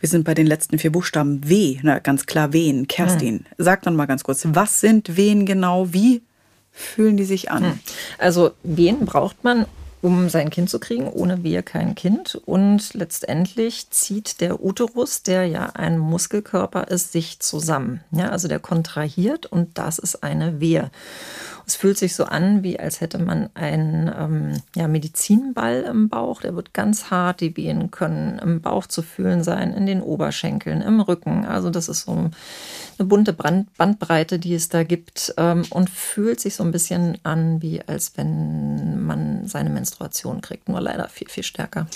Wir 0.00 0.08
sind 0.08 0.24
bei 0.24 0.32
den 0.32 0.46
letzten 0.46 0.78
vier 0.78 0.90
Buchstaben 0.90 1.46
W, 1.46 1.78
na, 1.82 1.98
ganz 1.98 2.24
klar 2.24 2.54
Wehen. 2.54 2.88
Kerstin, 2.88 3.40
hm. 3.40 3.44
sag 3.58 3.82
dann 3.82 3.94
mal 3.94 4.06
ganz 4.06 4.24
kurz, 4.24 4.46
was 4.48 4.80
sind 4.80 5.18
Wehen 5.18 5.44
genau? 5.44 5.92
Wie 5.92 6.22
fühlen 6.70 7.18
die 7.18 7.24
sich 7.24 7.50
an? 7.50 7.64
Hm. 7.64 7.78
Also 8.16 8.52
Wehen 8.62 9.04
braucht 9.04 9.44
man, 9.44 9.66
um 10.04 10.28
sein 10.28 10.50
Kind 10.50 10.68
zu 10.68 10.78
kriegen. 10.78 11.08
Ohne 11.08 11.42
Wehe 11.42 11.62
kein 11.62 11.94
Kind. 11.94 12.34
Und 12.44 12.92
letztendlich 12.92 13.88
zieht 13.88 14.42
der 14.42 14.62
Uterus, 14.62 15.22
der 15.22 15.46
ja 15.46 15.70
ein 15.74 15.98
Muskelkörper 15.98 16.88
ist, 16.88 17.12
sich 17.12 17.40
zusammen. 17.40 18.00
Ja, 18.10 18.28
also 18.28 18.46
der 18.46 18.60
kontrahiert 18.60 19.46
und 19.46 19.78
das 19.78 19.98
ist 19.98 20.22
eine 20.22 20.60
Wehe. 20.60 20.90
Es 21.66 21.76
fühlt 21.76 21.96
sich 21.96 22.14
so 22.14 22.24
an, 22.24 22.62
wie 22.62 22.78
als 22.78 23.00
hätte 23.00 23.18
man 23.18 23.48
einen 23.54 24.10
ähm, 24.16 24.62
ja, 24.76 24.86
Medizinball 24.86 25.82
im 25.82 26.08
Bauch. 26.08 26.42
Der 26.42 26.54
wird 26.54 26.74
ganz 26.74 27.10
hart. 27.10 27.40
Die 27.40 27.56
Wehen 27.56 27.90
können 27.90 28.38
im 28.38 28.60
Bauch 28.60 28.86
zu 28.86 29.02
fühlen 29.02 29.42
sein, 29.42 29.72
in 29.72 29.86
den 29.86 30.02
Oberschenkeln, 30.02 30.82
im 30.82 31.00
Rücken. 31.00 31.44
Also 31.44 31.70
das 31.70 31.88
ist 31.88 32.02
so 32.02 32.12
eine 32.12 33.08
bunte 33.08 33.32
Brand 33.32 33.74
Bandbreite, 33.76 34.38
die 34.38 34.54
es 34.54 34.68
da 34.68 34.82
gibt 34.82 35.34
ähm, 35.38 35.64
und 35.70 35.88
fühlt 35.88 36.40
sich 36.40 36.54
so 36.56 36.64
ein 36.64 36.72
bisschen 36.72 37.18
an, 37.22 37.62
wie 37.62 37.80
als 37.82 38.12
wenn 38.16 39.02
man 39.04 39.46
seine 39.48 39.70
Menstruation 39.70 40.42
kriegt. 40.42 40.68
Nur 40.68 40.80
leider 40.80 41.08
viel, 41.08 41.28
viel 41.28 41.44
stärker. 41.44 41.86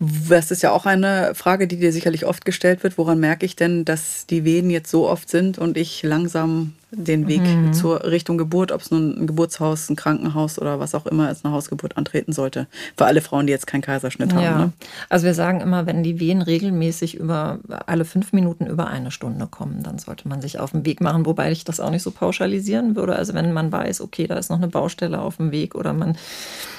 Das 0.00 0.50
ist 0.50 0.62
ja 0.62 0.72
auch 0.72 0.86
eine 0.86 1.34
Frage, 1.34 1.68
die 1.68 1.76
dir 1.76 1.92
sicherlich 1.92 2.24
oft 2.24 2.46
gestellt 2.46 2.82
wird. 2.82 2.96
Woran 2.96 3.20
merke 3.20 3.44
ich 3.44 3.54
denn, 3.54 3.84
dass 3.84 4.26
die 4.26 4.44
Wehen 4.44 4.70
jetzt 4.70 4.90
so 4.90 5.06
oft 5.06 5.28
sind 5.28 5.58
und 5.58 5.76
ich 5.76 6.02
langsam 6.02 6.72
den 6.92 7.28
Weg 7.28 7.42
mhm. 7.42 7.72
zur 7.72 8.04
Richtung 8.04 8.36
Geburt, 8.38 8.72
ob 8.72 8.80
es 8.80 8.90
nun 8.90 9.22
ein 9.22 9.26
Geburtshaus, 9.26 9.88
ein 9.88 9.96
Krankenhaus 9.96 10.58
oder 10.58 10.80
was 10.80 10.94
auch 10.94 11.06
immer 11.06 11.30
ist, 11.30 11.44
eine 11.44 11.54
Hausgeburt 11.54 11.96
antreten 11.96 12.32
sollte. 12.32 12.66
Für 12.96 13.06
alle 13.06 13.20
Frauen, 13.20 13.46
die 13.46 13.52
jetzt 13.52 13.66
keinen 13.66 13.82
Kaiserschnitt 13.82 14.34
haben. 14.34 14.42
Ja. 14.42 14.58
Ne? 14.58 14.72
Also 15.08 15.26
wir 15.26 15.34
sagen 15.34 15.60
immer, 15.60 15.86
wenn 15.86 16.02
die 16.02 16.18
Wehen 16.18 16.42
regelmäßig 16.42 17.14
über 17.14 17.60
alle 17.86 18.04
fünf 18.04 18.32
Minuten 18.32 18.66
über 18.66 18.88
eine 18.88 19.10
Stunde 19.10 19.46
kommen, 19.46 19.82
dann 19.82 19.98
sollte 19.98 20.28
man 20.28 20.42
sich 20.42 20.58
auf 20.58 20.72
den 20.72 20.84
Weg 20.84 21.00
machen, 21.00 21.26
wobei 21.26 21.52
ich 21.52 21.64
das 21.64 21.80
auch 21.80 21.90
nicht 21.90 22.02
so 22.02 22.10
pauschalisieren 22.10 22.96
würde. 22.96 23.14
Also 23.14 23.34
wenn 23.34 23.52
man 23.52 23.70
weiß, 23.70 24.00
okay, 24.00 24.26
da 24.26 24.36
ist 24.36 24.50
noch 24.50 24.58
eine 24.58 24.68
Baustelle 24.68 25.20
auf 25.20 25.36
dem 25.36 25.52
Weg 25.52 25.74
oder 25.74 25.92
man 25.92 26.16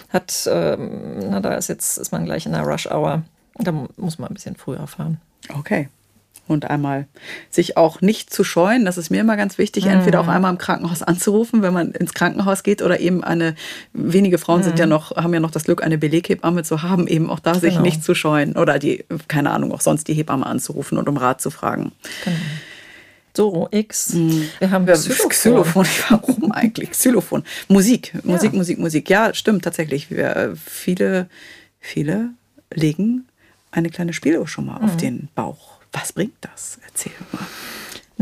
hat, 0.09 0.49
ähm, 0.51 1.29
na, 1.29 1.39
da 1.39 1.55
ist 1.55 1.69
jetzt, 1.69 1.97
ist 1.97 2.11
man 2.11 2.25
gleich 2.25 2.45
in 2.45 2.51
der 2.51 2.63
Rush 2.63 2.87
Hour, 2.87 3.23
da 3.55 3.71
muss 3.95 4.19
man 4.19 4.29
ein 4.29 4.33
bisschen 4.33 4.55
früher 4.55 4.85
fahren. 4.87 5.21
Okay 5.57 5.89
und 6.47 6.69
einmal 6.69 7.07
sich 7.49 7.77
auch 7.77 8.01
nicht 8.01 8.33
zu 8.33 8.43
scheuen. 8.43 8.85
Das 8.85 8.97
ist 8.97 9.09
mir 9.09 9.21
immer 9.21 9.37
ganz 9.37 9.57
wichtig, 9.57 9.85
mhm. 9.85 9.91
entweder 9.91 10.19
auch 10.19 10.27
einmal 10.27 10.51
im 10.51 10.57
Krankenhaus 10.57 11.01
anzurufen, 11.03 11.61
wenn 11.61 11.73
man 11.73 11.91
ins 11.91 12.13
Krankenhaus 12.13 12.63
geht 12.63 12.81
oder 12.81 12.99
eben 12.99 13.23
eine, 13.23 13.55
wenige 13.93 14.37
Frauen 14.37 14.59
mhm. 14.59 14.65
sind 14.65 14.79
ja 14.79 14.85
mhm. 14.85 14.91
noch, 14.91 15.15
haben 15.15 15.33
ja 15.33 15.39
noch 15.39 15.51
das 15.51 15.63
Glück, 15.63 15.83
eine 15.83 15.97
Beleghebamme 15.97 16.63
zu 16.63 16.83
haben, 16.83 17.07
eben 17.07 17.29
auch 17.29 17.39
da 17.39 17.55
sich 17.55 17.73
genau. 17.73 17.81
nicht 17.81 18.03
zu 18.03 18.15
scheuen 18.15 18.57
oder 18.57 18.79
die, 18.79 19.05
keine 19.27 19.51
Ahnung, 19.51 19.71
auch 19.71 19.81
sonst 19.81 20.07
die 20.07 20.13
Hebamme 20.13 20.45
anzurufen 20.45 20.97
und 20.97 21.07
um 21.07 21.17
Rat 21.17 21.41
zu 21.41 21.51
fragen. 21.51 21.91
Genau. 22.25 22.37
So, 23.35 23.69
X. 23.71 24.13
Mhm. 24.13 24.49
Wir 24.59 24.71
haben 24.71 24.85
Xylophon. 24.85 25.29
Xylophon. 25.29 25.85
Warum 26.09 26.51
eigentlich? 26.51 26.91
Xylophon. 26.91 27.43
Musik, 27.69 28.13
Musik, 28.23 28.51
ja. 28.51 28.57
Musik, 28.57 28.79
Musik. 28.79 29.09
Ja, 29.09 29.33
stimmt 29.33 29.63
tatsächlich. 29.63 30.11
Wir, 30.11 30.35
äh, 30.35 30.49
viele, 30.55 31.29
viele 31.79 32.31
legen 32.73 33.25
eine 33.71 33.89
kleine 33.89 34.13
Spieluhr 34.13 34.47
schon 34.47 34.65
mal 34.65 34.79
mhm. 34.79 34.85
auf 34.85 34.97
den 34.97 35.29
Bauch. 35.33 35.80
Was 35.91 36.13
bringt 36.13 36.35
das? 36.41 36.79
Erzähl 36.85 37.13
mal. 37.31 37.45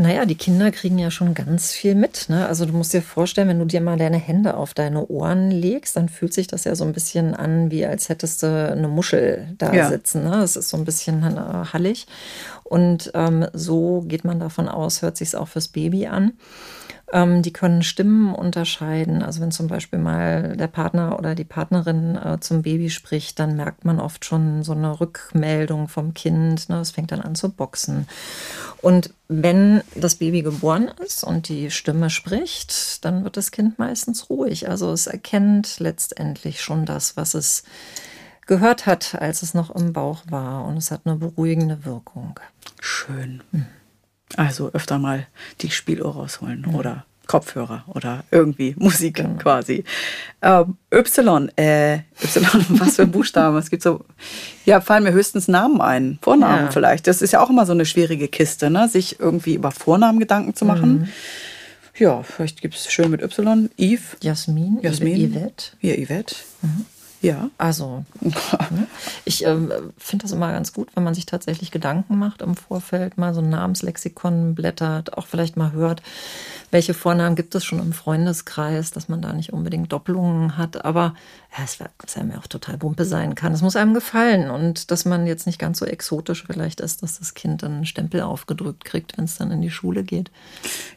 Naja, 0.00 0.24
die 0.24 0.34
Kinder 0.34 0.70
kriegen 0.70 0.98
ja 0.98 1.10
schon 1.10 1.34
ganz 1.34 1.72
viel 1.72 1.94
mit. 1.94 2.30
Ne? 2.30 2.46
Also 2.46 2.64
du 2.64 2.72
musst 2.72 2.94
dir 2.94 3.02
vorstellen, 3.02 3.48
wenn 3.48 3.58
du 3.58 3.66
dir 3.66 3.82
mal 3.82 3.98
deine 3.98 4.16
Hände 4.16 4.54
auf 4.54 4.72
deine 4.72 5.06
Ohren 5.08 5.50
legst, 5.50 5.96
dann 5.96 6.08
fühlt 6.08 6.32
sich 6.32 6.46
das 6.46 6.64
ja 6.64 6.74
so 6.74 6.84
ein 6.84 6.94
bisschen 6.94 7.34
an, 7.34 7.70
wie 7.70 7.84
als 7.84 8.08
hättest 8.08 8.42
du 8.42 8.72
eine 8.72 8.88
Muschel 8.88 9.48
da 9.58 9.74
ja. 9.74 9.90
sitzen. 9.90 10.24
Ne? 10.24 10.30
Das 10.30 10.56
ist 10.56 10.70
so 10.70 10.78
ein 10.78 10.86
bisschen 10.86 11.22
äh, 11.22 11.66
hallig. 11.72 12.06
Und 12.64 13.10
ähm, 13.14 13.46
so 13.52 14.02
geht 14.06 14.24
man 14.24 14.40
davon 14.40 14.68
aus, 14.68 15.02
hört 15.02 15.18
sich 15.18 15.28
es 15.28 15.34
auch 15.34 15.48
fürs 15.48 15.68
Baby 15.68 16.06
an. 16.06 16.32
Ähm, 17.12 17.42
die 17.42 17.52
können 17.52 17.82
Stimmen 17.82 18.34
unterscheiden. 18.34 19.22
Also 19.22 19.40
wenn 19.40 19.50
zum 19.50 19.66
Beispiel 19.66 19.98
mal 19.98 20.56
der 20.56 20.68
Partner 20.68 21.18
oder 21.18 21.34
die 21.34 21.44
Partnerin 21.44 22.16
äh, 22.16 22.38
zum 22.40 22.62
Baby 22.62 22.88
spricht, 22.90 23.38
dann 23.38 23.56
merkt 23.56 23.84
man 23.84 23.98
oft 23.98 24.24
schon 24.24 24.62
so 24.62 24.72
eine 24.72 25.00
Rückmeldung 25.00 25.88
vom 25.88 26.14
Kind. 26.14 26.68
Ne? 26.68 26.80
Es 26.80 26.92
fängt 26.92 27.10
dann 27.10 27.20
an 27.20 27.34
zu 27.34 27.50
boxen. 27.50 28.06
Und 28.80 29.12
wenn 29.28 29.82
das 29.94 30.16
Baby 30.16 30.42
geboren 30.42 30.90
ist 31.04 31.24
und 31.24 31.48
die 31.48 31.70
Stimme 31.70 32.10
spricht, 32.10 33.04
dann 33.04 33.24
wird 33.24 33.36
das 33.36 33.50
Kind 33.50 33.78
meistens 33.78 34.30
ruhig. 34.30 34.68
Also 34.68 34.92
es 34.92 35.06
erkennt 35.06 35.80
letztendlich 35.80 36.60
schon 36.60 36.86
das, 36.86 37.16
was 37.16 37.34
es 37.34 37.64
gehört 38.46 38.86
hat, 38.86 39.16
als 39.20 39.42
es 39.42 39.52
noch 39.52 39.74
im 39.74 39.92
Bauch 39.92 40.22
war. 40.28 40.64
Und 40.64 40.76
es 40.76 40.90
hat 40.90 41.02
eine 41.04 41.16
beruhigende 41.16 41.84
Wirkung. 41.84 42.38
Schön. 42.80 43.42
Hm. 43.50 43.66
Also 44.36 44.70
öfter 44.72 44.98
mal 44.98 45.26
die 45.60 45.70
Spieluhr 45.70 46.14
rausholen 46.14 46.64
mhm. 46.68 46.74
oder 46.74 47.04
Kopfhörer 47.26 47.84
oder 47.86 48.24
irgendwie 48.32 48.74
Musik 48.78 49.16
genau. 49.16 49.36
quasi. 49.38 49.84
Ähm, 50.42 50.76
y, 50.90 51.48
äh, 51.56 52.00
Y, 52.20 52.44
was 52.80 52.96
für 52.96 53.06
Buchstaben? 53.06 53.56
es 53.56 53.70
gibt 53.70 53.84
so, 53.84 54.04
ja, 54.64 54.80
fallen 54.80 55.04
mir 55.04 55.12
höchstens 55.12 55.46
Namen 55.46 55.80
ein. 55.80 56.18
Vornamen 56.22 56.66
ja. 56.66 56.70
vielleicht. 56.72 57.06
Das 57.06 57.22
ist 57.22 57.32
ja 57.32 57.40
auch 57.40 57.50
immer 57.50 57.66
so 57.66 57.72
eine 57.72 57.86
schwierige 57.86 58.26
Kiste, 58.26 58.68
ne? 58.68 58.88
sich 58.88 59.20
irgendwie 59.20 59.54
über 59.54 59.70
Vornamen 59.70 60.18
Gedanken 60.18 60.56
zu 60.56 60.64
machen. 60.64 60.92
Mhm. 60.92 61.08
Ja, 61.98 62.22
vielleicht 62.22 62.62
gibt 62.62 62.74
es 62.74 62.90
schön 62.90 63.10
mit 63.10 63.22
Y. 63.22 63.70
Yves. 63.78 64.16
Jasmin. 64.22 64.78
Jasmin. 64.82 65.30
Yvette. 65.30 65.66
Ja, 65.80 65.94
Yvette. 65.94 66.34
Mhm. 66.62 66.86
Ja. 67.22 67.50
Also, 67.58 68.04
ne? 68.20 68.86
ich 69.26 69.44
äh, 69.44 69.56
finde 69.98 70.22
das 70.22 70.32
immer 70.32 70.52
ganz 70.52 70.72
gut, 70.72 70.88
wenn 70.94 71.04
man 71.04 71.14
sich 71.14 71.26
tatsächlich 71.26 71.70
Gedanken 71.70 72.18
macht 72.18 72.40
im 72.40 72.56
Vorfeld, 72.56 73.18
mal 73.18 73.34
so 73.34 73.40
ein 73.40 73.50
Namenslexikon 73.50 74.54
blättert, 74.54 75.18
auch 75.18 75.26
vielleicht 75.26 75.56
mal 75.56 75.72
hört, 75.72 76.02
welche 76.70 76.94
Vornamen 76.94 77.36
gibt 77.36 77.54
es 77.54 77.64
schon 77.64 77.78
im 77.78 77.92
Freundeskreis, 77.92 78.90
dass 78.90 79.08
man 79.08 79.20
da 79.20 79.32
nicht 79.34 79.52
unbedingt 79.52 79.92
Doppelungen 79.92 80.56
hat. 80.56 80.84
Aber 80.84 81.14
es, 81.58 81.78
es 82.06 82.16
einem 82.16 82.30
ja 82.30 82.38
auch 82.38 82.46
total 82.46 82.76
Bumpe 82.76 83.04
sein 83.04 83.34
kann. 83.34 83.52
Es 83.52 83.62
muss 83.62 83.76
einem 83.76 83.92
gefallen 83.92 84.50
und 84.50 84.90
dass 84.90 85.04
man 85.04 85.26
jetzt 85.26 85.46
nicht 85.46 85.58
ganz 85.58 85.78
so 85.78 85.84
exotisch 85.84 86.44
vielleicht 86.46 86.80
ist, 86.80 87.02
dass 87.02 87.18
das 87.18 87.34
Kind 87.34 87.62
dann 87.62 87.72
einen 87.72 87.86
Stempel 87.86 88.20
aufgedrückt 88.20 88.84
kriegt, 88.84 89.18
wenn 89.18 89.24
es 89.24 89.36
dann 89.36 89.50
in 89.50 89.60
die 89.60 89.70
Schule 89.70 90.04
geht. 90.04 90.30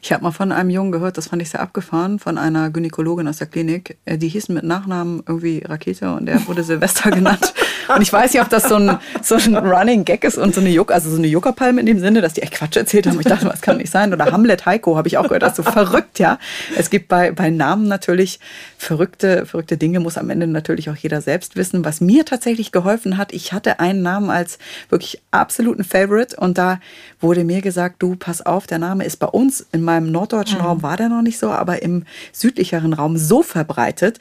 Ich 0.00 0.12
habe 0.12 0.22
mal 0.22 0.30
von 0.30 0.52
einem 0.52 0.70
Jungen 0.70 0.92
gehört, 0.92 1.18
das 1.18 1.28
fand 1.28 1.42
ich 1.42 1.50
sehr 1.50 1.60
abgefahren, 1.60 2.18
von 2.18 2.38
einer 2.38 2.70
Gynäkologin 2.70 3.26
aus 3.26 3.38
der 3.38 3.48
Klinik. 3.48 3.98
Äh, 4.04 4.18
die 4.18 4.28
hießen 4.28 4.54
mit 4.54 4.64
Nachnamen 4.64 5.22
irgendwie 5.26 5.58
Rakete 5.64 6.14
und 6.14 6.26
der 6.26 6.46
wurde 6.46 6.62
Silvester 6.62 7.10
genannt. 7.10 7.52
Und 7.94 8.02
ich 8.02 8.12
weiß 8.12 8.32
nicht, 8.32 8.42
ob 8.42 8.48
das 8.48 8.68
so 8.68 8.76
ein, 8.76 8.98
so 9.22 9.36
ein 9.36 9.56
Running 9.56 10.04
Gag 10.04 10.24
ist 10.24 10.38
und 10.38 10.54
so 10.54 10.60
eine 10.60 10.70
Juck, 10.70 10.92
also 10.92 11.10
so 11.10 11.16
eine 11.16 11.26
Juckerpalme 11.26 11.80
in 11.80 11.86
dem 11.86 11.98
Sinne, 11.98 12.20
dass 12.20 12.34
die 12.34 12.42
echt 12.42 12.54
Quatsch 12.54 12.76
erzählt 12.76 13.06
haben. 13.06 13.18
Ich 13.20 13.26
dachte, 13.26 13.46
das 13.46 13.60
kann 13.60 13.78
nicht 13.78 13.90
sein. 13.90 14.12
Oder 14.12 14.26
Hamlet 14.26 14.66
Heiko 14.66 14.96
habe 14.96 15.08
ich 15.08 15.18
auch 15.18 15.24
gehört. 15.24 15.42
Das 15.42 15.58
ist 15.58 15.64
so 15.64 15.70
verrückt, 15.70 16.18
ja. 16.18 16.38
Es 16.76 16.90
gibt 16.90 17.08
bei, 17.08 17.32
bei 17.32 17.50
Namen 17.50 17.88
natürlich 17.88 18.40
verrückte, 18.78 19.46
verrückte 19.46 19.76
Dinge, 19.76 20.00
muss 20.00 20.18
am 20.18 20.30
Ende 20.30 20.46
natürlich 20.46 20.90
auch 20.90 20.96
jeder 20.96 21.20
selbst 21.20 21.56
wissen. 21.56 21.84
Was 21.84 22.00
mir 22.00 22.24
tatsächlich 22.24 22.72
geholfen 22.72 23.16
hat, 23.16 23.32
ich 23.32 23.52
hatte 23.52 23.80
einen 23.80 24.02
Namen 24.02 24.30
als 24.30 24.58
wirklich 24.88 25.22
absoluten 25.30 25.84
Favorite 25.84 26.36
und 26.36 26.58
da 26.58 26.80
wurde 27.20 27.44
mir 27.44 27.60
gesagt, 27.62 27.96
du, 28.02 28.16
pass 28.16 28.44
auf, 28.44 28.66
der 28.66 28.78
Name 28.78 29.04
ist 29.04 29.16
bei 29.16 29.26
uns, 29.26 29.66
in 29.72 29.82
meinem 29.82 30.10
norddeutschen 30.10 30.58
mhm. 30.58 30.64
Raum 30.64 30.82
war 30.82 30.96
der 30.96 31.08
noch 31.08 31.22
nicht 31.22 31.38
so, 31.38 31.50
aber 31.50 31.82
im 31.82 32.04
südlicheren 32.32 32.92
Raum 32.92 33.16
so 33.16 33.42
verbreitet. 33.42 34.18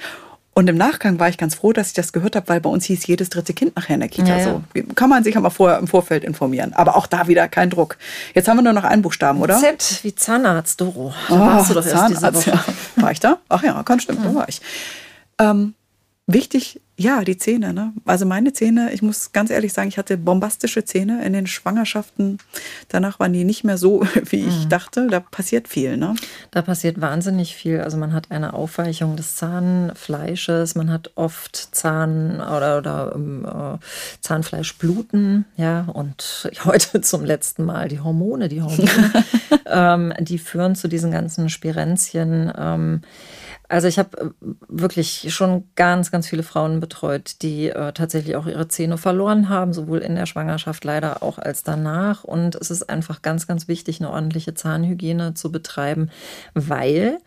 Und 0.56 0.70
im 0.70 0.78
Nachgang 0.78 1.20
war 1.20 1.30
ich 1.30 1.38
ganz 1.38 1.56
froh, 1.56 1.74
dass 1.74 1.88
ich 1.88 1.94
das 1.94 2.14
gehört 2.14 2.36
habe, 2.36 2.48
weil 2.48 2.62
bei 2.62 2.70
uns 2.70 2.86
hieß 2.86 3.08
jedes 3.08 3.30
dritte 3.30 3.54
Kind 3.54 3.76
nachher 3.76 3.96
in 3.96 4.02
der 4.02 4.10
Kita 4.10 4.38
ja, 4.38 4.38
ja. 4.38 4.44
so. 4.44 4.84
Kann 4.94 5.10
man 5.10 5.24
sich 5.24 5.36
aber 5.36 5.50
vorher 5.50 5.80
im 5.80 5.88
Vorfeld 5.88 6.24
informieren. 6.24 6.74
Aber 6.74 6.96
auch 6.96 7.08
da 7.08 7.28
wieder 7.28 7.48
kein 7.48 7.72
Druck. 7.72 7.98
Jetzt 8.36 8.48
haben 8.48 8.58
wir 8.58 8.62
nur 8.62 8.74
noch 8.74 8.84
einen 8.84 9.02
Buchstaben, 9.02 9.42
oder? 9.42 9.58
Z 9.58 10.04
wie 10.04 10.14
Zahnarzt, 10.14 10.80
Doro. 10.80 11.12
Da 11.28 11.36
oh, 11.36 11.40
warst 11.40 11.72
du 11.72 11.74
doch 11.74 11.86
Zahnarzt, 11.86 12.24
erst 12.24 12.36
diese 12.36 12.54
Woche. 12.54 12.64
Ja. 12.98 13.04
War 13.04 13.12
ich 13.12 13.20
da? 13.20 13.40
Ach 13.50 13.64
ja, 13.64 13.82
kann 13.82 14.00
stimmen, 14.00 14.24
da 14.24 14.36
war 14.36 14.48
ich. 14.48 14.62
Ähm, 15.40 15.74
wichtig 16.28 16.82
ja, 16.96 17.24
die 17.24 17.38
Zähne. 17.38 17.74
Ne? 17.74 17.92
Also 18.06 18.26
meine 18.26 18.54
Zähne, 18.54 18.94
ich 18.94 19.02
muss 19.02 19.32
ganz 19.32 19.50
ehrlich 19.50 19.74
sagen, 19.74 19.88
ich 19.88 19.98
hatte 19.98 20.16
bombastische 20.16 20.86
Zähne 20.86 21.26
in 21.26 21.34
den 21.34 21.48
Schwangerschaften. 21.48 22.38
Danach 22.88 23.20
waren 23.20 23.34
die 23.34 23.46
nicht 23.46 23.64
mehr 23.64 23.80
so, 23.80 24.06
wie 24.30 24.46
ich 24.46 24.66
mhm. 24.66 24.70
dachte. 24.70 25.08
Da 25.08 25.20
passiert 25.20 25.68
viel. 25.68 25.98
Ne? 25.98 26.14
Da 26.52 26.62
passiert 26.62 27.02
wahnsinnig 27.02 27.56
viel. 27.56 27.82
Also 27.82 27.98
man 27.98 28.14
hat 28.14 28.30
eine 28.30 28.54
Aufweichung 28.54 29.16
des 29.16 29.36
Zahnfleisches, 29.38 30.76
man 30.76 30.92
hat 30.92 31.12
oft 31.16 31.56
Zahn 31.76 32.36
oder, 32.36 32.78
oder 32.78 33.80
äh, 33.82 33.86
Zahnfleischbluten. 34.22 35.46
Ja, 35.58 35.88
und 35.92 36.52
heute 36.64 37.02
zum 37.02 37.26
letzten 37.26 37.66
Mal 37.66 37.88
die 37.88 38.02
Hormone, 38.02 38.50
die 38.50 38.62
Hormone, 38.62 39.26
ähm, 39.66 40.14
die 40.20 40.38
führen 40.38 40.76
zu 40.76 40.88
diesen 40.88 41.10
ganzen 41.10 41.50
Spirenzien. 41.50 42.54
Ähm, 42.56 43.02
also 43.74 43.88
ich 43.88 43.98
habe 43.98 44.18
äh, 44.20 44.30
wirklich 44.68 45.34
schon 45.34 45.64
ganz, 45.74 46.12
ganz 46.12 46.28
viele 46.28 46.44
Frauen 46.44 46.80
betreut, 46.80 47.42
die 47.42 47.70
äh, 47.70 47.92
tatsächlich 47.92 48.36
auch 48.36 48.46
ihre 48.46 48.68
Zähne 48.68 49.00
verloren 49.00 49.50
haben, 49.50 49.74
sowohl 49.74 49.98
in 49.98 50.14
der 50.14 50.28
Schwangerschaft 50.28 50.84
leider 50.86 51.24
auch 51.24 51.40
als 51.40 51.64
danach. 51.64 52.24
Und 52.24 52.54
es 52.54 52.70
ist 52.70 52.88
einfach 52.88 53.24
ganz, 53.24 53.48
ganz 53.48 53.68
wichtig, 53.68 54.00
eine 54.00 54.12
ordentliche 54.12 54.54
Zahnhygiene 54.54 55.34
zu 55.34 55.52
betreiben, 55.52 56.12
weil 56.54 57.18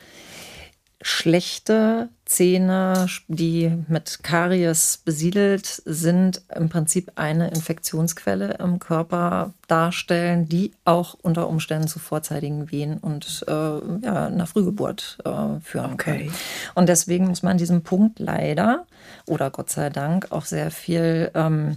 schlechte 1.03 2.09
Zähne, 2.25 3.07
die 3.29 3.73
mit 3.87 4.21
Karies 4.23 5.01
besiedelt 5.05 5.67
sind, 5.85 6.43
im 6.55 6.69
Prinzip 6.69 7.13
eine 7.17 7.49
Infektionsquelle 7.51 8.55
im 8.55 8.79
Körper 8.79 9.53
darstellen, 9.69 10.49
die 10.49 10.73
auch 10.85 11.15
unter 11.21 11.49
Umständen 11.49 11.87
zu 11.87 11.99
vorzeitigen 11.99 12.71
Wehen 12.73 12.99
und 12.99 13.45
äh, 13.47 13.53
ja, 13.53 14.27
einer 14.27 14.47
Frühgeburt 14.47 15.19
äh, 15.25 15.61
führen 15.63 15.93
okay. 15.93 16.27
kann. 16.27 16.35
Und 16.75 16.89
deswegen 16.89 17.29
muss 17.29 17.43
man 17.43 17.59
diesem 17.59 17.83
Punkt 17.83 18.19
leider 18.19 18.87
oder 19.27 19.51
Gott 19.51 19.71
sei 19.71 19.91
Dank 19.91 20.33
auch 20.33 20.47
sehr 20.47 20.71
viel 20.71 21.31
ähm, 21.35 21.77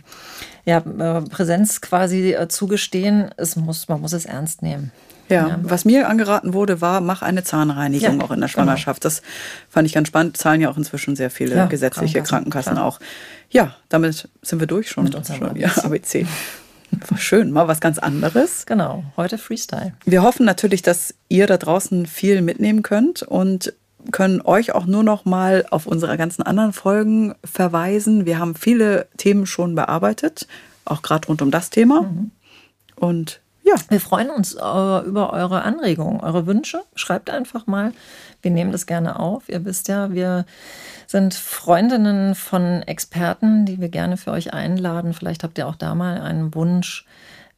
ja, 0.66 0.78
äh, 0.78 1.22
Präsenz 1.22 1.82
quasi 1.82 2.34
äh, 2.34 2.48
zugestehen. 2.48 3.30
Es 3.38 3.56
muss, 3.56 3.88
man 3.90 4.02
muss 4.02 4.14
es 4.14 4.26
ernst 4.26 4.62
nehmen. 4.62 4.92
Ja, 5.30 5.48
ja, 5.48 5.60
was 5.62 5.86
mir 5.86 6.10
angeraten 6.10 6.54
wurde, 6.54 6.82
war, 6.82 7.02
mach 7.02 7.22
eine 7.22 7.44
Zahnreinigung 7.44 8.20
ja, 8.20 8.26
auch 8.26 8.32
in 8.32 8.42
der. 8.42 8.48
Schwangerschaft. 8.48 9.02
Genau. 9.02 9.14
Das 9.14 9.22
fand 9.70 9.88
ich 9.88 9.94
ganz 9.94 10.08
spannend. 10.08 10.38
Zahlen 10.38 10.60
ja 10.60 10.70
auch 10.70 10.78
inzwischen 10.78 11.16
sehr 11.16 11.30
viele 11.30 11.56
ja, 11.56 11.66
gesetzliche 11.68 12.24
Krankenkassen, 12.24 12.74
Krankenkassen 12.74 12.78
auch. 12.78 13.00
Ja, 13.52 13.76
damit 13.90 14.28
sind 14.42 14.60
wir 14.60 14.68
durch 14.68 14.90
schon. 14.90 15.04
Mit 15.04 15.16
unserem 15.16 15.40
schon, 15.40 15.56
ja, 15.56 15.70
ABC. 15.84 16.26
War 17.08 17.18
schön, 17.20 17.52
mal 17.52 17.68
was 17.68 17.80
ganz 17.80 18.00
anderes. 18.00 18.66
Genau, 18.66 19.04
heute 19.16 19.38
Freestyle. 19.38 19.94
Wir 20.06 20.24
hoffen 20.24 20.46
natürlich, 20.46 20.82
dass 20.82 21.14
ihr 21.28 21.46
da 21.46 21.58
draußen 21.58 22.08
viel 22.08 22.42
mitnehmen 22.42 22.82
könnt 22.82 23.22
und 23.22 23.74
können 24.12 24.42
euch 24.42 24.74
auch 24.74 24.86
nur 24.86 25.04
noch 25.04 25.26
mal 25.26 25.66
auf 25.70 25.86
unsere 25.86 26.18
ganzen 26.18 26.42
anderen 26.42 26.74
Folgen 26.74 27.36
verweisen. 27.44 28.26
Wir 28.26 28.40
haben 28.40 28.56
viele 28.56 29.08
Themen 29.18 29.46
schon 29.46 29.76
bearbeitet, 29.76 30.48
auch 30.86 31.02
gerade 31.02 31.28
rund 31.28 31.42
um 31.42 31.52
das 31.52 31.70
Thema. 31.70 32.04
Mhm. 32.04 32.32
Und 32.96 33.42
Ja. 33.70 33.76
Wir 33.90 34.02
freuen 34.02 34.32
uns 34.32 34.56
äh, 34.56 34.58
über 34.58 35.32
eure 35.32 35.62
Anregungen, 35.62 36.22
eure 36.22 36.48
Wünsche. 36.48 36.82
Schreibt 36.96 37.30
einfach 37.30 37.68
mal. 37.68 37.94
Wir 38.42 38.50
nehmen 38.50 38.72
das 38.72 38.88
gerne 38.88 39.20
auf. 39.20 39.48
Ihr 39.48 39.64
wisst 39.64 39.90
ja, 39.90 40.12
wir 40.12 40.46
sind 41.06 41.36
Freundinnen 41.36 42.34
von 42.34 42.82
Experten, 42.84 43.66
die 43.66 43.80
wir 43.80 43.90
gerne 43.90 44.18
für 44.18 44.32
euch 44.32 44.54
einladen. 44.54 45.14
Vielleicht 45.14 45.44
habt 45.44 45.58
ihr 45.60 45.68
auch 45.68 45.76
da 45.76 45.94
mal 45.94 46.20
einen 46.20 46.56
Wunsch. 46.56 47.06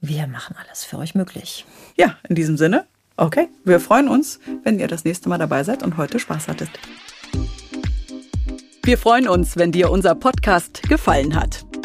Wir 0.02 0.28
machen 0.28 0.56
alles 0.66 0.84
für 0.84 0.98
euch 0.98 1.16
möglich. 1.16 1.66
Ja, 1.96 2.18
in 2.28 2.36
diesem 2.36 2.58
Sinne, 2.58 2.86
okay, 3.16 3.48
wir 3.64 3.80
freuen 3.80 4.10
uns, 4.10 4.40
wenn 4.64 4.80
ihr 4.80 4.88
das 4.88 5.06
nächste 5.06 5.30
Mal 5.30 5.38
dabei 5.38 5.64
seid 5.64 5.82
und 5.82 5.96
heute 5.96 6.20
Spaß 6.20 6.50
hattet. 6.50 6.70
Wir 8.84 8.98
freuen 8.98 9.30
uns, 9.30 9.56
wenn 9.56 9.72
dir 9.72 9.92
unser 9.92 10.16
Podcast 10.16 10.82
gefallen 10.90 11.36
hat. 11.36 11.64